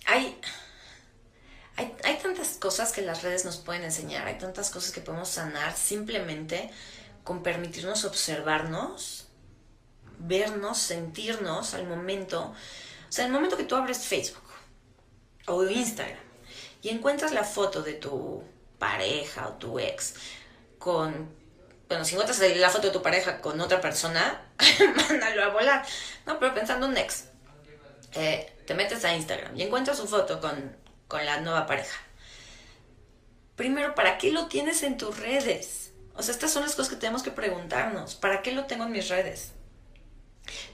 hay, 0.06 0.38
hay, 1.76 1.94
hay 2.04 2.18
tantas 2.18 2.56
cosas 2.58 2.92
que 2.92 3.02
las 3.02 3.22
redes 3.22 3.44
nos 3.44 3.58
pueden 3.58 3.84
enseñar, 3.84 4.26
hay 4.26 4.38
tantas 4.38 4.70
cosas 4.70 4.92
que 4.92 5.00
podemos 5.00 5.28
sanar 5.28 5.76
simplemente 5.76 6.70
con 7.24 7.42
permitirnos 7.42 8.04
observarnos, 8.04 9.29
vernos, 10.20 10.78
sentirnos 10.78 11.74
al 11.74 11.86
momento 11.86 12.54
o 13.10 13.12
sea, 13.12 13.26
el 13.26 13.32
momento 13.32 13.56
que 13.56 13.64
tú 13.64 13.74
abres 13.74 14.06
Facebook 14.06 14.48
o 15.46 15.64
Instagram 15.64 16.16
y 16.80 16.90
encuentras 16.90 17.32
la 17.32 17.42
foto 17.42 17.82
de 17.82 17.94
tu 17.94 18.44
pareja 18.78 19.48
o 19.48 19.54
tu 19.54 19.80
ex 19.80 20.14
con, 20.78 21.28
bueno, 21.88 22.04
si 22.04 22.14
encuentras 22.14 22.38
la 22.38 22.70
foto 22.70 22.86
de 22.86 22.92
tu 22.92 23.02
pareja 23.02 23.40
con 23.40 23.60
otra 23.60 23.80
persona, 23.80 24.48
mándalo 25.08 25.42
a 25.42 25.48
volar. 25.48 25.84
No, 26.24 26.38
pero 26.38 26.54
pensando 26.54 26.86
en 26.86 26.92
un 26.92 26.98
ex, 26.98 27.24
eh, 28.12 28.56
te 28.64 28.74
metes 28.74 29.04
a 29.04 29.12
Instagram 29.12 29.56
y 29.58 29.62
encuentras 29.62 29.96
su 29.96 30.06
foto 30.06 30.40
con, 30.40 30.76
con 31.08 31.26
la 31.26 31.40
nueva 31.40 31.66
pareja. 31.66 32.00
Primero, 33.56 33.96
¿para 33.96 34.18
qué 34.18 34.30
lo 34.30 34.46
tienes 34.46 34.84
en 34.84 34.98
tus 34.98 35.18
redes? 35.18 35.90
O 36.14 36.22
sea, 36.22 36.32
estas 36.32 36.52
son 36.52 36.62
las 36.62 36.76
cosas 36.76 36.90
que 36.90 37.00
tenemos 37.00 37.24
que 37.24 37.32
preguntarnos. 37.32 38.14
¿Para 38.14 38.40
qué 38.40 38.52
lo 38.52 38.66
tengo 38.66 38.84
en 38.84 38.92
mis 38.92 39.08
redes? 39.08 39.54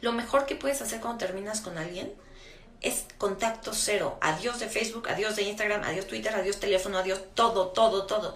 Lo 0.01 0.13
mejor 0.13 0.47
que 0.47 0.57
puedes 0.57 0.81
hacer 0.83 1.01
cuando 1.01 1.19
terminas 1.19 1.61
con 1.61 1.79
alguien 1.79 2.13
es 2.81 3.07
contacto 3.19 3.73
cero. 3.73 4.19
Adiós 4.21 4.61
de 4.61 4.69
Facebook, 4.69 5.09
adiós 5.09 5.37
de 5.37 5.43
Instagram, 5.43 5.83
adiós 5.85 6.07
Twitter, 6.07 6.35
adiós 6.35 6.61
teléfono, 6.61 6.99
adiós 6.99 7.21
todo, 7.35 7.69
todo, 7.69 8.07
todo. 8.07 8.35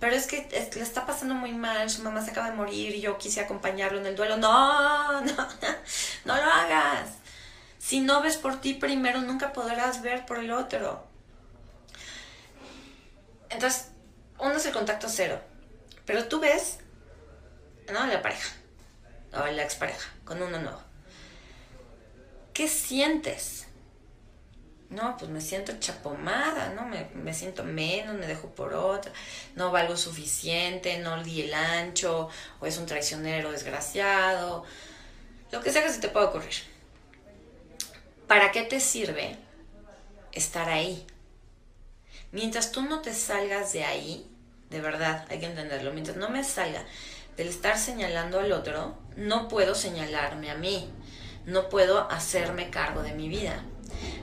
Pero 0.00 0.16
es 0.16 0.26
que 0.26 0.48
le 0.74 0.82
está 0.82 1.06
pasando 1.06 1.34
muy 1.34 1.52
mal, 1.52 1.88
su 1.90 2.02
mamá 2.02 2.22
se 2.24 2.30
acaba 2.30 2.50
de 2.50 2.56
morir 2.56 2.94
yo 3.00 3.18
quise 3.18 3.40
acompañarlo 3.40 3.98
en 3.98 4.06
el 4.06 4.16
duelo. 4.16 4.36
No, 4.36 5.20
no, 5.20 5.48
no 6.24 6.36
lo 6.36 6.42
hagas. 6.42 7.10
Si 7.78 8.00
no 8.00 8.22
ves 8.22 8.36
por 8.36 8.60
ti 8.60 8.74
primero, 8.74 9.20
nunca 9.20 9.52
podrás 9.52 10.02
ver 10.02 10.24
por 10.24 10.38
el 10.38 10.52
otro. 10.52 11.04
Entonces, 13.50 13.88
uno 14.38 14.54
es 14.54 14.66
el 14.66 14.72
contacto 14.72 15.08
cero. 15.08 15.40
Pero 16.06 16.26
tú 16.26 16.40
ves, 16.40 16.78
¿no? 17.92 18.06
La 18.06 18.22
pareja, 18.22 18.48
o 19.34 19.46
la 19.46 19.62
expareja, 19.62 20.10
con 20.24 20.42
uno 20.42 20.58
nuevo. 20.58 20.82
¿Qué 22.52 22.68
sientes? 22.68 23.66
no, 24.92 25.16
pues 25.16 25.30
me 25.30 25.40
siento 25.40 25.72
chapomada, 25.78 26.68
¿no? 26.70 26.86
Me, 26.86 27.34
siento 27.34 27.64
menos, 27.64 28.14
me 28.14 28.26
dejo 28.26 28.48
por 28.54 28.74
otra, 28.74 29.10
no 29.56 29.70
valgo 29.70 29.96
suficiente, 29.96 30.98
no 30.98 31.22
di 31.22 31.42
el 31.42 31.54
ancho, 31.54 32.28
o 32.60 32.66
es 32.66 32.76
un 32.76 32.86
traicionero 32.86 33.50
desgraciado, 33.50 34.64
lo 35.50 35.60
que 35.62 35.72
sea 35.72 35.82
que 35.82 35.90
se 35.90 36.00
te 36.00 36.08
pueda 36.08 36.26
ocurrir. 36.26 36.52
¿Para 38.26 38.52
qué 38.52 38.62
te 38.62 38.80
sirve 38.80 39.36
estar 40.32 40.68
ahí? 40.68 41.06
Mientras 42.30 42.70
tú 42.70 42.82
no 42.82 43.00
te 43.00 43.14
salgas 43.14 43.72
de 43.72 43.84
ahí, 43.84 44.30
de 44.68 44.80
verdad, 44.80 45.26
hay 45.30 45.40
que 45.40 45.46
entenderlo, 45.46 45.92
mientras 45.92 46.16
no 46.16 46.28
me 46.28 46.44
salga 46.44 46.84
del 47.36 47.48
estar 47.48 47.78
señalando 47.78 48.40
al 48.40 48.52
otro, 48.52 48.94
no 49.16 49.48
puedo 49.48 49.74
señalarme 49.74 50.50
a 50.50 50.54
mí, 50.54 50.90
no 51.46 51.68
puedo 51.68 52.10
hacerme 52.10 52.70
cargo 52.70 53.02
de 53.02 53.12
mi 53.12 53.28
vida. 53.28 53.64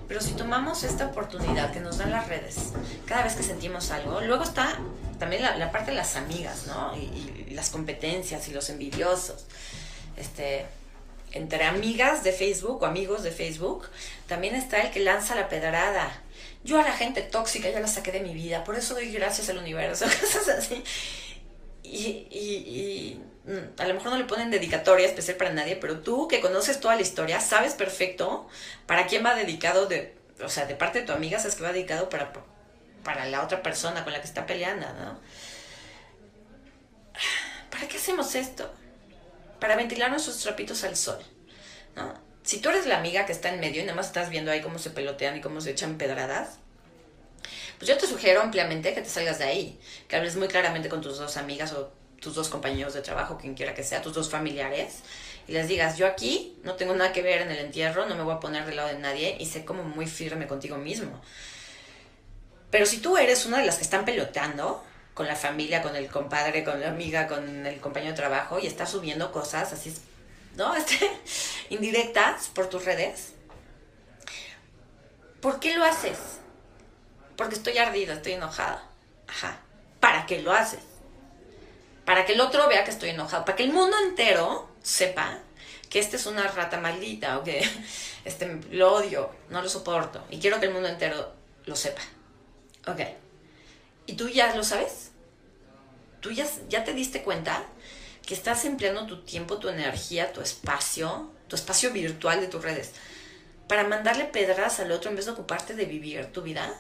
Pero 0.08 0.22
si 0.22 0.32
tomamos 0.34 0.84
esta 0.84 1.06
oportunidad 1.08 1.72
que 1.72 1.80
nos 1.80 2.00
dan 2.00 2.12
las 2.12 2.28
redes, 2.28 2.74
cada 3.06 3.24
vez 3.24 3.36
que 3.36 3.44
sentimos 3.44 3.92
algo, 3.92 4.22
luego 4.22 4.44
está 4.44 4.80
también 5.20 5.44
la, 5.44 5.72
parte 5.72 5.92
de 5.92 5.98
las 5.98 6.16
amigas, 6.16 6.66
¿no? 6.68 6.96
Y, 6.98 7.52
las 7.52 7.70
competencias 7.70 8.48
y 8.48 8.52
los 8.52 8.70
envidiosos. 8.70 9.46
Este, 10.16 10.66
entre 11.32 11.66
amigas 11.66 12.24
de 12.24 12.32
Facebook 12.32 12.82
o 12.82 12.86
amigos 12.86 13.24
de 13.24 13.32
Facebook, 13.32 13.88
también 14.28 14.56
está 14.56 14.82
el 14.82 14.92
que 14.92 15.00
lanza 15.00 15.36
la 15.36 15.50
pedrada. 15.50 16.22
Yo 16.64 16.80
a 16.80 16.84
la 16.84 16.94
gente 16.94 17.22
tóxica 17.22 17.70
ya 17.70 17.80
la 17.80 17.88
saqué 17.88 18.12
de 18.12 18.22
mi 18.22 18.34
vida, 18.34 18.64
por 18.64 18.76
eso 18.76 18.94
doy 18.94 19.12
gracias 19.12 19.50
al 19.50 19.58
universo, 19.58 20.06
cosas 20.22 20.48
así. 20.50 20.84
y 21.84 23.20
Mm, 23.20 23.29
a 23.78 23.88
lo 23.88 23.94
mejor 23.94 24.12
no 24.12 24.18
le 24.18 24.26
ponen 24.26 24.52
dedicatoria 24.52 25.08
especial 25.08 25.38
para 25.38 25.52
nadie, 25.52 25.76
pero 25.76 26.00
tú 26.00 26.28
que 26.28 26.42
conoces 26.42 26.80
toda 26.80 26.96
la 26.96 27.02
historia, 27.02 27.40
sabes 27.40 27.74
perfecto 27.74 28.48
para 28.86 29.08
quién 29.08 29.26
va 29.26 29.34
dedicado, 29.34 29.88
de, 29.88 30.16
o 30.44 30.50
sea, 30.50 30.66
de 30.66 30.76
parte 30.76 31.00
de 31.00 31.06
tu 31.06 31.14
amiga, 31.14 31.40
sabes 31.40 31.56
que 31.56 31.64
va 31.64 31.72
dedicado 31.72 32.10
para, 32.10 32.32
para 33.04 33.26
la 33.26 33.44
otra 33.44 33.64
persona 33.64 34.04
con 34.04 34.14
la 34.14 34.22
que 34.22 34.28
está 34.28 34.46
peleando, 34.46 34.86
¿no? 34.94 35.20
¿Para 37.72 37.88
qué 37.88 37.98
hacemos 37.98 38.36
esto? 38.36 38.72
Para 39.60 39.76
ventilar 39.76 40.12
nuestros 40.12 40.40
trapitos 40.40 40.84
al 40.84 40.96
sol, 40.96 41.20
¿no? 41.96 42.14
Si 42.44 42.60
tú 42.60 42.70
eres 42.70 42.86
la 42.86 42.98
amiga 42.98 43.26
que 43.26 43.32
está 43.32 43.50
en 43.50 43.60
medio 43.60 43.82
y 43.82 43.86
nada 43.86 43.96
más 43.96 44.08
estás 44.08 44.30
viendo 44.30 44.52
ahí 44.52 44.62
cómo 44.62 44.80
se 44.80 44.90
pelotean 44.90 45.38
y 45.38 45.42
cómo 45.42 45.62
se 45.62 45.72
echan 45.72 45.98
pedradas, 45.98 46.58
pues 47.78 47.90
yo 47.90 47.98
te 47.98 48.08
sugiero 48.08 48.42
ampliamente 48.42 48.94
que 48.94 49.02
te 49.02 49.10
salgas 49.10 49.40
de 49.40 49.46
ahí, 49.46 49.80
que 50.08 50.16
hables 50.16 50.36
muy 50.36 50.48
claramente 50.48 50.90
con 50.90 51.02
tus 51.02 51.18
dos 51.18 51.38
amigas 51.38 51.74
o 51.74 51.92
tus 52.22 52.36
dos 52.36 52.50
compañeros 52.50 52.94
de 52.94 53.02
trabajo, 53.02 53.38
quien 53.38 53.56
quiera 53.56 53.74
que 53.74 53.84
sea, 53.84 54.02
tus 54.02 54.14
dos 54.14 54.30
familiares, 54.30 55.00
y 55.48 55.54
les 55.54 55.68
digas, 55.68 55.98
yo 55.98 56.06
aquí 56.06 56.58
no 56.64 56.76
tengo 56.76 56.94
nada 56.94 57.12
que 57.12 57.22
ver 57.22 57.42
en 57.42 57.52
el 57.52 57.58
entierro, 57.58 58.06
no 58.06 58.16
me 58.16 58.24
voy 58.24 58.36
a 58.36 58.40
poner 58.40 58.66
del 58.66 58.76
lado 58.76 58.90
de 58.90 59.00
nadie 59.00 59.36
y 59.40 59.46
sé 59.46 59.66
como 59.66 59.84
muy 59.84 60.06
firme 60.06 60.48
contigo 60.48 60.78
mismo. 60.78 61.20
Pero 62.70 62.86
si 62.86 63.00
tú 63.00 63.18
eres 63.18 63.46
una 63.46 63.58
de 63.58 63.66
las 63.66 63.78
que 63.78 63.84
están 63.84 64.06
peloteando 64.06 64.84
con 65.14 65.28
la 65.28 65.36
familia, 65.36 65.82
con 65.82 65.96
el 65.96 66.08
compadre, 66.08 66.64
con 66.64 66.80
la 66.80 66.90
amiga, 66.90 67.28
con 67.28 67.66
el 67.66 67.80
compañero 67.80 68.12
de 68.12 68.18
trabajo 68.18 68.60
y 68.60 68.68
estás 68.68 68.92
subiendo 68.92 69.32
cosas 69.32 69.74
así, 69.74 69.94
¿no? 70.56 70.76
Este, 70.78 71.10
indirectas 71.70 72.48
por 72.50 72.70
tus 72.70 72.86
redes, 72.86 73.34
¿por 75.42 75.60
qué 75.60 75.76
lo 75.76 75.84
haces? 75.84 76.18
Porque 77.36 77.56
estoy 77.56 77.78
ardida, 77.78 78.14
estoy 78.14 78.34
enojada. 78.34 78.84
Ajá. 79.28 79.60
¿Para 80.00 80.26
qué 80.26 80.42
lo 80.42 80.52
haces? 80.52 80.89
Para 82.10 82.26
que 82.26 82.34
el 82.34 82.42
otro 82.42 82.68
vea 82.68 82.84
que 82.84 82.90
estoy 82.90 83.10
enojado, 83.10 83.46
para 83.46 83.56
que 83.56 83.62
el 83.62 83.72
mundo 83.72 83.96
entero 84.04 84.68
sepa 84.82 85.38
que 85.92 86.00
esta 86.00 86.16
es 86.16 86.26
una 86.26 86.48
rata 86.48 86.80
maldita 86.80 87.38
o 87.38 87.44
que 87.44 87.62
este, 88.26 88.60
lo 88.72 88.96
odio, 88.96 89.30
no 89.52 89.62
lo 89.62 89.70
soporto 89.70 90.26
y 90.32 90.40
quiero 90.40 90.60
que 90.60 90.66
el 90.66 90.74
mundo 90.74 90.90
entero 90.90 91.32
lo 91.68 91.76
sepa. 91.76 92.02
Ok. 92.88 93.02
¿Y 94.08 94.14
tú 94.14 94.28
ya 94.28 94.56
lo 94.56 94.64
sabes? 94.64 95.12
¿Tú 96.20 96.32
ya, 96.32 96.48
ya 96.68 96.84
te 96.84 96.94
diste 96.94 97.22
cuenta 97.22 97.64
que 98.26 98.34
estás 98.34 98.66
empleando 98.66 99.06
tu 99.06 99.22
tiempo, 99.22 99.60
tu 99.60 99.70
energía, 99.70 100.34
tu 100.34 100.42
espacio, 100.42 101.32
tu 101.48 101.56
espacio 101.56 101.92
virtual 101.92 102.42
de 102.42 102.48
tus 102.48 102.64
redes 102.64 102.94
para 103.68 103.84
mandarle 103.84 104.26
pedras 104.26 104.80
al 104.80 104.92
otro 104.92 105.12
en 105.12 105.16
vez 105.16 105.26
de 105.26 105.34
ocuparte 105.34 105.76
de 105.76 105.86
vivir 105.86 106.26
tu 106.32 106.42
vida? 106.42 106.74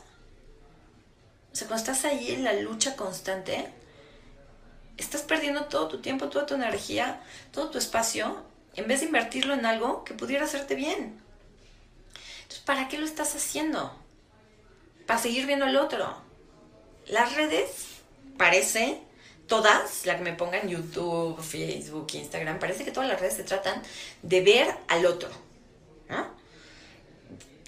O 1.54 1.56
sea, 1.56 1.68
cuando 1.68 1.84
estás 1.84 2.04
ahí 2.06 2.32
en 2.32 2.44
la 2.44 2.54
lucha 2.54 2.96
constante, 2.96 3.72
estás 5.02 5.22
perdiendo 5.22 5.66
todo 5.66 5.88
tu 5.88 6.02
tiempo, 6.02 6.30
toda 6.30 6.46
tu 6.46 6.56
energía, 6.56 7.22
todo 7.52 7.70
tu 7.70 7.78
espacio, 7.78 8.44
en 8.76 8.88
vez 8.88 9.02
de 9.02 9.08
invertirlo 9.08 9.54
en 9.54 9.66
algo 9.66 10.04
que 10.04 10.14
pudiera 10.14 10.46
hacerte 10.46 10.76
bien. 10.76 11.20
Entonces, 12.44 12.66
¿para 12.66 12.88
qué 12.88 12.98
lo 12.98 13.06
estás 13.06 13.36
haciendo? 13.36 13.96
Para 15.06 15.20
seguir 15.20 15.46
viendo 15.46 15.66
al 15.66 15.76
otro. 15.76 16.18
Las 17.08 17.36
redes, 17.36 17.88
parece, 18.38 19.02
todas, 19.48 20.06
la 20.06 20.18
que 20.18 20.24
me 20.24 20.34
pongan 20.34 20.70
YouTube, 20.70 21.42
Facebook, 21.42 22.08
Instagram, 22.14 22.60
parece 22.60 22.86
que 22.86 22.92
todas 22.92 23.10
las 23.10 23.20
redes 23.20 23.36
se 23.36 23.44
tratan 23.44 23.82
de 24.22 24.42
ver 24.42 24.68
al 24.88 25.06
otro. 25.06 25.30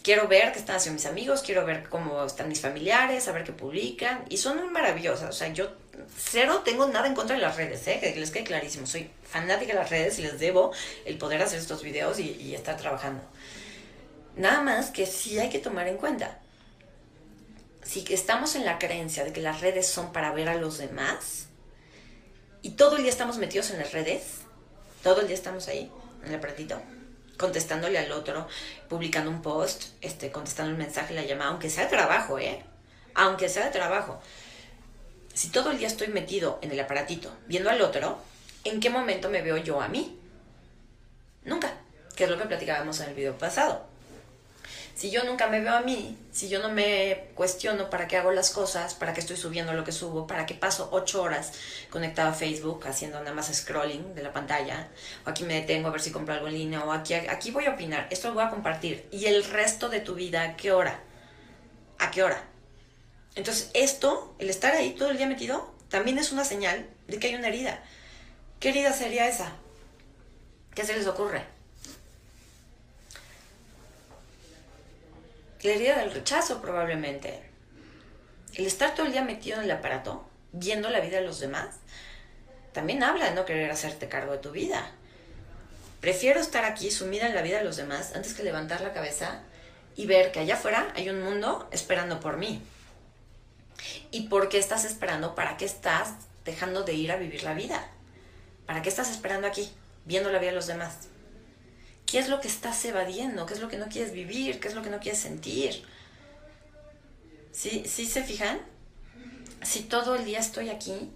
quiero 0.04 0.28
ver 0.28 0.52
qué 0.52 0.58
están 0.60 0.78
haciendo 0.78 0.98
mis 0.98 1.06
amigos, 1.06 1.44
quiero 1.44 1.64
ver 1.64 1.88
cómo 1.88 2.26
están 2.26 2.48
mis 2.48 2.60
familiares, 2.60 3.24
saber 3.24 3.44
qué 3.44 3.52
publican. 3.52 4.26
Y 4.30 4.38
son 4.38 4.58
muy 4.58 4.70
maravillosas. 4.70 5.30
O 5.30 5.34
sea, 5.34 5.50
yo 5.50 5.70
cero 6.18 6.62
tengo 6.64 6.88
nada 6.88 7.08
en 7.08 7.16
contra 7.16 7.36
de 7.36 7.42
las 7.42 7.58
redes, 7.58 7.88
¿eh? 7.88 8.00
que 8.00 8.16
les 8.16 8.32
quede 8.32 8.44
clarísimo. 8.44 8.86
Soy 8.86 9.10
fanática 9.24 9.74
de 9.74 9.80
las 9.80 9.90
redes 9.90 10.20
y 10.20 10.24
les 10.24 10.40
debo 10.40 10.72
el 11.06 11.18
poder 11.18 11.42
hacer 11.42 11.60
estos 11.60 11.84
videos 11.84 12.20
y, 12.20 12.54
estar 12.56 12.78
trabajando. 12.78 13.24
Nada 14.36 14.62
más 14.62 14.92
que 14.92 15.06
sí 15.06 15.40
hay 15.40 15.50
que 15.50 15.60
tomar 15.60 15.88
en 15.88 15.98
cuenta. 15.98 16.40
Si 17.84 18.06
estamos 18.10 18.56
en 18.56 18.66
la 18.66 18.80
creencia 18.80 19.24
de 19.24 19.34
que 19.34 19.42
las 19.42 19.62
redes 19.62 19.88
son 19.88 20.14
para 20.14 20.32
ver 20.32 20.50
a 20.50 20.56
los 20.56 20.78
demás 20.78 21.48
y 22.62 22.72
todo 22.72 22.98
el 22.98 23.04
día 23.04 23.12
estamos 23.12 23.38
metidos 23.38 23.72
en 23.72 23.80
las 23.80 23.92
redes, 23.92 24.42
todo 25.04 25.22
el 25.22 25.28
día 25.28 25.36
estamos 25.36 25.68
ahí, 25.68 25.92
en 26.24 26.30
el 26.30 26.36
aparatito, 26.36 26.80
contestándole 27.38 27.98
al 27.98 28.12
otro, 28.12 28.48
publicando 28.88 29.32
un 29.32 29.42
post, 29.42 29.86
este, 30.02 30.32
contestando 30.32 30.72
el 30.72 30.78
mensaje, 30.78 31.16
la 31.16 31.24
llamada, 31.24 31.50
aunque 31.50 31.70
sea 31.70 31.86
de 31.86 31.90
trabajo, 31.90 32.38
¿eh? 32.38 32.64
Aunque 33.16 33.50
sea 33.50 33.66
de 33.66 33.72
trabajo. 33.72 34.22
Si 35.34 35.50
todo 35.50 35.72
el 35.72 35.78
día 35.78 35.88
estoy 35.88 36.10
metido 36.10 36.60
en 36.62 36.72
el 36.72 36.80
aparatito, 36.80 37.32
viendo 37.48 37.70
al 37.70 37.82
otro, 37.82 38.20
¿en 38.64 38.80
qué 38.80 38.90
momento 38.90 39.30
me 39.30 39.42
veo 39.42 39.58
yo 39.58 39.82
a 39.82 39.88
mí? 39.88 40.20
Nunca, 41.44 41.74
que 42.16 42.26
es 42.26 42.30
lo 42.30 42.38
que 42.38 42.46
platicábamos 42.46 43.00
en 43.00 43.10
el 43.10 43.16
video 43.16 43.38
pasado. 43.38 43.92
Si 44.94 45.10
yo 45.10 45.24
nunca 45.24 45.48
me 45.48 45.62
veo 45.62 45.74
a 45.74 45.82
mí, 45.82 46.18
si 46.32 46.50
yo 46.50 46.62
no 46.62 46.70
me 46.70 47.30
cuestiono 47.34 47.90
para 47.90 48.08
qué 48.08 48.18
hago 48.18 48.32
las 48.32 48.52
cosas, 48.52 48.94
para 48.94 49.14
qué 49.14 49.22
estoy 49.22 49.38
subiendo 49.38 49.74
lo 49.74 49.84
que 49.84 49.92
subo, 49.92 50.28
para 50.28 50.46
qué 50.46 50.54
paso 50.54 50.90
ocho 50.92 51.24
horas 51.24 51.54
conectado 51.90 52.30
a 52.30 52.34
Facebook 52.34 52.86
haciendo 52.86 53.18
nada 53.20 53.34
más 53.34 53.52
scrolling 53.52 54.14
de 54.14 54.22
la 54.22 54.34
pantalla, 54.34 54.90
o 55.26 55.30
aquí 55.30 55.44
me 55.44 55.56
detengo 55.56 55.88
a 55.88 55.92
ver 55.92 56.02
si 56.02 56.12
compro 56.12 56.36
algo 56.36 56.48
en 56.48 56.54
línea, 56.54 56.84
o 56.84 56.92
aquí, 56.92 57.14
aquí 57.14 57.52
voy 57.52 57.66
a 57.66 57.72
opinar, 57.72 58.08
esto 58.12 58.28
lo 58.28 58.36
voy 58.36 58.44
a 58.44 58.50
compartir. 58.50 59.08
¿Y 59.12 59.26
el 59.26 59.44
resto 59.46 59.90
de 59.90 60.02
tu 60.02 60.14
vida 60.14 60.44
a 60.44 60.56
qué 60.56 60.72
hora? 60.72 61.00
¿A 61.98 62.12
qué 62.12 62.22
hora? 62.22 62.51
Entonces 63.36 63.72
esto, 63.74 64.36
el 64.40 64.50
estar 64.50 64.74
ahí 64.74 64.92
todo 64.92 65.10
el 65.10 65.18
día 65.18 65.28
metido, 65.28 65.74
también 65.90 66.18
es 66.18 66.32
una 66.32 66.44
señal 66.44 66.88
de 67.08 67.20
que 67.20 67.28
hay 67.28 67.36
una 67.36 67.48
herida. 67.48 67.84
¿Qué 68.60 68.70
herida 68.70 68.94
sería 68.94 69.28
esa? 69.28 69.54
¿Qué 70.76 70.86
se 70.86 70.96
les 70.96 71.08
ocurre? 71.08 71.44
La 75.64 75.72
herida 75.74 75.98
del 76.00 76.12
rechazo 76.12 76.62
probablemente. 76.62 77.42
El 78.54 78.66
estar 78.66 78.96
todo 78.96 79.06
el 79.06 79.12
día 79.12 79.24
metido 79.24 79.58
en 79.58 79.66
el 79.66 79.72
aparato, 79.72 80.28
viendo 80.52 80.90
la 80.90 81.00
vida 81.00 81.18
de 81.18 81.26
los 81.26 81.40
demás, 81.40 81.76
también 82.74 83.04
habla 83.04 83.26
de 83.26 83.36
no 83.36 83.46
querer 83.46 83.70
hacerte 83.72 84.10
cargo 84.10 84.34
de 84.34 84.40
tu 84.40 84.52
vida. 84.52 84.92
Prefiero 86.00 86.40
estar 86.40 86.66
aquí 86.66 86.90
sumida 86.90 87.28
en 87.28 87.36
la 87.36 87.42
vida 87.42 87.60
de 87.60 87.64
los 87.64 87.78
demás 87.78 88.16
antes 88.16 88.34
que 88.34 88.44
levantar 88.44 88.82
la 88.82 88.94
cabeza 88.94 89.44
y 89.96 90.08
ver 90.08 90.32
que 90.32 90.40
allá 90.40 90.56
afuera 90.56 90.92
hay 90.96 91.10
un 91.10 91.22
mundo 91.22 91.70
esperando 91.72 92.20
por 92.20 92.38
mí. 92.38 92.62
¿Y 94.12 94.28
por 94.28 94.50
qué 94.50 94.58
estás 94.58 94.86
esperando? 94.86 95.36
¿Para 95.36 95.58
qué 95.58 95.66
estás 95.66 96.14
dejando 96.46 96.84
de 96.84 96.94
ir 96.94 97.12
a 97.12 97.18
vivir 97.18 97.44
la 97.44 97.54
vida? 97.54 97.90
¿Para 98.66 98.82
qué 98.82 98.90
estás 98.90 99.10
esperando 99.12 99.48
aquí, 99.48 99.72
viendo 100.06 100.32
la 100.32 100.40
vida 100.40 100.52
de 100.52 100.56
los 100.56 100.68
demás? 100.68 101.08
¿Qué 102.06 102.20
es 102.20 102.30
lo 102.30 102.42
que 102.42 102.48
estás 102.48 102.84
evadiendo? 102.86 103.46
¿Qué 103.46 103.54
es 103.54 103.62
lo 103.62 103.70
que 103.70 103.78
no 103.78 103.88
quieres 103.88 104.12
vivir? 104.12 104.60
¿Qué 104.60 104.68
es 104.68 104.76
lo 104.76 104.82
que 104.82 104.90
no 104.90 105.00
quieres 105.00 105.22
sentir? 105.22 105.84
¿Sí, 107.52 107.84
¿Sí 107.86 108.06
se 108.06 108.24
fijan? 108.24 108.60
Si 109.64 109.84
todo 109.84 110.16
el 110.16 110.26
día 110.26 110.40
estoy 110.40 110.70
aquí, 110.70 111.12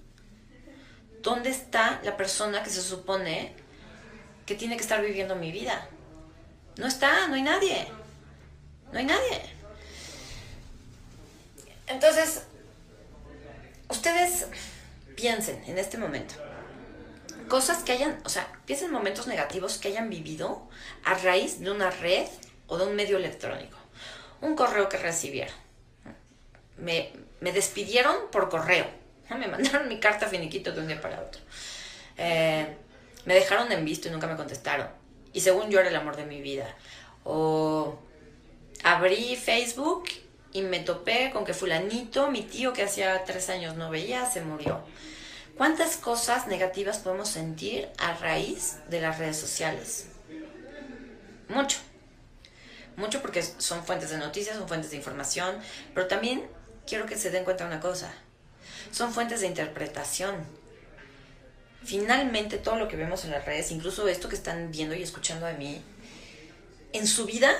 ¿dónde 1.22 1.49
está 1.49 1.99
la 2.03 2.16
persona 2.16 2.63
que 2.63 2.70
se 2.70 2.82
supone 2.82 3.55
que 4.45 4.55
tiene 4.55 4.78
que 4.78 4.84
estar 4.84 5.01
viviendo 5.01 5.36
mi 5.36 5.51
vida? 5.51 5.88
No 6.78 6.88
está, 6.88 7.28
no 7.28 7.36
hay 7.36 7.41
nadie. 7.41 7.88
No 8.91 8.99
hay 8.99 9.05
nadie. 9.05 9.41
Entonces, 11.88 12.43
ustedes 13.89 14.47
piensen 15.15 15.63
en 15.65 15.77
este 15.77 15.97
momento 15.97 16.36
cosas 17.47 17.83
que 17.83 17.91
hayan, 17.91 18.19
o 18.23 18.29
sea, 18.29 18.47
piensen 18.65 18.91
momentos 18.91 19.27
negativos 19.27 19.77
que 19.77 19.89
hayan 19.89 20.09
vivido 20.09 20.67
a 21.03 21.13
raíz 21.15 21.59
de 21.59 21.71
una 21.71 21.89
red 21.89 22.27
o 22.67 22.77
de 22.77 22.86
un 22.86 22.95
medio 22.95 23.17
electrónico. 23.17 23.77
Un 24.41 24.55
correo 24.55 24.89
que 24.89 24.97
recibieron. 24.97 25.53
Me, 26.77 27.11
despidieron 27.41 28.15
por 28.31 28.49
correo. 28.49 28.86
Me 29.29 29.47
mandaron 29.47 29.88
mi 29.88 29.99
carta 29.99 30.27
finiquito 30.27 30.71
de 30.71 30.81
un 30.81 30.88
día 30.88 31.01
para 31.01 31.21
otro. 31.21 31.41
Eh, 32.17 32.65
me 33.25 33.33
dejaron 33.33 33.71
en 33.71 33.83
visto 33.83 34.07
y 34.07 34.11
nunca 34.11 34.27
me 34.27 34.36
contestaron. 34.36 34.88
Y 35.33 35.41
según 35.41 35.71
yo 35.71 35.79
era 35.79 35.89
el 35.89 35.95
amor 35.95 36.15
de 36.15 36.25
mi 36.25 36.41
vida. 36.41 36.75
O 37.23 37.97
abrí 38.83 39.36
Facebook 39.36 40.09
y 40.55 40.61
me 40.61 40.79
topé 40.79 41.31
con 41.33 41.43
que 41.43 41.53
fulanito, 41.53 42.31
mi 42.31 42.41
tío 42.41 42.71
que 42.71 42.83
hacía 42.83 43.25
tres 43.25 43.49
años 43.49 43.75
no 43.75 43.89
veía, 43.89 44.25
se 44.25 44.39
murió. 44.39 44.79
¿Cuántas 45.57 45.97
cosas 45.97 46.47
negativas 46.47 46.99
podemos 46.99 47.27
sentir 47.27 47.89
a 47.97 48.13
raíz 48.13 48.77
de 48.87 49.01
las 49.01 49.19
redes 49.19 49.35
sociales? 49.35 50.05
Mucho. 51.49 51.79
Mucho 52.95 53.21
porque 53.21 53.43
son 53.43 53.83
fuentes 53.83 54.11
de 54.11 54.17
noticias, 54.17 54.55
son 54.55 54.69
fuentes 54.69 54.91
de 54.91 54.95
información, 54.95 55.57
pero 55.93 56.07
también 56.07 56.47
quiero 56.87 57.05
que 57.05 57.17
se 57.17 57.31
den 57.31 57.43
cuenta 57.43 57.65
de 57.65 57.71
una 57.71 57.81
cosa. 57.81 58.13
Son 58.91 59.11
fuentes 59.11 59.41
de 59.41 59.47
interpretación. 59.47 60.35
Finalmente 61.83 62.59
todo 62.59 62.77
lo 62.77 62.87
que 62.87 62.95
vemos 62.95 63.25
en 63.25 63.31
las 63.31 63.43
redes, 63.43 63.71
incluso 63.71 64.07
esto 64.07 64.29
que 64.29 64.35
están 64.35 64.71
viendo 64.71 64.95
y 64.95 65.03
escuchando 65.03 65.47
de 65.47 65.55
mí, 65.55 65.81
en 66.93 67.07
su 67.07 67.25
vida, 67.25 67.51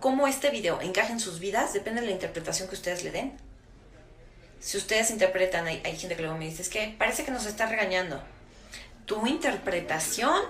cómo 0.00 0.26
este 0.26 0.50
video 0.50 0.80
encaja 0.80 1.12
en 1.12 1.20
sus 1.20 1.38
vidas, 1.38 1.72
depende 1.72 2.00
de 2.00 2.08
la 2.08 2.12
interpretación 2.12 2.68
que 2.68 2.74
ustedes 2.74 3.04
le 3.04 3.10
den 3.10 3.36
si 4.66 4.78
ustedes 4.78 5.10
interpretan, 5.10 5.66
hay, 5.66 5.96
gente 5.96 6.16
que 6.16 6.22
luego 6.22 6.36
me 6.36 6.46
dice, 6.46 6.62
es 6.62 6.68
que 6.68 6.94
parece 6.98 7.24
que 7.24 7.30
nos 7.30 7.46
está 7.46 7.66
regañando. 7.66 8.20
Tu 9.04 9.24
interpretación, 9.26 10.42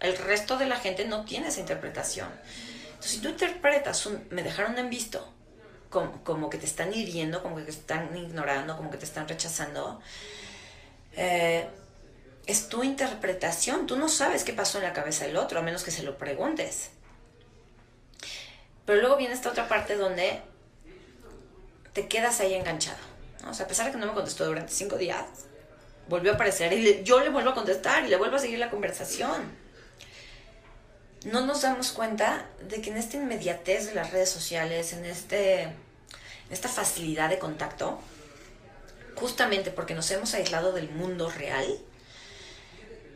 el 0.00 0.16
resto 0.16 0.58
de 0.58 0.66
la 0.66 0.76
gente 0.76 1.04
no 1.04 1.24
tiene 1.24 1.48
esa 1.48 1.60
interpretación. 1.60 2.28
Entonces, 2.86 3.12
si 3.12 3.18
tú 3.20 3.28
interpretas 3.28 4.04
un, 4.06 4.26
me 4.30 4.42
dejaron 4.42 4.76
en 4.78 4.90
visto, 4.90 5.32
como, 5.90 6.50
que 6.50 6.58
te 6.58 6.66
están 6.66 6.92
hiriendo, 6.92 7.42
como 7.42 7.56
que 7.56 7.62
te 7.62 7.70
están 7.70 8.16
ignorando, 8.16 8.76
como 8.76 8.90
que 8.90 8.96
te 8.96 9.04
están 9.04 9.28
rechazando, 9.28 10.00
eh, 11.12 11.68
es 12.46 12.68
tu 12.68 12.82
interpretación. 12.82 13.86
Tú 13.86 13.96
no 13.96 14.08
sabes 14.08 14.44
qué 14.44 14.52
pasó 14.52 14.78
en 14.78 14.84
la 14.84 14.92
cabeza 14.92 15.26
del 15.26 15.36
otro, 15.36 15.60
a 15.60 15.62
menos 15.62 15.84
que 15.84 15.90
se 15.90 16.02
lo 16.02 16.18
preguntes. 16.18 16.90
Pero 18.90 19.02
luego 19.02 19.18
viene 19.18 19.34
esta 19.34 19.50
otra 19.50 19.68
parte 19.68 19.94
donde 19.94 20.40
te 21.92 22.08
quedas 22.08 22.40
ahí 22.40 22.54
enganchado. 22.54 22.98
O 23.48 23.54
sea, 23.54 23.66
a 23.66 23.68
pesar 23.68 23.86
de 23.86 23.92
que 23.92 23.98
no 23.98 24.06
me 24.08 24.14
contestó 24.14 24.44
durante 24.44 24.72
cinco 24.72 24.96
días, 24.96 25.26
volvió 26.08 26.32
a 26.32 26.34
aparecer 26.34 26.72
y 26.72 27.04
yo 27.04 27.20
le 27.20 27.28
vuelvo 27.28 27.50
a 27.50 27.54
contestar 27.54 28.04
y 28.04 28.08
le 28.08 28.16
vuelvo 28.16 28.34
a 28.34 28.40
seguir 28.40 28.58
la 28.58 28.68
conversación. 28.68 29.44
No 31.24 31.46
nos 31.46 31.62
damos 31.62 31.92
cuenta 31.92 32.48
de 32.68 32.80
que 32.80 32.90
en 32.90 32.96
esta 32.96 33.16
inmediatez 33.16 33.86
de 33.86 33.94
las 33.94 34.10
redes 34.10 34.28
sociales, 34.28 34.92
en, 34.92 35.04
este, 35.04 35.62
en 35.62 35.72
esta 36.50 36.68
facilidad 36.68 37.28
de 37.28 37.38
contacto, 37.38 38.00
justamente 39.14 39.70
porque 39.70 39.94
nos 39.94 40.10
hemos 40.10 40.34
aislado 40.34 40.72
del 40.72 40.90
mundo 40.90 41.30
real, 41.30 41.78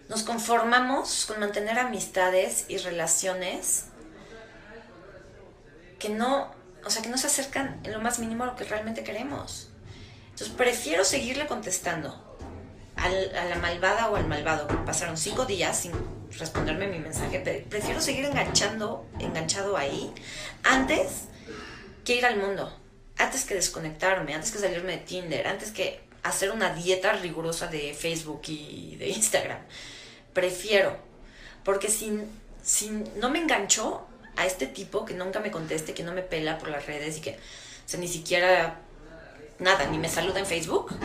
nos 0.08 0.22
conformamos 0.22 1.26
con 1.26 1.40
mantener 1.40 1.80
amistades 1.80 2.64
y 2.68 2.76
relaciones 2.78 3.86
que 6.04 6.10
no, 6.10 6.50
o 6.84 6.90
sea, 6.90 7.00
que 7.00 7.08
no 7.08 7.16
se 7.16 7.28
acercan 7.28 7.80
en 7.82 7.92
lo 7.92 7.98
más 7.98 8.18
mínimo 8.18 8.44
a 8.44 8.48
lo 8.48 8.56
que 8.56 8.64
realmente 8.64 9.02
queremos. 9.02 9.70
Entonces 10.24 10.50
prefiero 10.54 11.02
seguirle 11.02 11.46
contestando 11.46 12.36
a 12.96 13.08
la 13.08 13.56
malvada 13.56 14.10
o 14.10 14.16
al 14.16 14.28
malvado. 14.28 14.68
Pasaron 14.84 15.16
cinco 15.16 15.46
días 15.46 15.78
sin 15.78 15.92
responderme 16.38 16.88
mi 16.88 16.98
mensaje. 16.98 17.38
Prefiero 17.70 18.02
seguir 18.02 18.26
enganchando, 18.26 19.06
enganchado 19.18 19.78
ahí 19.78 20.12
antes 20.62 21.28
que 22.04 22.16
ir 22.16 22.26
al 22.26 22.36
mundo. 22.36 22.70
Antes 23.16 23.44
que 23.46 23.54
desconectarme, 23.54 24.34
antes 24.34 24.50
que 24.50 24.58
salirme 24.58 24.92
de 24.92 24.98
Tinder, 24.98 25.46
antes 25.46 25.70
que 25.70 26.02
hacer 26.22 26.50
una 26.50 26.74
dieta 26.74 27.14
rigurosa 27.14 27.68
de 27.68 27.94
Facebook 27.94 28.42
y 28.48 28.96
de 28.96 29.08
Instagram. 29.08 29.60
Prefiero. 30.34 30.98
Porque 31.64 31.88
si, 31.88 32.20
si 32.62 32.90
no 33.16 33.30
me 33.30 33.38
engancho 33.38 34.06
a 34.36 34.46
este 34.46 34.66
tipo 34.66 35.04
que 35.04 35.14
nunca 35.14 35.40
me 35.40 35.50
conteste, 35.50 35.94
que 35.94 36.02
no 36.02 36.12
me 36.12 36.22
pela 36.22 36.58
por 36.58 36.68
las 36.68 36.86
redes 36.86 37.18
y 37.18 37.20
que 37.20 37.38
ni 37.98 38.08
siquiera 38.08 38.80
nada, 39.58 39.86
ni 39.86 39.98
me 39.98 40.08
saluda 40.08 40.40
en 40.40 40.46
Facebook, 40.46 40.96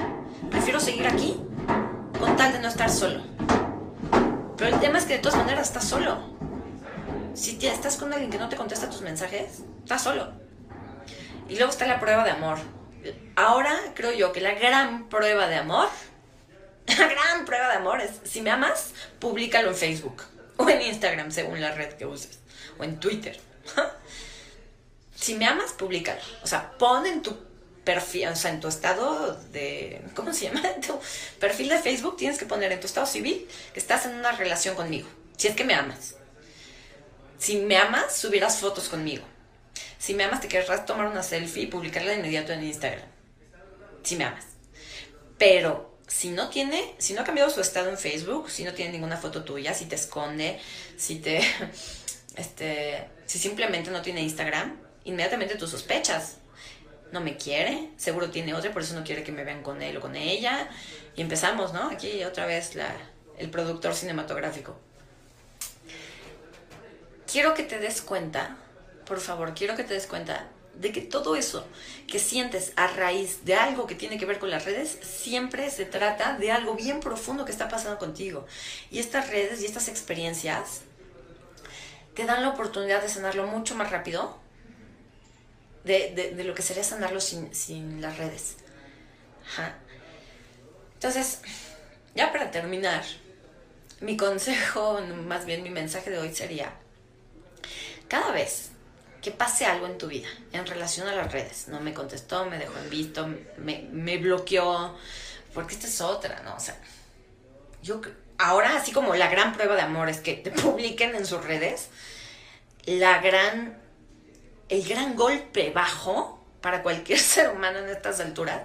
prefiero 0.50 0.80
seguir 0.80 1.08
aquí 1.08 1.40
con 2.20 2.36
tal 2.36 2.54
de 2.54 2.60
no 2.60 2.68
estar 2.68 2.90
solo. 2.90 3.22
Pero 4.58 4.76
el 4.76 4.80
tema 4.82 4.98
es 4.98 5.06
que 5.06 5.14
de 5.14 5.20
todas 5.20 5.38
maneras 5.38 5.68
estás 5.68 5.86
solo. 5.86 6.18
Si 7.34 7.58
estás 7.66 7.96
con 7.98 8.12
alguien 8.12 8.30
que 8.30 8.38
no 8.38 8.50
te 8.50 8.58
contesta 8.58 8.90
tus 8.90 9.02
mensajes, 9.02 9.60
estás 9.84 10.04
solo. 10.04 10.34
Y 11.48 11.56
luego 11.56 11.72
está 11.72 11.88
la 11.88 12.00
prueba 12.00 12.24
de 12.24 12.32
amor. 12.32 12.58
Ahora 13.36 13.74
creo 13.96 14.12
yo 14.12 14.34
que 14.34 14.42
la 14.42 14.54
gran 14.54 15.08
prueba 15.08 15.48
de 15.48 15.56
amor, 15.56 15.88
la 16.88 17.08
gran 17.08 17.46
prueba 17.46 17.70
de 17.70 17.76
amor 17.76 18.02
es, 18.02 18.12
si 18.24 18.42
me 18.42 18.52
amas, 18.52 18.94
públicalo 19.20 19.70
en 19.70 19.76
Facebook 19.76 20.24
o 20.58 20.70
en 20.70 20.82
Instagram, 20.82 21.32
según 21.32 21.62
la 21.62 21.72
red 21.72 21.94
que 21.94 22.06
uses, 22.06 22.40
o 22.80 22.84
en 22.84 23.00
Twitter. 23.00 23.40
Si 25.20 25.36
me 25.36 25.46
amas, 25.46 25.74
públicalo. 25.74 26.22
O 26.44 26.48
sea, 26.48 26.72
pon 26.78 27.06
en 27.06 27.22
tu 27.22 27.38
perfil, 27.84 28.30
o 28.30 28.36
sea, 28.38 28.52
en 28.52 28.62
tu 28.62 28.70
estado 28.70 29.34
de, 29.52 30.02
¿cómo 30.16 30.34
se 30.34 30.46
llama? 30.46 30.62
En 30.76 30.82
tu 30.82 30.98
perfil 31.40 31.68
de 31.70 31.80
Facebook 31.80 32.16
tienes 32.16 32.38
que 32.38 32.46
poner 32.46 32.72
en 32.72 32.80
tu 32.80 32.88
estado 32.88 33.06
civil 33.06 33.48
que 33.74 33.80
estás 33.80 34.06
en 34.06 34.16
una 34.16 34.32
relación 34.32 34.76
conmigo. 34.76 35.10
Si 35.38 35.48
es 35.48 35.56
que 35.56 35.66
me 35.66 35.74
amas. 35.74 36.16
Si 37.38 37.58
me 37.58 37.78
amas, 37.78 38.16
subirás 38.16 38.60
fotos 38.60 38.88
conmigo. 38.90 39.26
Si 39.98 40.14
me 40.14 40.24
amas, 40.24 40.40
te 40.40 40.48
querrás 40.48 40.86
tomar 40.86 41.08
una 41.08 41.24
selfie 41.24 41.64
y 41.64 41.68
publicarla 41.68 42.12
de 42.12 42.20
inmediato 42.20 42.54
en 42.54 42.64
Instagram. 42.64 43.08
Si 44.04 44.16
me 44.16 44.24
amas. 44.24 44.46
Pero 45.38 45.98
si 46.08 46.30
no 46.30 46.50
tiene, 46.50 46.96
si 46.98 47.14
no 47.14 47.22
ha 47.22 47.24
cambiado 47.24 47.50
su 47.50 47.62
estado 47.62 47.90
en 47.90 47.98
Facebook, 47.98 48.50
si 48.50 48.64
no 48.64 48.74
tiene 48.74 48.94
ninguna 48.94 49.18
foto 49.18 49.44
tuya, 49.44 49.74
si 49.74 49.86
te 49.86 49.96
esconde, 49.96 50.60
si 50.98 51.16
te, 51.18 51.42
este, 52.40 53.08
si 53.26 53.38
simplemente 53.38 53.92
no 53.92 54.02
tiene 54.02 54.22
Instagram, 54.22 54.78
inmediatamente 55.04 55.56
tú 55.56 55.68
sospechas. 55.68 56.38
No 57.12 57.22
me 57.22 57.38
quiere, 57.38 57.90
seguro 57.98 58.30
tiene 58.30 58.54
otra, 58.54 58.72
por 58.72 58.84
eso 58.84 58.94
no 58.94 59.04
quiere 59.04 59.24
que 59.24 59.32
me 59.32 59.44
vean 59.44 59.64
con 59.64 59.82
él 59.82 59.98
o 59.98 60.02
con 60.02 60.16
ella. 60.16 60.70
Y 61.16 61.22
empezamos, 61.22 61.74
¿no? 61.74 61.90
Aquí 61.90 62.24
otra 62.24 62.46
vez 62.46 62.76
la, 62.76 62.96
el 63.38 63.50
productor 63.50 63.96
cinematográfico. 63.96 64.78
Quiero 67.32 67.54
que 67.54 67.64
te 67.64 67.80
des 67.80 68.02
cuenta, 68.02 68.58
por 69.06 69.20
favor, 69.20 69.54
quiero 69.54 69.76
que 69.76 69.84
te 69.84 69.94
des 69.96 70.08
cuenta 70.08 70.50
de 70.76 70.92
que 70.92 71.02
todo 71.02 71.36
eso 71.36 71.68
que 72.08 72.20
sientes 72.20 72.74
a 72.76 72.88
raíz 72.88 73.44
de 73.44 73.56
algo 73.56 73.86
que 73.86 73.96
tiene 73.96 74.18
que 74.18 74.26
ver 74.26 74.40
con 74.40 74.50
las 74.50 74.66
redes, 74.66 74.98
siempre 75.02 75.70
se 75.70 75.86
trata 75.86 76.38
de 76.38 76.52
algo 76.52 76.76
bien 76.76 77.00
profundo 77.00 77.44
que 77.44 77.52
está 77.52 77.70
pasando 77.70 78.00
contigo. 78.00 78.46
Y 78.90 79.00
estas 79.00 79.30
redes 79.30 79.62
y 79.62 79.66
estas 79.66 79.90
experiencias 79.90 80.84
te 82.20 82.26
dan 82.26 82.42
la 82.42 82.50
oportunidad 82.50 83.02
de 83.02 83.08
sanarlo 83.08 83.48
mucho 83.48 83.76
más 83.76 83.92
rápido 83.92 84.38
de, 85.86 86.34
lo 86.44 86.54
que 86.54 86.62
sería 86.62 86.84
sanarlo 86.84 87.22
sin, 87.22 88.02
las 88.02 88.18
redes. 88.18 88.58
Entonces, 90.96 91.40
ya 92.16 92.34
para 92.34 92.52
terminar, 92.52 93.06
mi 94.02 94.18
consejo, 94.18 95.00
más 95.28 95.46
bien 95.46 95.64
mi 95.64 95.70
mensaje 95.70 96.10
de 96.10 96.18
hoy 96.18 96.36
sería, 96.36 96.74
cada 98.10 98.34
vez 98.34 98.72
que 99.22 99.32
pase 99.32 99.66
algo 99.66 99.86
en 99.86 99.98
tu 99.98 100.08
vida 100.08 100.28
en 100.52 100.68
relación 100.68 101.08
a 101.08 101.16
las 101.16 101.32
redes. 101.32 101.70
No 101.70 101.80
me 101.80 101.94
contestó, 101.94 102.46
me 102.48 102.58
dejó 102.58 102.78
en 102.80 102.90
visto, 102.90 103.34
me, 103.56 103.88
me 103.94 104.18
bloqueó, 104.18 104.94
porque 105.54 105.76
esta 105.76 105.88
es 105.88 106.02
otra, 106.02 106.42
¿no? 106.44 106.54
O 106.58 106.60
sea, 106.60 106.78
yo 107.82 108.02
ahora 108.40 108.76
así 108.76 108.92
como 108.92 109.14
la 109.16 109.30
gran 109.30 109.54
prueba 109.54 109.76
de 109.76 109.84
amor 109.84 110.10
es 110.10 110.20
que 110.20 110.34
te 110.34 110.50
publiquen 110.64 111.14
en 111.14 111.26
sus 111.26 111.46
redes, 111.46 111.90
la 112.86 113.20
gran, 113.22 113.78
el 114.70 114.88
gran 114.88 115.16
golpe 115.16 115.72
bajo 115.72 116.44
para 116.62 116.84
cualquier 116.84 117.20
ser 117.20 117.50
humano 117.50 117.80
en 117.80 117.90
estas 117.90 118.20
alturas, 118.20 118.62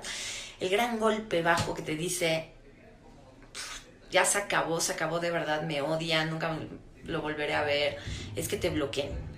el 0.61 0.69
gran 0.69 0.99
golpe 0.99 1.43
bajo 1.43 1.75
que 1.75 1.83
te 1.83 1.97
dice, 1.97 2.51
ya 4.11 4.25
se 4.25 4.39
acabó, 4.39 4.81
se 4.81 4.93
acabó 4.93 5.21
de 5.21 5.31
verdad, 5.31 5.63
me 5.63 5.83
odia, 5.83 6.25
nunca 6.25 6.57
lo 7.05 7.21
volveré 7.21 7.55
a 7.55 7.63
ver, 7.63 7.99
es 8.37 8.49
que 8.49 8.57
te 8.57 8.71
bloqueen 8.71 9.35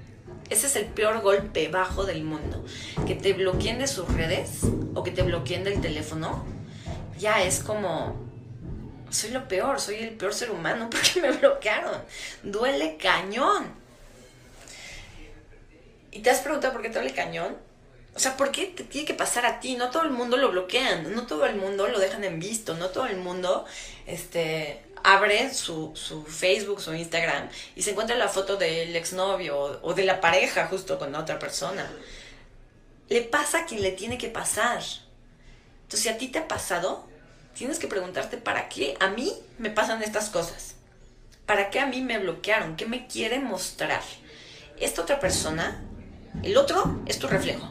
ese 0.51 0.69
es 0.69 0.77
el 0.77 0.87
peor 0.87 1.21
golpe 1.23 1.69
bajo 1.69 2.05
del 2.05 2.23
mundo. 2.23 2.65
Que 3.07 3.15
te 3.15 3.33
bloqueen 3.33 3.79
de 3.79 3.87
sus 3.87 4.09
redes 4.13 4.61
o 4.95 5.03
que 5.03 5.11
te 5.11 5.23
bloqueen 5.23 5.65
del 5.65 5.81
teléfono, 5.81 6.45
ya 7.19 7.43
es 7.43 7.61
como, 7.61 8.17
soy 9.11 9.31
lo 9.31 9.49
peor, 9.49 9.81
soy 9.81 9.97
el 9.97 10.11
peor 10.11 10.35
ser 10.35 10.51
humano 10.51 10.89
porque 10.91 11.21
me 11.21 11.33
bloquearon. 11.33 12.01
Duele 12.43 12.97
cañón. 12.97 13.86
¿Y 16.17 16.21
te 16.21 16.31
has 16.31 16.41
preguntado 16.41 16.73
por 16.73 16.81
qué 16.81 16.89
te 16.89 16.95
duele 16.95 17.13
cañón? 17.13 17.59
O 18.15 18.19
sea, 18.19 18.39
¿por 18.39 18.51
qué 18.51 18.65
te 18.69 18.85
tiene 18.85 19.07
que 19.07 19.13
pasar 19.13 19.45
a 19.45 19.61
ti? 19.61 19.75
No 19.75 19.91
todo 19.91 20.05
el 20.05 20.11
mundo 20.11 20.39
lo 20.39 20.51
bloquean, 20.51 21.15
no 21.15 21.27
todo 21.27 21.45
el 21.45 21.57
mundo 21.57 21.89
lo 21.89 21.99
dejan 21.99 22.25
en 22.25 22.41
visto, 22.41 22.75
no 22.75 22.89
todo 22.89 23.05
el 23.05 23.19
mundo, 23.19 23.67
este, 24.07 24.83
abre 25.05 25.53
su, 25.53 25.93
su, 25.95 26.25
Facebook, 26.25 26.81
su 26.81 26.95
Instagram 26.95 27.51
y 27.75 27.83
se 27.83 27.91
encuentra 27.91 28.17
la 28.17 28.29
foto 28.29 28.57
del 28.57 28.97
exnovio 28.97 29.79
o 29.83 29.93
de 29.93 30.05
la 30.05 30.23
pareja 30.23 30.69
justo 30.69 30.99
con 30.99 31.15
otra 31.15 31.39
persona. 31.39 31.87
Le 33.11 33.21
pasa 33.21 33.59
a 33.59 33.67
quien 33.67 33.83
le 33.83 33.93
tiene 33.93 34.17
que 34.17 34.29
pasar. 34.29 34.83
Entonces, 35.83 36.01
si 36.01 36.09
a 36.09 36.17
ti 36.17 36.29
te 36.29 36.39
ha 36.39 36.49
pasado, 36.49 37.07
tienes 37.55 37.79
que 37.79 37.89
preguntarte, 37.89 38.39
¿para 38.39 38.71
qué 38.71 38.97
a 39.01 39.09
mí 39.09 39.35
me 39.59 39.69
pasan 39.69 40.03
estas 40.03 40.31
cosas? 40.31 40.77
¿Para 41.45 41.69
qué 41.69 41.79
a 41.79 41.85
mí 41.85 42.01
me 42.01 42.19
bloquearon? 42.19 42.75
¿Qué 42.77 42.87
me 42.87 43.07
quiere 43.07 43.39
mostrar? 43.39 44.01
Esta 44.79 45.03
otra 45.03 45.21
persona, 45.21 45.83
el 46.43 46.57
otro 46.57 47.01
es 47.07 47.19
tu 47.19 47.27
reflejo. 47.27 47.69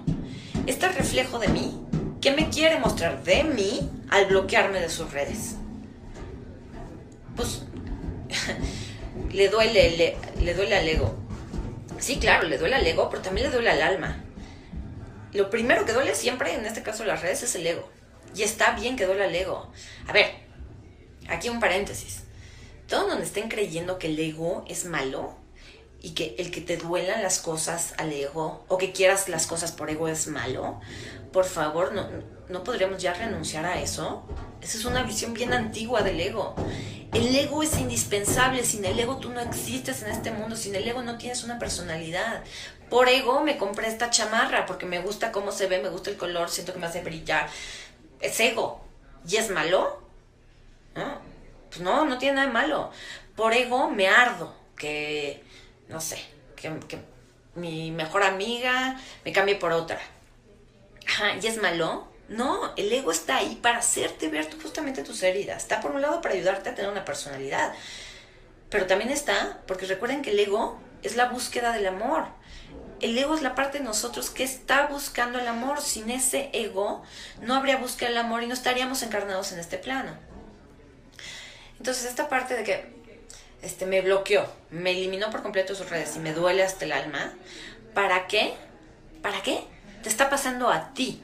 Este 0.67 0.87
reflejo 0.89 1.39
de 1.39 1.47
mí, 1.49 1.85
¿qué 2.21 2.31
me 2.31 2.49
quiere 2.49 2.79
mostrar 2.79 3.23
de 3.23 3.43
mí 3.43 3.89
al 4.09 4.25
bloquearme 4.25 4.79
de 4.79 4.89
sus 4.89 5.11
redes? 5.11 5.55
pues 7.35 7.63
le 9.31 9.49
duele, 9.49 10.17
le, 10.39 10.53
duele 10.53 10.75
al 10.75 10.87
ego. 10.87 11.15
Sí, 11.99 12.17
claro, 12.17 12.47
le 12.47 12.57
duele 12.57 12.75
al 12.75 12.87
ego, 12.87 13.09
pero 13.09 13.21
también 13.21 13.47
le 13.47 13.53
duele 13.53 13.69
al 13.69 13.81
alma. 13.81 14.23
Lo 15.33 15.49
primero 15.49 15.85
que 15.85 15.93
duele 15.93 16.15
siempre, 16.15 16.53
en 16.53 16.65
este 16.65 16.83
caso 16.83 17.03
las 17.05 17.21
redes, 17.21 17.43
es 17.43 17.55
el 17.55 17.67
ego. 17.67 17.89
Y 18.35 18.43
está 18.43 18.71
bien 18.71 18.95
que 18.95 19.05
duele 19.05 19.25
al 19.25 19.35
ego. 19.35 19.71
A 20.07 20.13
ver, 20.13 20.31
aquí 21.27 21.49
un 21.49 21.59
paréntesis. 21.59 22.23
Todos 22.87 23.09
donde 23.09 23.25
estén 23.25 23.49
creyendo 23.49 23.97
que 23.97 24.07
el 24.07 24.19
ego 24.19 24.63
es 24.67 24.85
malo 24.85 25.35
y 26.05 26.11
que 26.11 26.35
el 26.37 26.51
que 26.51 26.61
te 26.61 26.77
duelan 26.77 27.23
las 27.23 27.39
cosas 27.39 27.95
al 27.97 28.13
ego 28.13 28.63
o 28.67 28.77
que 28.77 28.91
quieras 28.91 29.27
las 29.27 29.47
cosas 29.47 29.71
por 29.71 29.89
ego 29.89 30.07
es 30.07 30.27
malo, 30.27 30.79
por 31.33 31.45
favor, 31.45 31.93
no, 31.93 32.07
no 32.47 32.63
podríamos 32.63 33.01
ya 33.01 33.15
renunciar 33.15 33.65
a 33.65 33.81
eso. 33.81 34.23
Esa 34.61 34.77
es 34.77 34.85
una 34.85 35.01
visión 35.01 35.33
bien 35.33 35.51
antigua 35.51 36.03
del 36.03 36.19
ego. 36.19 36.53
El 37.11 37.35
ego 37.35 37.63
es 37.63 37.79
indispensable, 37.79 38.63
sin 38.63 38.85
el 38.85 38.99
ego 38.99 39.17
tú 39.17 39.31
no 39.31 39.41
existes 39.41 40.03
en 40.03 40.11
este 40.11 40.29
mundo, 40.29 40.55
sin 40.55 40.75
el 40.75 40.87
ego 40.87 41.01
no 41.01 41.17
tienes 41.17 41.43
una 41.43 41.57
personalidad. 41.57 42.43
Por 42.87 43.09
ego 43.09 43.41
me 43.41 43.57
compré 43.57 43.87
esta 43.87 44.11
chamarra 44.11 44.67
porque 44.67 44.85
me 44.85 44.99
gusta 44.99 45.31
cómo 45.31 45.51
se 45.51 45.65
ve, 45.65 45.81
me 45.81 45.89
gusta 45.89 46.11
el 46.11 46.17
color, 46.17 46.51
siento 46.51 46.71
que 46.71 46.77
me 46.77 46.85
hace 46.85 47.01
brillar. 47.01 47.49
Es 48.19 48.39
ego. 48.39 48.85
¿Y 49.27 49.37
es 49.37 49.49
malo? 49.49 50.03
¿No? 50.93 51.19
Pues 51.69 51.81
no, 51.81 52.05
no 52.05 52.19
tiene 52.19 52.35
nada 52.35 52.47
de 52.47 52.53
malo. 52.53 52.91
Por 53.35 53.53
ego 53.53 53.89
me 53.89 54.07
ardo, 54.07 54.53
que, 54.77 55.44
no 55.89 56.01
sé, 56.01 56.17
que, 56.55 56.71
mi 57.55 57.91
mejor 57.91 58.23
amiga 58.23 58.99
me 59.23 59.31
cambie 59.31 59.55
por 59.55 59.71
otra. 59.71 59.99
Ajá, 61.07 61.35
¿y 61.41 61.47
es 61.47 61.61
malo? 61.61 62.07
No, 62.27 62.73
el 62.75 62.91
ego 62.91 63.11
está 63.11 63.37
ahí 63.37 63.59
para 63.61 63.77
hacerte 63.77 64.27
ver 64.27 64.49
justamente 64.61 65.03
tus 65.03 65.23
heridas. 65.23 65.61
Está 65.61 65.79
por 65.79 65.91
un 65.91 66.01
lado 66.01 66.21
para 66.21 66.33
ayudarte 66.33 66.69
a 66.69 66.75
tener 66.75 66.91
una 66.91 67.05
personalidad, 67.05 67.73
pero 68.69 68.87
también 68.87 69.11
está 69.11 69.61
porque 69.67 69.85
recuerden 69.85 70.21
que 70.21 70.31
el 70.31 70.39
ego 70.39 70.79
es 71.03 71.15
la 71.15 71.29
búsqueda 71.29 71.71
del 71.71 71.87
amor. 71.87 72.25
El 72.99 73.17
ego 73.17 73.35
es 73.35 73.41
la 73.41 73.55
parte 73.55 73.77
de 73.77 73.83
nosotros 73.83 74.29
que 74.29 74.43
está 74.43 74.87
buscando 74.87 75.39
el 75.39 75.47
amor. 75.47 75.81
Sin 75.81 76.09
ese 76.09 76.49
ego 76.53 77.03
no 77.41 77.55
habría 77.55 77.77
búsqueda 77.77 78.09
del 78.09 78.17
amor 78.17 78.41
y 78.41 78.47
no 78.47 78.53
estaríamos 78.53 79.03
encarnados 79.03 79.51
en 79.51 79.59
este 79.59 79.77
plano. 79.77 80.17
Entonces 81.77 82.05
esta 82.05 82.29
parte 82.29 82.55
de 82.55 82.63
que 82.63 82.95
este, 83.65 83.85
me 83.85 84.01
bloqueó, 84.01 84.45
me 84.69 84.91
eliminó 84.91 85.29
por 85.29 85.41
completo 85.41 85.75
sus 85.75 85.89
redes 85.89 86.15
y 86.15 86.19
me 86.19 86.33
duele 86.33 86.63
hasta 86.63 86.85
el 86.85 86.91
alma, 86.91 87.33
¿para 87.93 88.27
qué? 88.27 88.53
¿Para 89.21 89.41
qué? 89.41 89.63
Te 90.03 90.09
está 90.09 90.29
pasando 90.29 90.69
a 90.69 90.93
ti 90.93 91.21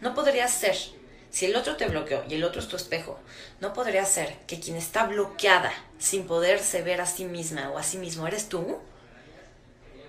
no 0.00 0.14
podría 0.14 0.46
ser, 0.48 0.76
si 1.30 1.46
el 1.46 1.56
otro 1.56 1.76
te 1.76 1.86
bloqueó 1.86 2.24
y 2.28 2.34
el 2.34 2.44
otro 2.44 2.60
es 2.60 2.68
tu 2.68 2.76
espejo, 2.76 3.18
no 3.60 3.72
podría 3.72 4.04
ser 4.04 4.34
que 4.46 4.60
quien 4.60 4.76
está 4.76 5.04
bloqueada 5.06 5.72
sin 5.98 6.26
poderse 6.26 6.82
ver 6.82 7.00
a 7.00 7.06
sí 7.06 7.24
misma 7.24 7.70
o 7.70 7.78
a 7.78 7.82
sí 7.82 7.98
mismo 7.98 8.26
eres 8.26 8.48
tú. 8.48 8.78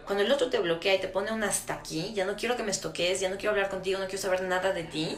Cuando 0.05 0.23
el 0.23 0.31
otro 0.31 0.49
te 0.49 0.59
bloquea 0.59 0.95
y 0.95 0.99
te 0.99 1.07
pone 1.07 1.31
un 1.31 1.43
hasta 1.43 1.75
aquí, 1.75 2.13
ya 2.13 2.25
no 2.25 2.35
quiero 2.35 2.55
que 2.55 2.63
me 2.63 2.71
estoques, 2.71 3.19
ya 3.19 3.29
no 3.29 3.37
quiero 3.37 3.51
hablar 3.51 3.69
contigo, 3.69 3.99
no 3.99 4.05
quiero 4.05 4.21
saber 4.21 4.41
nada 4.41 4.73
de 4.73 4.83
ti. 4.83 5.17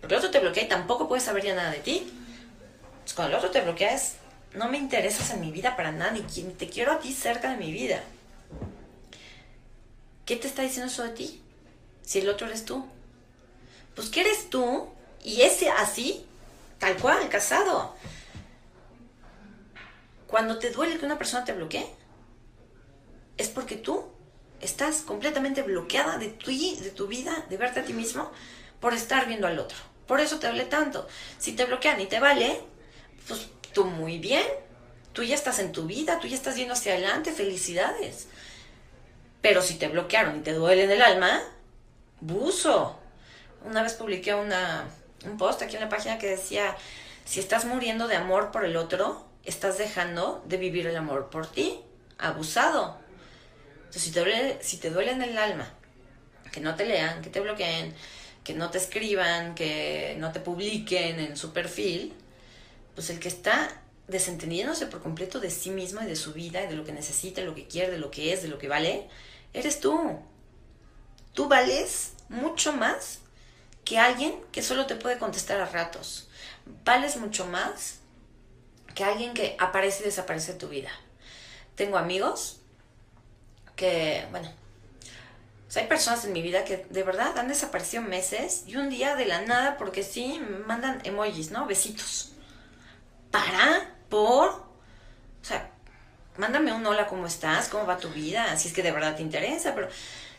Porque 0.00 0.14
el 0.14 0.18
otro 0.18 0.30
te 0.30 0.38
bloquea 0.38 0.64
y 0.64 0.68
tampoco 0.68 1.08
puedes 1.08 1.24
saber 1.24 1.44
ya 1.44 1.54
nada 1.54 1.70
de 1.70 1.78
ti. 1.78 2.12
cuando 3.16 3.32
el 3.32 3.38
otro 3.38 3.50
te 3.50 3.60
bloquea 3.60 3.94
es, 3.94 4.14
no 4.54 4.68
me 4.68 4.78
interesas 4.78 5.30
en 5.30 5.40
mi 5.40 5.50
vida 5.50 5.76
para 5.76 5.92
nada, 5.92 6.12
ni 6.12 6.22
te 6.22 6.68
quiero 6.68 6.92
a 6.92 6.98
ti 6.98 7.12
cerca 7.12 7.50
de 7.50 7.56
mi 7.56 7.72
vida. 7.72 8.02
¿Qué 10.26 10.36
te 10.36 10.48
está 10.48 10.62
diciendo 10.62 10.90
eso 10.90 11.02
de 11.02 11.10
ti? 11.10 11.42
Si 12.02 12.18
el 12.18 12.28
otro 12.28 12.46
eres 12.46 12.64
tú 12.64 12.86
pues 13.94 14.08
que 14.08 14.20
eres 14.20 14.50
tú 14.50 14.88
y 15.22 15.42
ese 15.42 15.70
así, 15.70 16.24
tal 16.78 16.96
cual, 16.96 17.28
casado. 17.28 17.94
Cuando 20.26 20.58
te 20.58 20.70
duele 20.70 20.98
que 20.98 21.06
una 21.06 21.18
persona 21.18 21.44
te 21.44 21.52
bloquee, 21.52 21.86
es 23.36 23.48
porque 23.48 23.76
tú 23.76 24.04
estás 24.60 25.02
completamente 25.02 25.62
bloqueada 25.62 26.18
de 26.18 26.28
tu, 26.28 26.50
de 26.50 26.92
tu 26.94 27.06
vida, 27.06 27.44
de 27.50 27.56
verte 27.56 27.80
a 27.80 27.84
ti 27.84 27.92
mismo, 27.92 28.30
por 28.80 28.94
estar 28.94 29.26
viendo 29.26 29.46
al 29.46 29.58
otro. 29.58 29.76
Por 30.06 30.20
eso 30.20 30.38
te 30.38 30.48
duele 30.48 30.64
tanto. 30.64 31.06
Si 31.38 31.52
te 31.52 31.64
bloquean 31.66 32.00
y 32.00 32.06
te 32.06 32.18
vale, 32.18 32.60
pues 33.28 33.48
tú 33.72 33.84
muy 33.84 34.18
bien. 34.18 34.46
Tú 35.12 35.22
ya 35.22 35.34
estás 35.34 35.58
en 35.58 35.72
tu 35.72 35.86
vida, 35.86 36.18
tú 36.20 36.26
ya 36.26 36.36
estás 36.36 36.56
yendo 36.56 36.72
hacia 36.72 36.92
adelante, 36.92 37.32
felicidades. 37.32 38.28
Pero 39.42 39.60
si 39.60 39.74
te 39.74 39.88
bloquearon 39.88 40.38
y 40.38 40.40
te 40.40 40.52
duele 40.52 40.84
en 40.84 40.90
el 40.90 41.02
alma, 41.02 41.42
buzo. 42.20 42.98
Una 43.64 43.82
vez 43.82 43.94
publiqué 43.94 44.34
una, 44.34 44.88
un 45.24 45.36
post 45.36 45.60
aquí 45.62 45.74
en 45.76 45.82
la 45.82 45.88
página 45.88 46.18
que 46.18 46.28
decía, 46.28 46.76
si 47.24 47.40
estás 47.40 47.64
muriendo 47.64 48.08
de 48.08 48.16
amor 48.16 48.50
por 48.50 48.64
el 48.64 48.76
otro, 48.76 49.26
estás 49.44 49.78
dejando 49.78 50.42
de 50.46 50.56
vivir 50.56 50.86
el 50.86 50.96
amor 50.96 51.28
por 51.28 51.46
ti. 51.46 51.80
Abusado. 52.18 52.98
Entonces, 53.76 54.02
si 54.02 54.12
te 54.12 54.20
duele, 54.20 54.58
si 54.62 54.76
te 54.78 54.90
duele 54.90 55.12
en 55.12 55.22
el 55.22 55.36
alma, 55.36 55.68
que 56.50 56.60
no 56.60 56.74
te 56.74 56.86
lean, 56.86 57.20
que 57.20 57.30
te 57.30 57.40
bloqueen, 57.40 57.94
que 58.44 58.54
no 58.54 58.70
te 58.70 58.78
escriban, 58.78 59.54
que 59.54 60.16
no 60.18 60.32
te 60.32 60.40
publiquen 60.40 61.20
en 61.20 61.36
su 61.36 61.52
perfil, 61.52 62.14
pues 62.94 63.10
el 63.10 63.18
que 63.18 63.28
está 63.28 63.80
desentendiéndose 64.08 64.86
por 64.86 65.02
completo 65.02 65.40
de 65.40 65.50
sí 65.50 65.70
mismo 65.70 66.02
y 66.02 66.06
de 66.06 66.16
su 66.16 66.32
vida 66.32 66.62
y 66.62 66.66
de 66.66 66.74
lo 66.74 66.84
que 66.84 66.92
necesita, 66.92 67.40
de 67.40 67.46
lo 67.46 67.54
que 67.54 67.66
quiere, 67.66 67.90
de 67.90 67.98
lo 67.98 68.10
que 68.10 68.32
es, 68.32 68.42
de 68.42 68.48
lo 68.48 68.58
que 68.58 68.68
vale, 68.68 69.08
eres 69.52 69.80
tú. 69.80 70.18
Tú 71.32 71.48
vales 71.48 72.12
mucho 72.28 72.72
más 72.72 73.20
que 73.84 73.98
alguien 73.98 74.34
que 74.52 74.62
solo 74.62 74.86
te 74.86 74.96
puede 74.96 75.18
contestar 75.18 75.60
a 75.60 75.66
ratos. 75.66 76.28
Vales 76.84 77.16
mucho 77.16 77.46
más 77.46 78.00
que 78.94 79.04
alguien 79.04 79.34
que 79.34 79.56
aparece 79.58 80.02
y 80.02 80.06
desaparece 80.06 80.52
de 80.52 80.58
tu 80.58 80.68
vida. 80.68 80.90
Tengo 81.74 81.96
amigos 81.96 82.60
que, 83.76 84.26
bueno, 84.30 84.52
hay 85.74 85.86
personas 85.86 86.24
en 86.26 86.32
mi 86.32 86.42
vida 86.42 86.64
que 86.64 86.86
de 86.90 87.02
verdad 87.02 87.38
han 87.38 87.48
desaparecido 87.48 88.02
meses 88.02 88.64
y 88.66 88.76
un 88.76 88.90
día 88.90 89.16
de 89.16 89.24
la 89.24 89.40
nada, 89.40 89.78
porque 89.78 90.02
sí, 90.02 90.40
mandan 90.66 91.00
emojis, 91.04 91.50
¿no? 91.50 91.66
Besitos. 91.66 92.31
Para, 93.32 93.96
por, 94.08 94.50
o 94.50 95.44
sea, 95.44 95.72
mándame 96.36 96.72
un 96.72 96.86
hola, 96.86 97.08
¿cómo 97.08 97.26
estás? 97.26 97.68
¿Cómo 97.68 97.86
va 97.86 97.96
tu 97.96 98.10
vida? 98.10 98.56
Si 98.56 98.68
es 98.68 98.74
que 98.74 98.82
de 98.84 98.92
verdad 98.92 99.16
te 99.16 99.22
interesa, 99.22 99.74
pero 99.74 99.88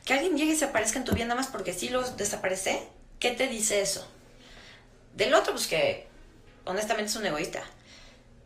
que 0.06 0.14
alguien 0.14 0.38
llegue 0.38 0.54
y 0.54 0.56
se 0.56 0.66
aparezca 0.66 1.00
en 1.00 1.06
tu 1.06 1.14
vida 1.14 1.26
nada 1.26 1.42
más 1.42 1.48
porque 1.48 1.74
sí 1.74 1.90
los 1.90 2.16
desaparece, 2.16 2.88
¿qué 3.20 3.32
te 3.32 3.48
dice 3.48 3.82
eso? 3.82 4.08
Del 5.16 5.34
otro, 5.34 5.54
pues 5.54 5.68
que 5.68 6.08
honestamente 6.66 7.10
es 7.10 7.16
un 7.16 7.26
egoísta. 7.26 7.64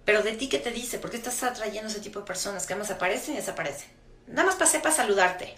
Pero 0.06 0.24
de 0.24 0.32
ti, 0.32 0.48
¿qué 0.48 0.60
te 0.60 0.72
dice? 0.72 1.00
¿Por 1.00 1.12
qué 1.12 1.18
estás 1.18 1.44
atrayendo 1.44 1.90
ese 1.90 2.00
tipo 2.00 2.20
de 2.20 2.26
personas 2.26 2.66
que 2.66 2.74
además 2.74 2.92
aparecen 2.92 3.34
y 3.34 3.38
desaparecen? 3.38 3.90
Nada 4.28 4.46
más 4.46 4.56
pasé 4.56 4.80
para 4.80 4.96
saludarte. 4.96 5.56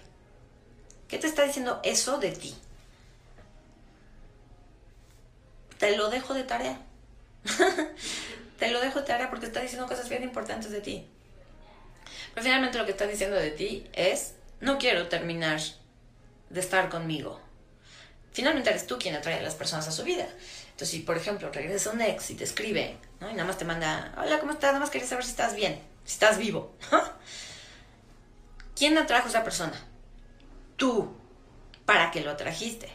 ¿Qué 1.06 1.18
te 1.18 1.28
está 1.28 1.44
diciendo 1.44 1.80
eso 1.84 2.18
de 2.18 2.32
ti? 2.32 2.56
Te 5.78 5.96
lo 5.96 6.10
dejo 6.10 6.34
de 6.34 6.42
tarea. 6.42 6.80
te 8.60 8.70
lo 8.70 8.80
dejo 8.80 9.00
de 9.00 9.06
tarea 9.06 9.30
porque 9.30 9.46
está 9.46 9.60
diciendo 9.60 9.88
cosas 9.88 10.08
bien 10.08 10.22
importantes 10.22 10.70
de 10.70 10.80
ti. 10.80 11.08
Pero 12.34 12.44
finalmente 12.44 12.78
lo 12.78 12.84
que 12.84 12.92
está 12.92 13.06
diciendo 13.06 13.36
de 13.36 13.50
ti 13.50 13.88
es, 13.94 14.34
no 14.60 14.78
quiero 14.78 15.08
terminar 15.08 15.60
de 16.50 16.60
estar 16.60 16.90
conmigo. 16.90 17.40
Finalmente 18.32 18.70
eres 18.70 18.86
tú 18.86 18.98
quien 18.98 19.16
atrae 19.16 19.38
a 19.38 19.42
las 19.42 19.54
personas 19.54 19.88
a 19.88 19.92
su 19.92 20.04
vida. 20.04 20.28
Entonces, 20.64 20.90
si 20.90 21.00
por 21.00 21.16
ejemplo 21.16 21.50
regresas 21.50 21.88
a 21.88 21.96
un 21.96 22.02
ex 22.02 22.30
y 22.30 22.34
te 22.34 22.44
escribe, 22.44 22.98
¿no? 23.18 23.30
Y 23.30 23.32
nada 23.32 23.46
más 23.46 23.58
te 23.58 23.64
manda, 23.64 24.14
hola, 24.18 24.38
¿cómo 24.38 24.52
estás? 24.52 24.68
Nada 24.68 24.80
más 24.80 24.90
quería 24.90 25.08
saber 25.08 25.24
si 25.24 25.30
estás 25.30 25.56
bien, 25.56 25.80
si 26.04 26.12
estás 26.12 26.38
vivo. 26.38 26.74
¿Quién 28.76 28.96
atrajo 28.98 29.26
a 29.26 29.30
esa 29.30 29.42
persona? 29.42 29.74
Tú. 30.76 31.16
¿Para 31.86 32.10
qué 32.10 32.20
lo 32.20 32.30
atrajiste? 32.30 32.88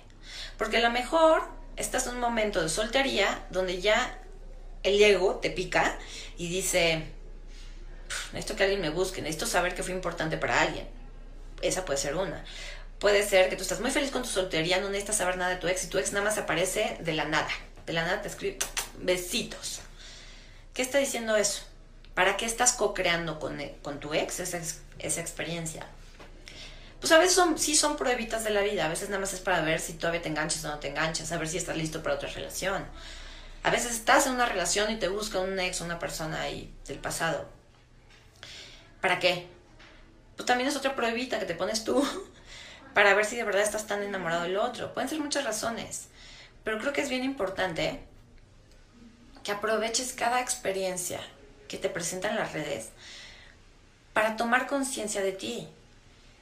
Porque 0.58 0.78
a 0.78 0.82
lo 0.82 0.92
mejor 0.92 1.50
estás 1.76 2.08
en 2.08 2.16
un 2.16 2.22
momento 2.22 2.62
de 2.62 2.70
soltería 2.70 3.46
donde 3.50 3.82
ya 3.82 4.22
el 4.86 5.02
ego 5.02 5.36
te 5.42 5.50
pica 5.50 5.98
y 6.38 6.48
dice, 6.48 7.04
necesito 8.32 8.56
que 8.56 8.64
alguien 8.64 8.82
me 8.82 8.90
busque, 8.90 9.22
necesito 9.22 9.48
saber 9.48 9.76
que 9.76 9.84
fue 9.84 9.94
importante 9.94 10.38
para 10.38 10.62
alguien. 10.62 10.88
Esa 11.62 11.84
puede 11.86 12.00
ser 12.00 12.16
una. 12.16 12.46
Puede 13.00 13.28
ser 13.28 13.50
que 13.50 13.56
tú 13.56 13.64
estás 13.64 13.82
muy 13.82 13.92
feliz 13.92 14.12
con 14.12 14.22
tu 14.22 14.30
soltería, 14.30 14.80
no 14.80 14.90
necesitas 14.90 15.18
saber 15.18 15.38
nada 15.38 15.52
de 15.52 15.58
tu 15.58 15.68
ex 15.68 15.84
y 15.84 15.88
tu 15.88 15.98
ex 15.98 16.12
nada 16.14 16.24
más 16.24 16.38
aparece 16.38 16.98
de 17.02 17.14
la 17.14 17.26
nada. 17.26 17.50
De 17.86 17.94
la 17.94 18.04
nada 18.04 18.22
te 18.22 18.28
escribe 18.28 18.58
besitos. 19.00 19.82
¿Qué 20.74 20.82
está 20.82 21.00
diciendo 21.00 21.36
eso? 21.36 21.64
¿Para 22.14 22.38
qué 22.38 22.46
estás 22.46 22.74
co-creando 22.74 23.40
con, 23.40 23.60
con 23.82 24.00
tu 24.00 24.14
ex 24.14 24.40
esa, 24.40 24.60
esa 25.00 25.22
experiencia? 25.22 25.88
Pues 27.00 27.12
a 27.12 27.18
veces 27.18 27.36
son, 27.36 27.58
sí 27.60 27.76
son 27.76 27.98
pruebitas 27.98 28.44
de 28.44 28.52
la 28.52 28.62
vida, 28.62 28.86
a 28.86 28.90
veces 28.90 29.10
nada 29.10 29.20
más 29.20 29.34
es 29.34 29.40
para 29.40 29.62
ver 29.62 29.80
si 29.80 29.94
todavía 29.94 30.22
te 30.22 30.30
enganchas 30.30 30.64
o 30.66 30.70
no 30.70 30.80
te 30.80 30.88
enganchas, 30.88 31.32
a 31.32 31.38
ver 31.38 31.48
si 31.48 31.58
estás 31.58 31.76
listo 31.76 32.02
para 32.02 32.16
otra 32.16 32.30
relación. 32.30 32.86
A 33.66 33.72
veces 33.72 33.94
estás 33.94 34.28
en 34.28 34.34
una 34.34 34.46
relación 34.46 34.92
y 34.92 34.98
te 34.98 35.08
busca 35.08 35.40
un 35.40 35.60
ex 35.60 35.82
una 35.82 35.98
persona 35.98 36.40
ahí 36.40 36.72
del 36.86 37.00
pasado. 37.00 37.50
¿Para 39.02 39.18
qué? 39.18 39.48
Pues 40.36 40.46
también 40.46 40.70
es 40.70 40.76
otra 40.76 40.96
pruebita 40.96 41.40
que 41.40 41.48
te 41.48 41.56
pones 41.56 41.84
tú 41.84 42.08
para 42.94 43.16
ver 43.16 43.26
si 43.26 43.38
de 43.38 43.44
verdad 43.44 43.64
estás 43.64 43.88
tan 43.88 44.04
enamorado 44.04 44.44
del 44.44 44.58
otro. 44.58 44.94
Pueden 44.94 45.10
ser 45.10 45.20
muchas 45.20 45.46
razones, 45.46 46.10
pero 46.64 46.78
creo 46.78 46.94
que 46.94 47.02
es 47.02 47.10
bien 47.10 47.24
importante 47.24 48.02
que 49.44 49.52
aproveches 49.52 50.14
cada 50.14 50.42
experiencia 50.42 51.20
que 51.68 51.80
te 51.80 51.90
presentan 51.90 52.36
las 52.36 52.54
redes 52.54 52.90
para 54.14 54.38
tomar 54.38 54.68
conciencia 54.68 55.24
de 55.24 55.32
ti. 55.32 55.68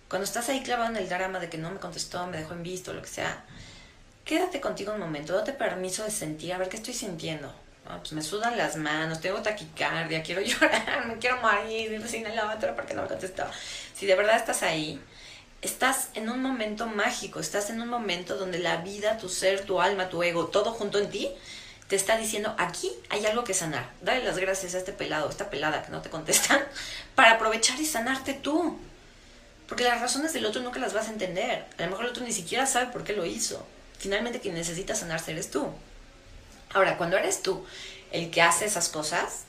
Cuando 0.09 0.25
estás 0.25 0.49
ahí 0.49 0.61
clavado 0.61 0.89
en 0.89 0.97
el 0.97 1.07
drama 1.07 1.39
de 1.39 1.49
que 1.49 1.57
no 1.57 1.71
me 1.71 1.79
contestó, 1.79 2.27
me 2.27 2.39
dejó 2.39 2.51
en 2.51 2.63
visto, 2.63 2.91
lo 2.91 3.01
que 3.01 3.07
sea, 3.07 3.45
quédate 4.25 4.61
contigo 4.61 4.93
un 4.93 4.99
momento, 4.99 5.33
date 5.33 5.53
permiso 5.53 6.03
de 6.03 6.11
sentir, 6.11 6.53
a 6.53 6.57
ver 6.57 6.69
qué 6.69 6.77
estoy 6.77 6.93
sintiendo. 6.93 7.53
pues 7.99 8.13
me 8.13 8.21
sudan 8.21 8.57
las 8.57 8.77
manos, 8.77 9.19
tengo 9.19 9.41
taquicardia, 9.41 10.23
quiero 10.23 10.41
llorar, 10.41 11.05
me 11.07 11.17
quiero 11.17 11.37
morir, 11.41 12.01
sin 12.07 12.25
el 12.25 12.39
otro 12.39 12.75
porque 12.75 12.93
no 12.93 13.03
me 13.03 13.07
contestó. 13.07 13.45
Si 13.93 14.05
de 14.05 14.15
verdad 14.15 14.37
estás 14.37 14.63
ahí, 14.63 15.01
estás 15.61 16.09
en 16.13 16.29
un 16.29 16.41
momento 16.41 16.87
mágico, 16.87 17.39
estás 17.39 17.69
en 17.69 17.81
un 17.81 17.89
momento 17.89 18.37
donde 18.37 18.59
la 18.59 18.77
vida, 18.77 19.17
tu 19.17 19.29
ser, 19.29 19.65
tu 19.65 19.81
alma, 19.81 20.09
tu 20.09 20.23
ego, 20.23 20.47
todo 20.47 20.71
junto 20.71 20.99
en 20.99 21.09
ti, 21.09 21.29
te 21.87 21.95
está 21.97 22.17
diciendo, 22.17 22.55
aquí 22.57 22.91
hay 23.09 23.25
algo 23.25 23.43
que 23.43 23.53
sanar. 23.53 23.89
Dale 24.01 24.23
las 24.23 24.37
gracias 24.37 24.73
a 24.73 24.77
este 24.77 24.93
pelado, 24.93 25.29
esta 25.29 25.49
pelada 25.49 25.83
que 25.83 25.91
no 25.91 26.01
te 26.01 26.09
contestan, 26.09 26.61
para 27.15 27.33
aprovechar 27.33 27.79
y 27.79 27.85
sanarte 27.85 28.33
tú. 28.33 28.79
Porque 29.67 29.83
las 29.83 30.01
razones 30.01 30.33
del 30.33 30.45
otro 30.45 30.61
nunca 30.61 30.79
las 30.79 30.93
vas 30.93 31.07
a 31.07 31.11
entender. 31.11 31.65
A 31.77 31.83
lo 31.83 31.89
mejor 31.89 32.05
el 32.05 32.11
otro 32.11 32.23
ni 32.23 32.31
siquiera 32.31 32.65
sabe 32.65 32.87
por 32.87 33.03
qué 33.03 33.13
lo 33.13 33.25
hizo. 33.25 33.65
Finalmente 34.03 34.41
quien 34.41 34.55
necesita 34.55 34.95
sanarse 34.95 35.31
eres 35.31 35.49
tú. 35.49 35.65
Ahora, 36.73 36.97
cuando 36.97 37.15
eres 37.15 37.41
tú 37.41 37.65
el 38.11 38.31
que 38.31 38.41
hace 38.41 38.65
esas 38.65 38.89
cosas, 38.89 39.45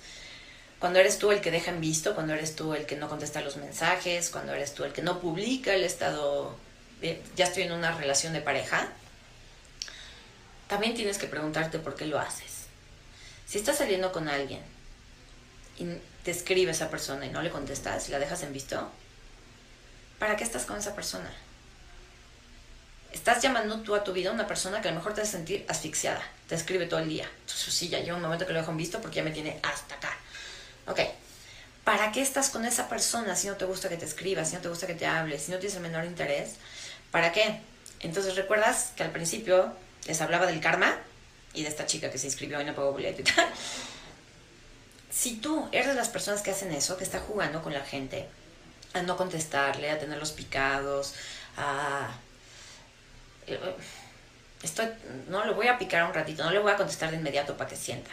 cuando 0.78 1.00
eres 1.00 1.18
tú 1.18 1.32
el 1.32 1.40
que 1.40 1.50
deja 1.50 1.72
en 1.72 1.80
visto, 1.80 2.14
cuando 2.14 2.34
eres 2.34 2.54
tú 2.54 2.72
el 2.72 2.86
que 2.86 2.94
no 2.94 3.08
contesta 3.08 3.40
los 3.40 3.56
mensajes, 3.56 4.30
cuando 4.30 4.54
eres 4.54 4.72
tú 4.72 4.84
el 4.84 4.92
que 4.92 5.02
no 5.02 5.20
publica 5.20 5.74
el 5.74 5.82
estado, 5.82 6.56
ya 7.34 7.46
estoy 7.46 7.64
en 7.64 7.72
una 7.72 7.98
relación 7.98 8.32
de 8.32 8.42
pareja, 8.42 8.92
también 10.68 10.94
tienes 10.94 11.18
que 11.18 11.26
preguntarte 11.26 11.80
por 11.80 11.96
qué 11.96 12.06
lo 12.06 12.20
haces. 12.20 12.66
Si 13.48 13.58
estás 13.58 13.78
saliendo 13.78 14.12
con 14.12 14.28
alguien 14.28 14.62
y 15.80 15.86
te 16.22 16.30
escribe 16.30 16.70
esa 16.70 16.90
persona 16.90 17.26
y 17.26 17.30
no 17.30 17.42
le 17.42 17.50
contestas 17.50 18.08
y 18.08 18.12
la 18.12 18.20
dejas 18.20 18.44
en 18.44 18.52
visto, 18.52 18.88
¿para 20.20 20.36
qué 20.36 20.44
estás 20.44 20.64
con 20.64 20.78
esa 20.78 20.94
persona? 20.94 21.34
Estás 23.14 23.40
llamando 23.40 23.78
tú 23.80 23.94
a 23.94 24.02
tu 24.02 24.12
vida 24.12 24.30
a 24.30 24.32
una 24.32 24.48
persona 24.48 24.82
que 24.82 24.88
a 24.88 24.90
lo 24.90 24.96
mejor 24.96 25.14
te 25.14 25.22
hace 25.22 25.30
sentir 25.30 25.64
asfixiada, 25.68 26.20
te 26.48 26.56
escribe 26.56 26.86
todo 26.86 26.98
el 26.98 27.08
día. 27.08 27.30
Entonces, 27.42 27.72
sí, 27.72 27.88
ya 27.88 28.00
llega 28.00 28.16
un 28.16 28.20
momento 28.20 28.44
que 28.44 28.52
lo 28.52 28.58
dejo 28.58 28.72
en 28.72 28.76
visto 28.76 29.00
porque 29.00 29.16
ya 29.16 29.22
me 29.22 29.30
tiene 29.30 29.60
hasta 29.62 29.94
acá. 29.94 30.10
Ok, 30.88 30.98
¿para 31.84 32.10
qué 32.10 32.20
estás 32.20 32.50
con 32.50 32.64
esa 32.64 32.88
persona 32.88 33.36
si 33.36 33.46
no 33.46 33.54
te 33.54 33.66
gusta 33.66 33.88
que 33.88 33.96
te 33.96 34.04
escriba, 34.04 34.44
si 34.44 34.56
no 34.56 34.62
te 34.62 34.68
gusta 34.68 34.88
que 34.88 34.94
te 34.94 35.06
hable, 35.06 35.38
si 35.38 35.52
no 35.52 35.58
tienes 35.58 35.76
el 35.76 35.82
menor 35.82 36.04
interés? 36.04 36.56
¿Para 37.12 37.30
qué? 37.30 37.60
Entonces, 38.00 38.34
¿recuerdas 38.34 38.90
que 38.96 39.04
al 39.04 39.12
principio 39.12 39.72
les 40.06 40.20
hablaba 40.20 40.46
del 40.46 40.60
karma? 40.60 40.98
Y 41.54 41.62
de 41.62 41.68
esta 41.68 41.86
chica 41.86 42.10
que 42.10 42.18
se 42.18 42.26
inscribió 42.26 42.60
y 42.60 42.64
no 42.64 42.74
pagó 42.74 42.90
boleto 42.90 43.20
y 43.20 43.24
tal. 43.24 43.46
Si 45.08 45.36
tú 45.36 45.68
eres 45.70 45.86
de 45.86 45.94
las 45.94 46.08
personas 46.08 46.42
que 46.42 46.50
hacen 46.50 46.72
eso, 46.72 46.96
que 46.96 47.04
está 47.04 47.20
jugando 47.20 47.62
con 47.62 47.72
la 47.72 47.84
gente, 47.84 48.26
a 48.92 49.02
no 49.02 49.16
contestarle, 49.16 49.92
a 49.92 50.00
tenerlos 50.00 50.32
picados, 50.32 51.14
a... 51.56 52.08
Estoy, 54.62 54.88
no 55.28 55.44
lo 55.44 55.54
voy 55.54 55.68
a 55.68 55.78
picar 55.78 56.04
un 56.04 56.14
ratito, 56.14 56.44
no 56.44 56.50
le 56.50 56.58
voy 56.58 56.72
a 56.72 56.76
contestar 56.76 57.10
de 57.10 57.16
inmediato 57.16 57.56
para 57.56 57.68
que 57.68 57.76
sienta. 57.76 58.10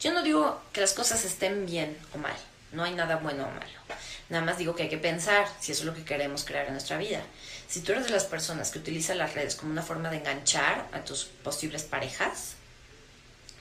Yo 0.00 0.12
no 0.12 0.22
digo 0.22 0.60
que 0.72 0.80
las 0.80 0.94
cosas 0.94 1.24
estén 1.24 1.66
bien 1.66 1.96
o 2.14 2.18
mal, 2.18 2.36
no 2.72 2.84
hay 2.84 2.94
nada 2.94 3.16
bueno 3.16 3.44
o 3.44 3.50
malo. 3.50 3.98
Nada 4.28 4.44
más 4.44 4.56
digo 4.56 4.74
que 4.74 4.84
hay 4.84 4.88
que 4.88 4.98
pensar 4.98 5.46
si 5.60 5.72
eso 5.72 5.82
es 5.82 5.86
lo 5.86 5.94
que 5.94 6.04
queremos 6.04 6.44
crear 6.44 6.66
en 6.66 6.72
nuestra 6.72 6.96
vida. 6.96 7.20
Si 7.68 7.82
tú 7.82 7.92
eres 7.92 8.04
de 8.04 8.10
las 8.12 8.24
personas 8.24 8.70
que 8.70 8.78
utilizan 8.78 9.18
las 9.18 9.34
redes 9.34 9.56
como 9.56 9.72
una 9.72 9.82
forma 9.82 10.08
de 10.08 10.16
enganchar 10.16 10.88
a 10.92 11.04
tus 11.04 11.24
posibles 11.24 11.82
parejas, 11.82 12.54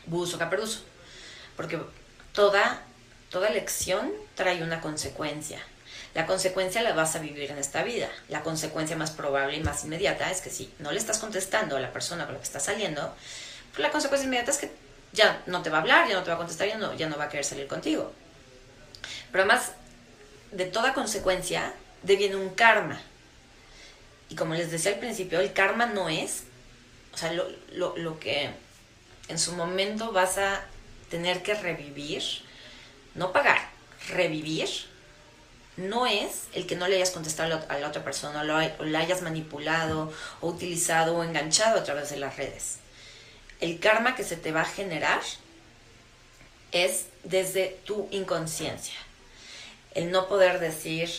buzo 0.06 0.38
caperuso. 0.38 0.80
Porque 1.58 1.78
toda, 2.32 2.82
toda 3.30 3.50
elección 3.50 4.12
trae 4.36 4.64
una 4.64 4.80
consecuencia. 4.80 5.60
La 6.14 6.26
consecuencia 6.26 6.82
la 6.82 6.94
vas 6.94 7.16
a 7.16 7.20
vivir 7.20 7.52
en 7.52 7.58
esta 7.58 7.84
vida. 7.84 8.10
La 8.28 8.42
consecuencia 8.42 8.98
más 8.98 9.12
probable 9.12 9.58
y 9.58 9.62
más 9.62 9.84
inmediata 9.86 10.30
es 10.30 10.42
que 10.42 10.50
si 10.50 10.74
no 10.80 10.92
le 10.92 11.00
estás 11.00 11.20
contestando 11.20 11.78
a 11.78 11.80
la 11.80 11.94
persona 11.94 12.26
con 12.26 12.34
la 12.34 12.40
que 12.40 12.46
estás 12.46 12.66
saliendo, 12.66 13.16
pues 13.72 13.80
la 13.80 13.92
consecuencia 13.92 14.26
inmediata 14.26 14.52
es 14.52 14.58
que 14.58 14.72
ya 15.14 15.42
no 15.46 15.62
te 15.62 15.70
va 15.70 15.78
a 15.78 15.82
hablar, 15.82 16.08
ya 16.08 16.16
no 16.16 16.24
te 16.24 16.30
va 16.30 16.36
a 16.36 16.40
contestar, 16.40 16.68
ya 16.68 16.78
no, 16.78 16.94
ya 16.94 17.08
no 17.08 17.18
va 17.18 17.26
a 17.26 17.30
querer 17.30 17.46
salir 17.46 17.68
contigo. 17.68 18.12
Pero 19.32 19.44
además, 19.44 19.72
de 20.52 20.66
toda 20.66 20.94
consecuencia, 20.94 21.74
deviene 22.04 22.36
un 22.36 22.50
karma. 22.50 23.02
Y 24.30 24.36
como 24.36 24.54
les 24.54 24.72
decía 24.72 24.92
al 24.92 25.00
principio, 25.00 25.40
el 25.40 25.54
karma 25.54 25.86
no 25.86 26.10
es, 26.10 26.44
o 27.14 27.18
sea, 27.18 27.32
lo, 27.34 27.48
lo, 27.72 27.96
lo 27.98 28.20
que 28.20 28.50
en 29.28 29.40
su 29.40 29.54
momento 29.54 30.12
vas 30.12 30.38
a 30.38 30.62
tener 31.10 31.42
que 31.44 31.54
revivir, 31.54 32.24
no 33.16 33.32
pagar, 33.32 33.60
revivir, 34.10 34.70
no 35.90 36.06
es 36.08 36.48
el 36.54 36.68
que 36.68 36.76
no 36.76 36.88
le 36.88 36.96
hayas 36.96 37.12
contestado 37.12 37.62
a 37.68 37.78
la 37.78 37.88
otra 37.88 38.04
persona, 38.04 38.42
o 38.80 38.84
la 38.84 39.00
hayas 39.00 39.22
manipulado, 39.22 40.12
o 40.40 40.48
utilizado, 40.48 41.18
o 41.18 41.24
enganchado 41.24 41.80
a 41.80 41.84
través 41.84 42.10
de 42.10 42.18
las 42.18 42.38
redes. 42.38 42.78
El 43.60 43.80
karma 43.80 44.16
que 44.16 44.24
se 44.24 44.38
te 44.38 44.52
va 44.52 44.62
a 44.62 44.66
generar 44.66 45.22
es 46.72 47.06
desde 47.24 47.80
tu 47.86 48.08
inconsciencia. 48.12 48.96
El 49.94 50.12
no 50.12 50.28
poder 50.28 50.60
decir, 50.60 51.10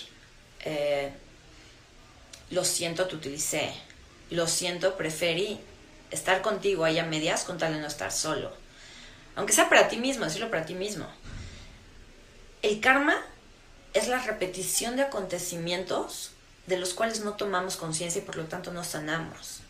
eh, 0.64 1.12
lo 2.50 2.64
siento, 2.64 3.06
te 3.06 3.16
utilicé, 3.16 3.72
lo 4.30 4.46
siento, 4.46 4.96
preferí 4.96 5.60
estar 6.10 6.42
contigo 6.42 6.84
ahí 6.84 6.98
a 6.98 7.04
medias 7.04 7.44
con 7.44 7.58
tal 7.58 7.74
de 7.74 7.80
no 7.80 7.86
estar 7.86 8.12
solo. 8.12 8.52
Aunque 9.34 9.52
sea 9.52 9.68
para 9.68 9.88
ti 9.88 9.96
mismo, 9.96 10.24
decirlo 10.24 10.50
para 10.50 10.66
ti 10.66 10.74
mismo. 10.74 11.06
El 12.62 12.80
karma 12.80 13.22
es 13.94 14.08
la 14.08 14.18
repetición 14.18 14.96
de 14.96 15.02
acontecimientos 15.02 16.32
de 16.66 16.78
los 16.78 16.94
cuales 16.94 17.20
no 17.20 17.34
tomamos 17.34 17.76
conciencia 17.76 18.20
y 18.20 18.24
por 18.24 18.36
lo 18.36 18.44
tanto 18.44 18.72
no 18.72 18.84
sanamos. 18.84 19.60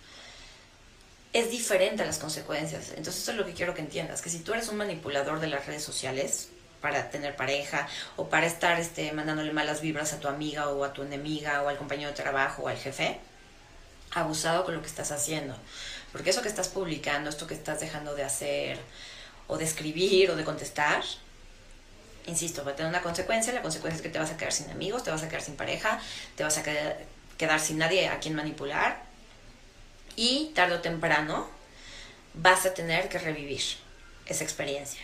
Es 1.32 1.50
diferente 1.50 2.02
a 2.02 2.06
las 2.06 2.18
consecuencias. 2.18 2.90
Entonces 2.90 3.22
eso 3.22 3.30
es 3.32 3.36
lo 3.38 3.46
que 3.46 3.54
quiero 3.54 3.74
que 3.74 3.80
entiendas, 3.80 4.20
que 4.20 4.30
si 4.30 4.40
tú 4.40 4.52
eres 4.52 4.68
un 4.68 4.76
manipulador 4.76 5.40
de 5.40 5.46
las 5.46 5.66
redes 5.66 5.82
sociales 5.82 6.48
para 6.80 7.10
tener 7.10 7.36
pareja 7.36 7.88
o 8.16 8.28
para 8.28 8.46
estar 8.46 8.78
este, 8.78 9.12
mandándole 9.12 9.52
malas 9.52 9.80
vibras 9.80 10.12
a 10.12 10.20
tu 10.20 10.28
amiga 10.28 10.68
o 10.68 10.84
a 10.84 10.92
tu 10.92 11.02
enemiga 11.02 11.62
o 11.62 11.68
al 11.68 11.78
compañero 11.78 12.10
de 12.10 12.16
trabajo 12.16 12.64
o 12.64 12.68
al 12.68 12.76
jefe, 12.76 13.18
abusado 14.10 14.64
con 14.64 14.74
lo 14.74 14.82
que 14.82 14.88
estás 14.88 15.10
haciendo. 15.12 15.56
Porque 16.10 16.30
eso 16.30 16.42
que 16.42 16.48
estás 16.48 16.68
publicando, 16.68 17.30
esto 17.30 17.46
que 17.46 17.54
estás 17.54 17.80
dejando 17.80 18.14
de 18.14 18.24
hacer 18.24 18.78
o 19.46 19.56
de 19.56 19.64
escribir 19.64 20.30
o 20.30 20.36
de 20.36 20.44
contestar, 20.44 21.02
insisto, 22.26 22.64
va 22.64 22.72
a 22.72 22.76
tener 22.76 22.90
una 22.90 23.02
consecuencia. 23.02 23.52
La 23.52 23.62
consecuencia 23.62 23.96
es 23.96 24.02
que 24.02 24.08
te 24.08 24.18
vas 24.18 24.30
a 24.30 24.36
quedar 24.36 24.52
sin 24.52 24.70
amigos, 24.70 25.02
te 25.02 25.10
vas 25.10 25.22
a 25.22 25.28
quedar 25.28 25.42
sin 25.42 25.56
pareja, 25.56 26.00
te 26.36 26.44
vas 26.44 26.58
a 26.58 26.62
quedar, 26.62 27.60
sin 27.60 27.78
nadie 27.78 28.08
a 28.08 28.18
quien 28.18 28.34
manipular. 28.34 29.02
Y 30.16 30.52
tarde 30.54 30.74
o 30.74 30.80
temprano 30.80 31.48
vas 32.34 32.66
a 32.66 32.74
tener 32.74 33.08
que 33.08 33.18
revivir 33.18 33.62
esa 34.26 34.44
experiencia. 34.44 35.02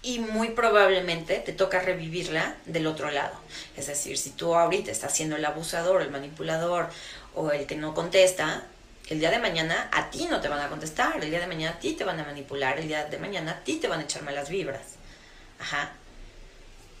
Y 0.00 0.20
muy 0.20 0.50
probablemente 0.50 1.38
te 1.38 1.52
toca 1.52 1.80
revivirla 1.80 2.54
del 2.66 2.86
otro 2.86 3.10
lado. 3.10 3.34
Es 3.76 3.88
decir, 3.88 4.16
si 4.16 4.30
tú 4.30 4.54
ahorita 4.54 4.90
estás 4.90 5.14
siendo 5.14 5.36
el 5.36 5.44
abusador, 5.44 6.02
el 6.02 6.10
manipulador 6.10 6.88
o 7.34 7.50
el 7.50 7.66
que 7.66 7.76
no 7.76 7.94
contesta, 7.94 8.64
el 9.08 9.20
día 9.20 9.30
de 9.30 9.38
mañana 9.38 9.88
a 9.92 10.10
ti 10.10 10.26
no 10.30 10.40
te 10.40 10.48
van 10.48 10.60
a 10.60 10.68
contestar, 10.68 11.22
el 11.22 11.30
día 11.30 11.40
de 11.40 11.46
mañana 11.46 11.76
a 11.76 11.78
ti 11.78 11.94
te 11.94 12.04
van 12.04 12.20
a 12.20 12.24
manipular, 12.24 12.78
el 12.78 12.88
día 12.88 13.06
de 13.06 13.18
mañana 13.18 13.52
a 13.52 13.64
ti 13.64 13.76
te 13.76 13.88
van 13.88 14.00
a 14.00 14.04
echar 14.04 14.22
malas 14.22 14.48
vibras. 14.48 14.82
Ajá. 15.58 15.92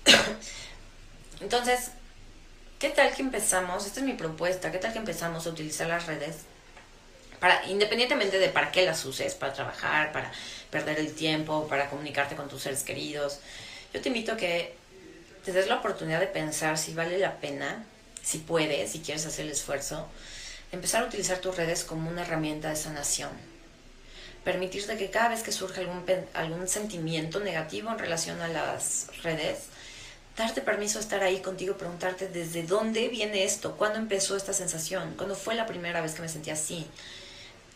Entonces, 1.40 1.90
¿qué 2.78 2.90
tal 2.90 3.14
que 3.14 3.22
empezamos? 3.22 3.86
Esta 3.86 4.00
es 4.00 4.06
mi 4.06 4.14
propuesta, 4.14 4.72
¿qué 4.72 4.78
tal 4.78 4.92
que 4.92 4.98
empezamos 4.98 5.46
a 5.46 5.50
utilizar 5.50 5.88
las 5.88 6.06
redes? 6.06 6.36
Independientemente 7.68 8.38
de 8.38 8.48
para 8.48 8.72
qué 8.72 8.84
las 8.84 9.04
uses, 9.04 9.34
para 9.34 9.52
trabajar, 9.52 10.10
para 10.12 10.32
perder 10.70 10.98
el 10.98 11.14
tiempo, 11.14 11.68
para 11.68 11.88
comunicarte 11.88 12.34
con 12.34 12.48
tus 12.48 12.62
seres 12.62 12.82
queridos, 12.82 13.38
yo 13.94 14.00
te 14.00 14.08
invito 14.08 14.32
a 14.32 14.36
que 14.36 14.74
te 15.44 15.52
des 15.52 15.68
la 15.68 15.76
oportunidad 15.76 16.20
de 16.20 16.26
pensar 16.26 16.76
si 16.76 16.94
vale 16.94 17.16
la 17.18 17.36
pena, 17.36 17.84
si 18.22 18.38
puedes, 18.38 18.90
si 18.90 19.00
quieres 19.00 19.24
hacer 19.24 19.46
el 19.46 19.52
esfuerzo, 19.52 20.08
empezar 20.72 21.04
a 21.04 21.06
utilizar 21.06 21.38
tus 21.38 21.56
redes 21.56 21.84
como 21.84 22.10
una 22.10 22.22
herramienta 22.22 22.70
de 22.70 22.76
sanación. 22.76 23.30
Permitirte 24.44 24.96
que 24.96 25.10
cada 25.10 25.28
vez 25.28 25.42
que 25.42 25.52
surja 25.52 25.80
algún, 25.80 26.04
algún 26.34 26.68
sentimiento 26.68 27.38
negativo 27.40 27.90
en 27.90 27.98
relación 27.98 28.40
a 28.40 28.48
las 28.48 29.06
redes, 29.22 29.68
darte 30.38 30.60
permiso 30.60 30.98
de 30.98 31.02
estar 31.02 31.22
ahí 31.22 31.40
contigo, 31.40 31.76
preguntarte 31.76 32.28
desde 32.28 32.62
dónde 32.62 33.08
viene 33.08 33.42
esto, 33.42 33.76
cuándo 33.76 33.98
empezó 33.98 34.36
esta 34.36 34.52
sensación, 34.52 35.14
cuándo 35.16 35.34
fue 35.34 35.56
la 35.56 35.66
primera 35.66 36.00
vez 36.00 36.14
que 36.14 36.22
me 36.22 36.28
sentí 36.28 36.50
así, 36.50 36.86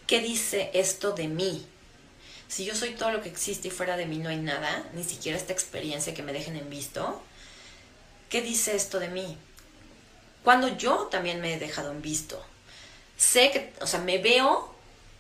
qué 0.07 0.21
dice 0.21 0.71
esto 0.73 1.11
de 1.11 1.27
mí. 1.27 1.67
Si 2.47 2.65
yo 2.65 2.77
soy 2.77 2.91
todo 2.91 3.11
lo 3.11 3.21
que 3.21 3.29
existe 3.29 3.69
y 3.69 3.71
fuera 3.73 3.97
de 3.97 4.07
mí 4.07 4.19
no 4.19 4.29
hay 4.29 4.37
nada, 4.37 4.85
ni 4.95 5.03
siquiera 5.03 5.37
esta 5.37 5.53
experiencia 5.53 6.15
que 6.15 6.23
me 6.23 6.33
dejen 6.33 6.55
en 6.57 6.71
visto, 6.71 7.21
¿qué 8.29 8.43
dice 8.43 8.77
esto 8.77 9.01
de 9.01 9.09
mí? 9.09 9.37
Cuando 10.45 10.69
yo 10.69 11.09
también 11.11 11.41
me 11.41 11.55
he 11.55 11.59
dejado 11.59 11.91
en 11.91 12.01
visto. 12.01 12.45
Sé 13.17 13.51
que, 13.51 13.73
o 13.81 13.87
sea, 13.87 14.01
me 14.01 14.19
veo 14.19 14.73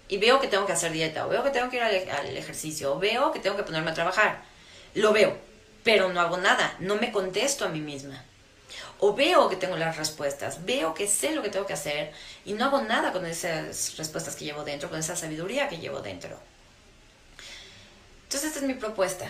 y 0.09 0.18
veo 0.18 0.40
que 0.40 0.47
tengo 0.47 0.66
que 0.66 0.72
hacer 0.72 0.93
dieta, 0.93 1.26
o 1.26 1.30
veo 1.30 1.43
que 1.43 1.51
tengo 1.51 1.70
que 1.70 1.76
ir 1.76 1.82
al, 1.82 2.09
al 2.11 2.36
ejercicio, 2.36 2.95
o 2.95 2.99
veo 2.99 3.32
que 3.32 3.40
tengo 3.40 3.57
que 3.57 3.62
ponerme 3.62 3.90
a 3.90 3.95
trabajar. 3.95 4.45
Lo 4.95 5.12
veo 5.12 5.51
pero 5.82 6.12
no 6.12 6.20
hago 6.20 6.36
nada, 6.36 6.76
no 6.80 6.96
me 6.96 7.12
contesto 7.12 7.64
a 7.64 7.68
mí 7.68 7.80
misma. 7.80 8.24
O 8.98 9.14
veo 9.14 9.48
que 9.48 9.56
tengo 9.56 9.76
las 9.76 9.96
respuestas, 9.96 10.64
veo 10.64 10.94
que 10.94 11.08
sé 11.08 11.34
lo 11.34 11.42
que 11.42 11.48
tengo 11.48 11.66
que 11.66 11.72
hacer 11.72 12.12
y 12.44 12.52
no 12.52 12.66
hago 12.66 12.82
nada 12.82 13.12
con 13.12 13.26
esas 13.26 13.96
respuestas 13.96 14.36
que 14.36 14.44
llevo 14.44 14.64
dentro, 14.64 14.88
con 14.88 15.00
esa 15.00 15.16
sabiduría 15.16 15.68
que 15.68 15.78
llevo 15.78 16.00
dentro. 16.00 16.38
Entonces 18.24 18.48
esta 18.48 18.60
es 18.60 18.66
mi 18.66 18.74
propuesta, 18.74 19.26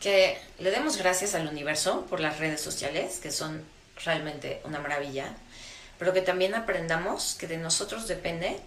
que 0.00 0.38
le 0.58 0.70
demos 0.70 0.96
gracias 0.96 1.34
al 1.34 1.46
universo 1.46 2.06
por 2.06 2.20
las 2.20 2.38
redes 2.38 2.60
sociales, 2.60 3.20
que 3.20 3.30
son 3.30 3.62
realmente 4.04 4.60
una 4.64 4.80
maravilla, 4.80 5.36
pero 5.98 6.14
que 6.14 6.22
también 6.22 6.54
aprendamos 6.54 7.36
que 7.38 7.46
de 7.46 7.58
nosotros 7.58 8.08
depende 8.08 8.58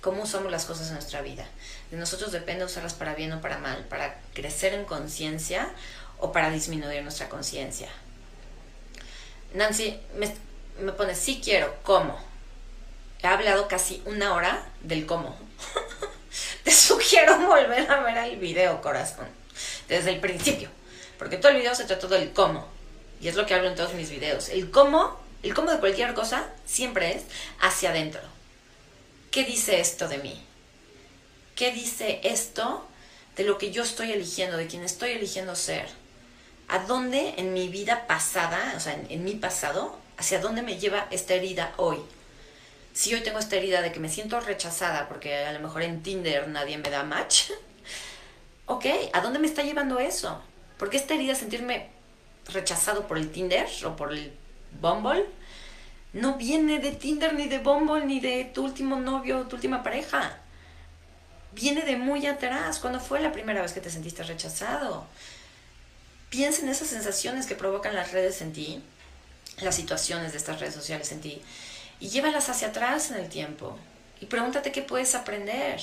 cómo 0.00 0.22
usamos 0.22 0.50
las 0.50 0.64
cosas 0.64 0.88
en 0.88 0.94
nuestra 0.94 1.22
vida. 1.22 1.46
De 1.90 1.96
nosotros 1.96 2.32
depende 2.32 2.64
usarlas 2.64 2.94
para 2.94 3.14
bien 3.14 3.32
o 3.32 3.40
para 3.40 3.58
mal, 3.58 3.84
para 3.88 4.20
crecer 4.34 4.74
en 4.74 4.84
conciencia 4.84 5.70
o 6.18 6.32
para 6.32 6.50
disminuir 6.50 7.02
nuestra 7.02 7.28
conciencia. 7.28 7.88
Nancy 9.54 9.98
me, 10.14 10.92
pone, 10.92 11.14
sí 11.14 11.40
quiero, 11.42 11.74
¿cómo? 11.82 12.18
He 13.22 13.26
hablado 13.26 13.66
casi 13.68 14.02
una 14.04 14.34
hora 14.34 14.66
del 14.82 15.06
cómo. 15.06 15.36
Te 16.64 16.70
sugiero 16.70 17.38
volver 17.38 17.90
a 17.90 18.00
ver 18.00 18.18
el 18.18 18.38
video, 18.38 18.80
corazón, 18.80 19.26
desde 19.88 20.10
el 20.10 20.20
principio, 20.20 20.68
porque 21.18 21.38
todo 21.38 21.52
el 21.52 21.58
video 21.58 21.74
se 21.74 21.84
trató 21.84 22.08
del 22.08 22.32
cómo, 22.32 22.68
y 23.20 23.28
es 23.28 23.34
lo 23.34 23.46
que 23.46 23.54
hablo 23.54 23.68
en 23.68 23.74
todos 23.74 23.94
mis 23.94 24.10
videos. 24.10 24.50
El 24.50 24.70
cómo, 24.70 25.18
el 25.42 25.54
cómo 25.54 25.70
de 25.70 25.78
cualquier 25.78 26.14
cosa, 26.14 26.46
siempre 26.66 27.16
es 27.16 27.24
hacia 27.60 27.90
adentro 27.90 28.20
¿qué 29.38 29.44
dice 29.44 29.78
esto 29.78 30.08
de 30.08 30.18
mí? 30.18 30.36
¿Qué 31.54 31.70
dice 31.70 32.18
esto 32.24 32.84
de 33.36 33.44
lo 33.44 33.56
que 33.56 33.70
yo 33.70 33.84
estoy 33.84 34.10
eligiendo, 34.10 34.56
de 34.56 34.66
quien 34.66 34.82
estoy 34.82 35.10
eligiendo 35.10 35.54
ser? 35.54 35.86
¿A 36.66 36.80
dónde 36.80 37.34
en 37.36 37.52
mi 37.52 37.68
vida 37.68 38.08
pasada, 38.08 38.74
o 38.76 38.80
sea, 38.80 39.00
en, 39.08 39.22
mi 39.22 39.36
pasado, 39.36 39.96
hacia 40.16 40.40
dónde 40.40 40.62
me 40.62 40.80
lleva 40.80 41.06
esta 41.12 41.34
herida 41.34 41.72
hoy? 41.76 41.98
Si 42.92 43.14
hoy 43.14 43.20
tengo 43.20 43.38
esta 43.38 43.54
herida 43.54 43.80
de 43.80 43.92
que 43.92 44.00
me 44.00 44.08
siento 44.08 44.40
rechazada 44.40 45.06
porque 45.06 45.36
a 45.36 45.52
lo 45.52 45.60
mejor 45.60 45.82
en 45.82 46.02
Tinder 46.02 46.48
nadie 46.48 46.76
me 46.76 46.90
da 46.90 47.04
match, 47.04 47.52
ok, 48.66 48.86
¿a 49.12 49.20
dónde 49.20 49.38
me 49.38 49.46
está 49.46 49.62
llevando 49.62 50.00
eso? 50.00 50.42
¿Por 50.78 50.90
qué 50.90 50.96
esta 50.96 51.14
herida 51.14 51.36
sentirme 51.36 51.90
rechazado 52.46 53.06
por 53.06 53.16
el 53.18 53.30
Tinder 53.30 53.68
o 53.84 53.94
por 53.94 54.12
el 54.12 54.32
Bumble? 54.80 55.26
No 56.12 56.36
viene 56.36 56.78
de 56.78 56.92
Tinder, 56.92 57.34
ni 57.34 57.48
de 57.48 57.58
Bumble, 57.58 58.06
ni 58.06 58.20
de 58.20 58.44
tu 58.46 58.64
último 58.64 58.96
novio, 58.96 59.46
tu 59.46 59.56
última 59.56 59.82
pareja. 59.82 60.38
Viene 61.52 61.82
de 61.82 61.96
muy 61.96 62.26
atrás, 62.26 62.78
cuando 62.78 63.00
fue 63.00 63.20
la 63.20 63.32
primera 63.32 63.62
vez 63.62 63.72
que 63.72 63.80
te 63.80 63.90
sentiste 63.90 64.22
rechazado. 64.22 65.06
Piensa 66.30 66.62
en 66.62 66.68
esas 66.68 66.88
sensaciones 66.88 67.46
que 67.46 67.54
provocan 67.54 67.94
las 67.94 68.12
redes 68.12 68.40
en 68.42 68.52
ti, 68.52 68.82
las 69.60 69.74
situaciones 69.74 70.32
de 70.32 70.38
estas 70.38 70.60
redes 70.60 70.74
sociales 70.74 71.10
en 71.12 71.20
ti, 71.20 71.42
y 72.00 72.08
llévalas 72.08 72.48
hacia 72.48 72.68
atrás 72.68 73.10
en 73.10 73.18
el 73.18 73.28
tiempo. 73.28 73.78
Y 74.20 74.26
pregúntate 74.26 74.72
qué 74.72 74.82
puedes 74.82 75.14
aprender. 75.14 75.80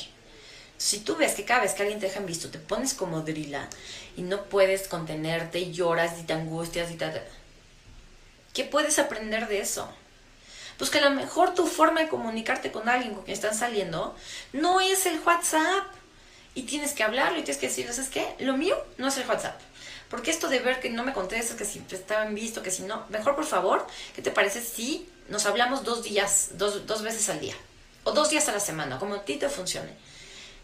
Si 0.77 0.99
tú 0.99 1.15
ves 1.15 1.33
que 1.33 1.45
cada 1.45 1.61
vez 1.61 1.73
que 1.73 1.83
alguien 1.83 1.99
te 1.99 2.07
deja 2.07 2.19
visto 2.19 2.49
te 2.49 2.59
pones 2.59 2.93
como 2.93 3.21
drila 3.21 3.69
y 4.17 4.23
no 4.23 4.43
puedes 4.45 4.87
contenerte 4.89 5.59
y 5.59 5.71
lloras 5.71 6.19
y 6.19 6.23
te 6.23 6.33
angustias 6.33 6.91
y 6.91 6.95
tal, 6.95 7.23
¿qué 8.53 8.65
puedes 8.65 8.99
aprender 8.99 9.47
de 9.47 9.59
eso? 9.59 9.89
Pues 10.77 10.89
que 10.89 10.99
a 10.99 11.09
lo 11.09 11.11
mejor 11.11 11.53
tu 11.53 11.67
forma 11.67 12.01
de 12.01 12.07
comunicarte 12.09 12.71
con 12.71 12.89
alguien 12.89 13.13
con 13.13 13.23
quien 13.23 13.35
están 13.35 13.55
saliendo 13.55 14.15
no 14.53 14.81
es 14.81 15.05
el 15.05 15.19
WhatsApp. 15.19 15.85
Y 16.53 16.63
tienes 16.63 16.93
que 16.93 17.03
hablarlo 17.03 17.37
y 17.37 17.43
tienes 17.43 17.59
que 17.59 17.67
decirles, 17.67 17.97
es 17.97 18.07
que 18.07 18.35
lo 18.39 18.55
mío 18.55 18.77
no 18.97 19.09
es 19.09 19.17
el 19.17 19.27
WhatsApp. 19.27 19.59
Porque 20.09 20.31
esto 20.31 20.47
de 20.47 20.59
ver 20.59 20.79
que 20.79 20.89
no 20.89 21.03
me 21.03 21.13
contestas, 21.13 21.57
que 21.57 21.65
si 21.65 21.83
estaban 21.91 22.33
visto, 22.33 22.63
que 22.63 22.71
si 22.71 22.83
no, 22.83 23.05
mejor 23.09 23.35
por 23.35 23.45
favor, 23.45 23.85
¿qué 24.15 24.21
te 24.21 24.31
parece 24.31 24.61
si 24.61 25.09
nos 25.27 25.45
hablamos 25.45 25.83
dos 25.83 26.03
días, 26.03 26.51
dos, 26.53 26.85
dos 26.87 27.01
veces 27.01 27.27
al 27.29 27.39
día? 27.41 27.55
O 28.05 28.11
dos 28.11 28.29
días 28.29 28.47
a 28.47 28.53
la 28.53 28.59
semana, 28.59 28.99
como 28.99 29.15
a 29.15 29.25
ti 29.25 29.35
te 29.35 29.49
funcione. 29.49 29.89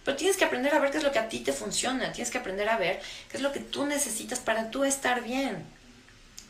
Pero 0.05 0.17
tienes 0.17 0.37
que 0.37 0.45
aprender 0.45 0.73
a 0.73 0.79
ver 0.79 0.91
qué 0.91 0.97
es 0.97 1.03
lo 1.03 1.11
que 1.11 1.19
a 1.19 1.27
ti 1.27 1.39
te 1.39 1.53
funciona, 1.53 2.11
tienes 2.11 2.31
que 2.31 2.37
aprender 2.37 2.69
a 2.69 2.77
ver 2.77 3.01
qué 3.29 3.37
es 3.37 3.43
lo 3.43 3.51
que 3.51 3.59
tú 3.59 3.85
necesitas 3.85 4.39
para 4.39 4.71
tú 4.71 4.83
estar 4.83 5.21
bien. 5.23 5.65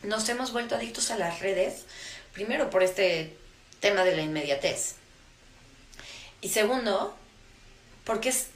Nos 0.02 0.28
hemos 0.28 0.52
vuelto 0.52 0.74
adictos 0.74 1.10
a 1.10 1.16
las 1.16 1.40
redes, 1.40 1.84
primero 2.32 2.70
por 2.70 2.82
este 2.82 3.36
tema 3.82 4.04
de 4.04 4.16
la 4.16 4.22
inmediatez. 4.22 4.94
Y 6.40 6.48
segundo, 6.48 7.14
porque 8.04 8.30
es 8.30 8.46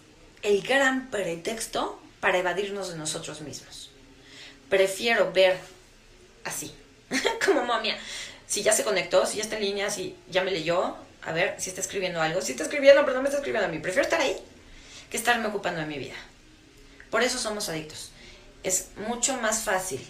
el 0.43 0.63
gran 0.63 1.11
pretexto 1.11 2.01
para 2.21 2.39
evadirnos 2.39 2.89
de 2.89 2.97
nosotros 2.97 3.43
mismos. 3.43 3.91
Prefiero 4.71 5.33
ver 5.33 5.59
así, 6.45 6.75
como 7.45 7.65
momia. 7.65 7.99
Si 8.47 8.63
ya 8.63 8.73
se 8.73 8.85
conectó, 8.85 9.27
si 9.27 9.37
ya 9.37 9.43
está 9.43 9.57
en 9.57 9.65
línea, 9.65 9.91
si 9.91 10.17
ya 10.31 10.43
me 10.43 10.53
leyó, 10.53 10.97
a 11.23 11.33
ver 11.33 11.57
si 11.61 11.69
está 11.69 11.81
escribiendo 11.81 12.23
algo. 12.23 12.41
Si 12.41 12.53
está 12.53 12.65
escribiendo, 12.65 13.05
pero 13.05 13.17
no 13.17 13.23
me 13.23 13.29
está 13.29 13.39
escribiendo 13.39 13.69
a 13.69 13.71
mí. 13.71 13.81
Prefiero 13.81 14.05
estar 14.05 14.21
ahí 14.21 14.37
que 15.11 15.17
estarme 15.17 15.49
ocupando 15.49 15.81
de 15.81 15.87
mi 15.87 15.99
vida. 15.99 16.15
Por 17.11 17.23
eso 17.23 17.39
somos 17.39 17.69
adictos. 17.69 18.13
Es 18.63 18.89
mucho 19.09 19.37
más 19.39 19.63
fácil 19.63 20.07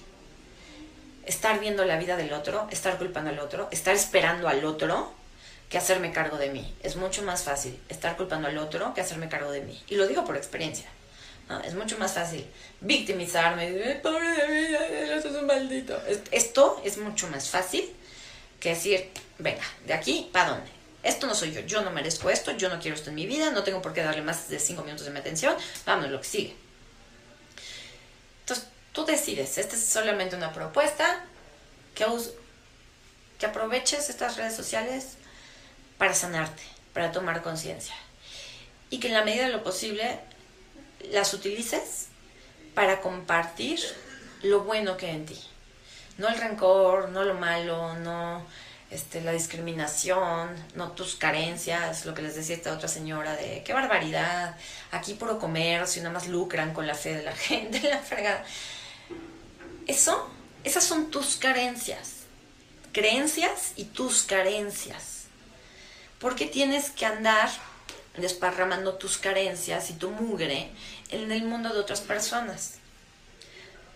estar 1.26 1.60
viendo 1.60 1.84
la 1.84 1.98
vida 1.98 2.16
del 2.16 2.32
otro, 2.32 2.66
estar 2.70 2.96
culpando 2.98 3.30
al 3.30 3.38
otro, 3.38 3.68
estar 3.70 3.94
esperando 3.94 4.48
al 4.48 4.64
otro, 4.64 5.12
que 5.68 5.78
hacerme 5.78 6.12
cargo 6.12 6.38
de 6.38 6.50
mí. 6.50 6.74
Es 6.82 6.96
mucho 6.96 7.22
más 7.22 7.42
fácil 7.42 7.78
estar 7.88 8.16
culpando 8.16 8.48
al 8.48 8.56
otro 8.58 8.94
que 8.94 9.00
hacerme 9.00 9.28
cargo 9.28 9.50
de 9.50 9.60
mí. 9.62 9.82
Y 9.88 9.96
lo 9.96 10.06
digo 10.06 10.24
por 10.24 10.36
experiencia. 10.36 10.86
Es 11.64 11.74
mucho 11.74 11.98
más 11.98 12.12
fácil 12.12 12.44
victimizarme. 12.80 14.00
Pobre 14.02 14.28
de 14.30 14.48
mí, 14.48 15.12
esto 15.12 15.28
es 15.28 15.34
un 15.34 15.46
maldito. 15.46 16.00
Esto 16.30 16.80
es 16.84 16.98
mucho 16.98 17.28
más 17.28 17.48
fácil 17.48 17.88
que 18.60 18.70
decir, 18.70 19.10
venga, 19.38 19.62
de 19.86 19.92
aquí, 19.92 20.28
¿para 20.32 20.50
dónde? 20.50 20.70
Esto 21.02 21.28
no 21.28 21.34
soy 21.34 21.52
yo, 21.52 21.60
yo 21.60 21.82
no 21.82 21.92
merezco 21.92 22.30
esto, 22.30 22.50
yo 22.56 22.68
no 22.68 22.80
quiero 22.80 22.96
esto 22.96 23.10
en 23.10 23.16
mi 23.16 23.26
vida, 23.26 23.50
no 23.52 23.62
tengo 23.62 23.80
por 23.80 23.92
qué 23.92 24.02
darle 24.02 24.22
más 24.22 24.48
de 24.48 24.58
cinco 24.58 24.82
minutos 24.82 25.06
de 25.06 25.12
mi 25.12 25.20
atención, 25.20 25.54
vamos, 25.84 26.10
lo 26.10 26.20
que 26.20 26.26
sigue. 26.26 26.56
Tú 28.96 29.04
decides, 29.04 29.58
esta 29.58 29.76
es 29.76 29.84
solamente 29.84 30.36
una 30.36 30.54
propuesta, 30.54 31.22
que, 31.94 32.06
que 33.38 33.44
aproveches 33.44 34.08
estas 34.08 34.38
redes 34.38 34.56
sociales 34.56 35.18
para 35.98 36.14
sanarte, 36.14 36.62
para 36.94 37.12
tomar 37.12 37.42
conciencia. 37.42 37.94
Y 38.88 38.98
que 38.98 39.08
en 39.08 39.12
la 39.12 39.22
medida 39.22 39.44
de 39.44 39.52
lo 39.52 39.62
posible 39.62 40.18
las 41.10 41.34
utilices 41.34 42.06
para 42.74 43.02
compartir 43.02 43.80
lo 44.42 44.60
bueno 44.60 44.96
que 44.96 45.08
hay 45.08 45.16
en 45.16 45.26
ti. 45.26 45.44
No 46.16 46.28
el 46.28 46.38
rencor, 46.38 47.10
no 47.10 47.22
lo 47.22 47.34
malo, 47.34 47.96
no 47.96 48.46
este, 48.90 49.20
la 49.20 49.32
discriminación, 49.32 50.56
no 50.74 50.92
tus 50.92 51.16
carencias, 51.16 52.06
lo 52.06 52.14
que 52.14 52.22
les 52.22 52.34
decía 52.34 52.56
esta 52.56 52.72
otra 52.72 52.88
señora 52.88 53.36
de 53.36 53.62
qué 53.62 53.74
barbaridad, 53.74 54.56
aquí 54.90 55.12
puro 55.12 55.38
comercio, 55.38 56.02
nada 56.02 56.14
más 56.14 56.28
lucran 56.28 56.72
con 56.72 56.86
la 56.86 56.94
fe 56.94 57.14
de 57.14 57.24
la 57.24 57.36
gente, 57.36 57.78
la 57.82 57.98
fregada. 57.98 58.42
Eso, 59.86 60.28
esas 60.64 60.84
son 60.84 61.10
tus 61.10 61.36
carencias, 61.36 62.22
creencias 62.92 63.72
y 63.76 63.84
tus 63.84 64.22
carencias. 64.22 65.26
¿Por 66.18 66.34
qué 66.34 66.46
tienes 66.46 66.90
que 66.90 67.06
andar 67.06 67.48
desparramando 68.16 68.94
tus 68.94 69.18
carencias 69.18 69.90
y 69.90 69.94
tu 69.94 70.10
mugre 70.10 70.70
en 71.10 71.30
el 71.30 71.44
mundo 71.44 71.72
de 71.72 71.78
otras 71.78 72.00
personas? 72.00 72.74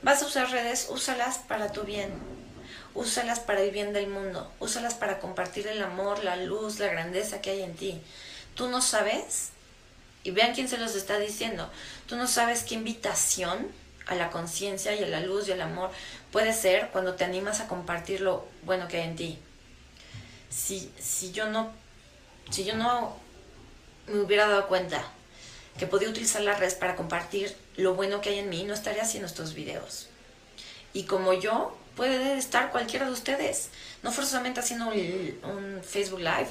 Vas 0.03 0.23
a 0.23 0.27
usar 0.27 0.51
redes, 0.51 0.87
úsalas 0.91 1.39
para 1.39 1.73
tu 1.73 1.83
bien. 1.83 2.11
Úsalas 2.95 3.41
para 3.41 3.61
el 3.61 3.71
bien 3.71 3.93
del 3.93 4.09
mundo. 4.09 4.53
Úsalas 4.61 4.95
para 4.95 5.19
compartir 5.19 5.67
el 5.67 5.83
amor, 5.83 6.23
la 6.23 6.37
luz, 6.37 6.79
la 6.79 6.87
grandeza 6.87 7.41
que 7.41 7.51
hay 7.51 7.63
en 7.63 7.75
ti. 7.75 8.01
Tú 8.55 8.69
no 8.69 8.81
sabes, 8.81 9.51
y 10.23 10.31
vean 10.31 10.55
quién 10.55 10.69
se 10.69 10.79
los 10.79 10.95
está 10.95 11.19
diciendo, 11.19 11.71
tú 12.07 12.17
no 12.17 12.27
sabes 12.27 12.63
qué 12.63 12.75
invitación 12.75 13.69
a 14.07 14.15
la 14.15 14.31
conciencia 14.31 14.95
y 14.95 15.03
a 15.03 15.09
la 15.09 15.21
luz 15.21 15.49
y 15.49 15.53
al 15.53 15.61
amor 15.61 15.91
puede 16.33 16.53
ser 16.53 16.89
cuando 16.91 17.15
te 17.15 17.25
animas 17.25 17.61
a 17.61 17.69
compartir 17.69 18.21
lo 18.21 18.47
bueno 18.63 18.89
que 18.89 18.99
hay 18.99 19.09
en 19.09 19.17
ti. 19.17 19.39
Si, 20.49 20.93
si 20.99 21.33
yo 21.33 21.49
no 21.49 21.73
si 22.51 22.65
yo 22.65 22.77
no 22.77 23.17
me 24.07 24.21
hubiera 24.21 24.49
dado 24.49 24.67
cuenta 24.67 25.05
que 25.79 25.87
podía 25.87 26.09
utilizar 26.09 26.43
las 26.43 26.59
redes 26.59 26.75
para 26.75 26.97
compartir 26.97 27.57
lo 27.77 27.95
bueno 27.95 28.21
que 28.21 28.31
hay 28.31 28.39
en 28.41 28.49
mí, 28.49 28.65
no 28.65 28.75
estaría 28.75 29.03
haciendo 29.03 29.27
estos 29.27 29.55
videos. 29.55 30.09
Y 30.93 31.05
como 31.05 31.33
yo, 31.33 31.77
puede 31.97 32.37
estar 32.37 32.71
cualquiera 32.71 33.07
de 33.07 33.13
ustedes, 33.13 33.71
no 34.03 34.13
forzosamente 34.13 34.61
haciendo 34.61 34.89
un, 34.89 35.81
Facebook 35.83 36.21
Live, 36.21 36.49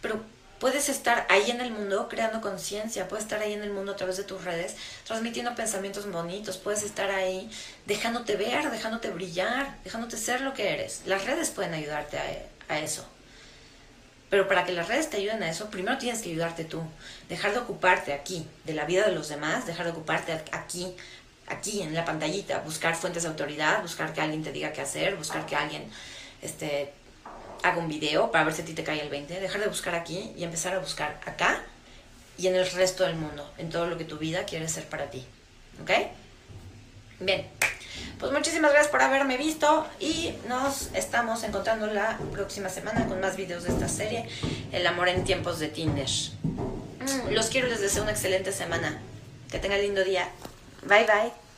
pero 0.00 0.22
puedes 0.60 0.88
estar 0.88 1.26
ahí 1.28 1.50
en 1.50 1.60
el 1.60 1.72
mundo 1.72 2.08
creando 2.08 2.40
conciencia, 2.40 3.08
puedes 3.08 3.24
estar 3.24 3.40
ahí 3.40 3.54
en 3.54 3.62
el 3.62 3.70
mundo 3.70 3.92
a 3.92 3.96
través 3.96 4.16
de 4.18 4.24
tus 4.24 4.44
redes, 4.44 4.76
transmitiendo 5.04 5.54
pensamientos 5.56 6.08
bonitos, 6.10 6.58
puedes 6.58 6.84
estar 6.84 7.10
ahí 7.10 7.50
dejándote 7.86 8.36
ver, 8.36 8.70
dejándote 8.70 9.10
brillar, 9.10 9.76
dejándote 9.82 10.16
ser 10.16 10.42
lo 10.42 10.54
que 10.54 10.72
eres. 10.72 11.02
Las 11.06 11.24
redes 11.24 11.50
pueden 11.50 11.74
ayudarte 11.74 12.18
a 12.68 12.78
eso. 12.78 13.04
Pero 14.30 14.46
para 14.46 14.64
que 14.64 14.72
las 14.72 14.86
redes 14.86 15.10
te 15.10 15.16
ayuden 15.16 15.42
a 15.42 15.50
eso, 15.50 15.70
primero 15.70 15.98
tienes 15.98 16.22
que 16.22 16.30
ayudarte 16.30 16.64
tú. 16.64 16.80
Dejar 17.28 17.52
de 17.52 17.58
ocuparte 17.58 18.12
aquí 18.12 18.46
de 18.64 18.74
la 18.74 18.84
vida 18.84 19.04
de 19.04 19.12
los 19.12 19.28
demás, 19.28 19.66
dejar 19.66 19.86
de 19.86 19.92
ocuparte 19.92 20.32
aquí, 20.52 20.94
aquí 21.48 21.82
en 21.82 21.94
la 21.94 22.04
pantallita, 22.04 22.60
buscar 22.60 22.94
fuentes 22.94 23.24
de 23.24 23.28
autoridad, 23.28 23.82
buscar 23.82 24.12
que 24.12 24.20
alguien 24.20 24.44
te 24.44 24.52
diga 24.52 24.72
qué 24.72 24.82
hacer, 24.82 25.16
buscar 25.16 25.46
que 25.46 25.56
alguien 25.56 25.90
este, 26.42 26.92
haga 27.62 27.78
un 27.78 27.88
video 27.88 28.30
para 28.30 28.44
ver 28.44 28.54
si 28.54 28.62
a 28.62 28.64
ti 28.64 28.72
te 28.72 28.84
cae 28.84 29.00
el 29.00 29.08
20. 29.08 29.40
Dejar 29.40 29.60
de 29.60 29.68
buscar 29.68 29.94
aquí 29.94 30.32
y 30.36 30.44
empezar 30.44 30.74
a 30.74 30.78
buscar 30.78 31.20
acá 31.26 31.62
y 32.38 32.46
en 32.46 32.56
el 32.56 32.70
resto 32.70 33.04
del 33.04 33.16
mundo, 33.16 33.50
en 33.58 33.68
todo 33.68 33.86
lo 33.86 33.98
que 33.98 34.04
tu 34.04 34.16
vida 34.16 34.44
quiere 34.44 34.68
ser 34.68 34.86
para 34.86 35.10
ti. 35.10 35.24
¿Ok? 35.82 35.90
Bien. 37.20 37.46
Pues 38.18 38.32
muchísimas 38.32 38.72
gracias 38.72 38.90
por 38.90 39.02
haberme 39.02 39.36
visto 39.36 39.86
y 39.98 40.34
nos 40.48 40.90
estamos 40.94 41.42
encontrando 41.42 41.86
la 41.86 42.18
próxima 42.32 42.68
semana 42.68 43.06
con 43.06 43.20
más 43.20 43.36
videos 43.36 43.64
de 43.64 43.70
esta 43.70 43.88
serie, 43.88 44.26
El 44.72 44.86
amor 44.86 45.08
en 45.08 45.24
tiempos 45.24 45.58
de 45.58 45.68
Tinder. 45.68 46.08
Mm, 46.42 47.32
los 47.32 47.46
quiero, 47.46 47.68
les 47.68 47.80
deseo 47.80 48.02
una 48.02 48.12
excelente 48.12 48.52
semana. 48.52 49.00
Que 49.50 49.58
tengan 49.58 49.80
lindo 49.80 50.04
día. 50.04 50.28
Bye 50.82 51.04
bye. 51.06 51.49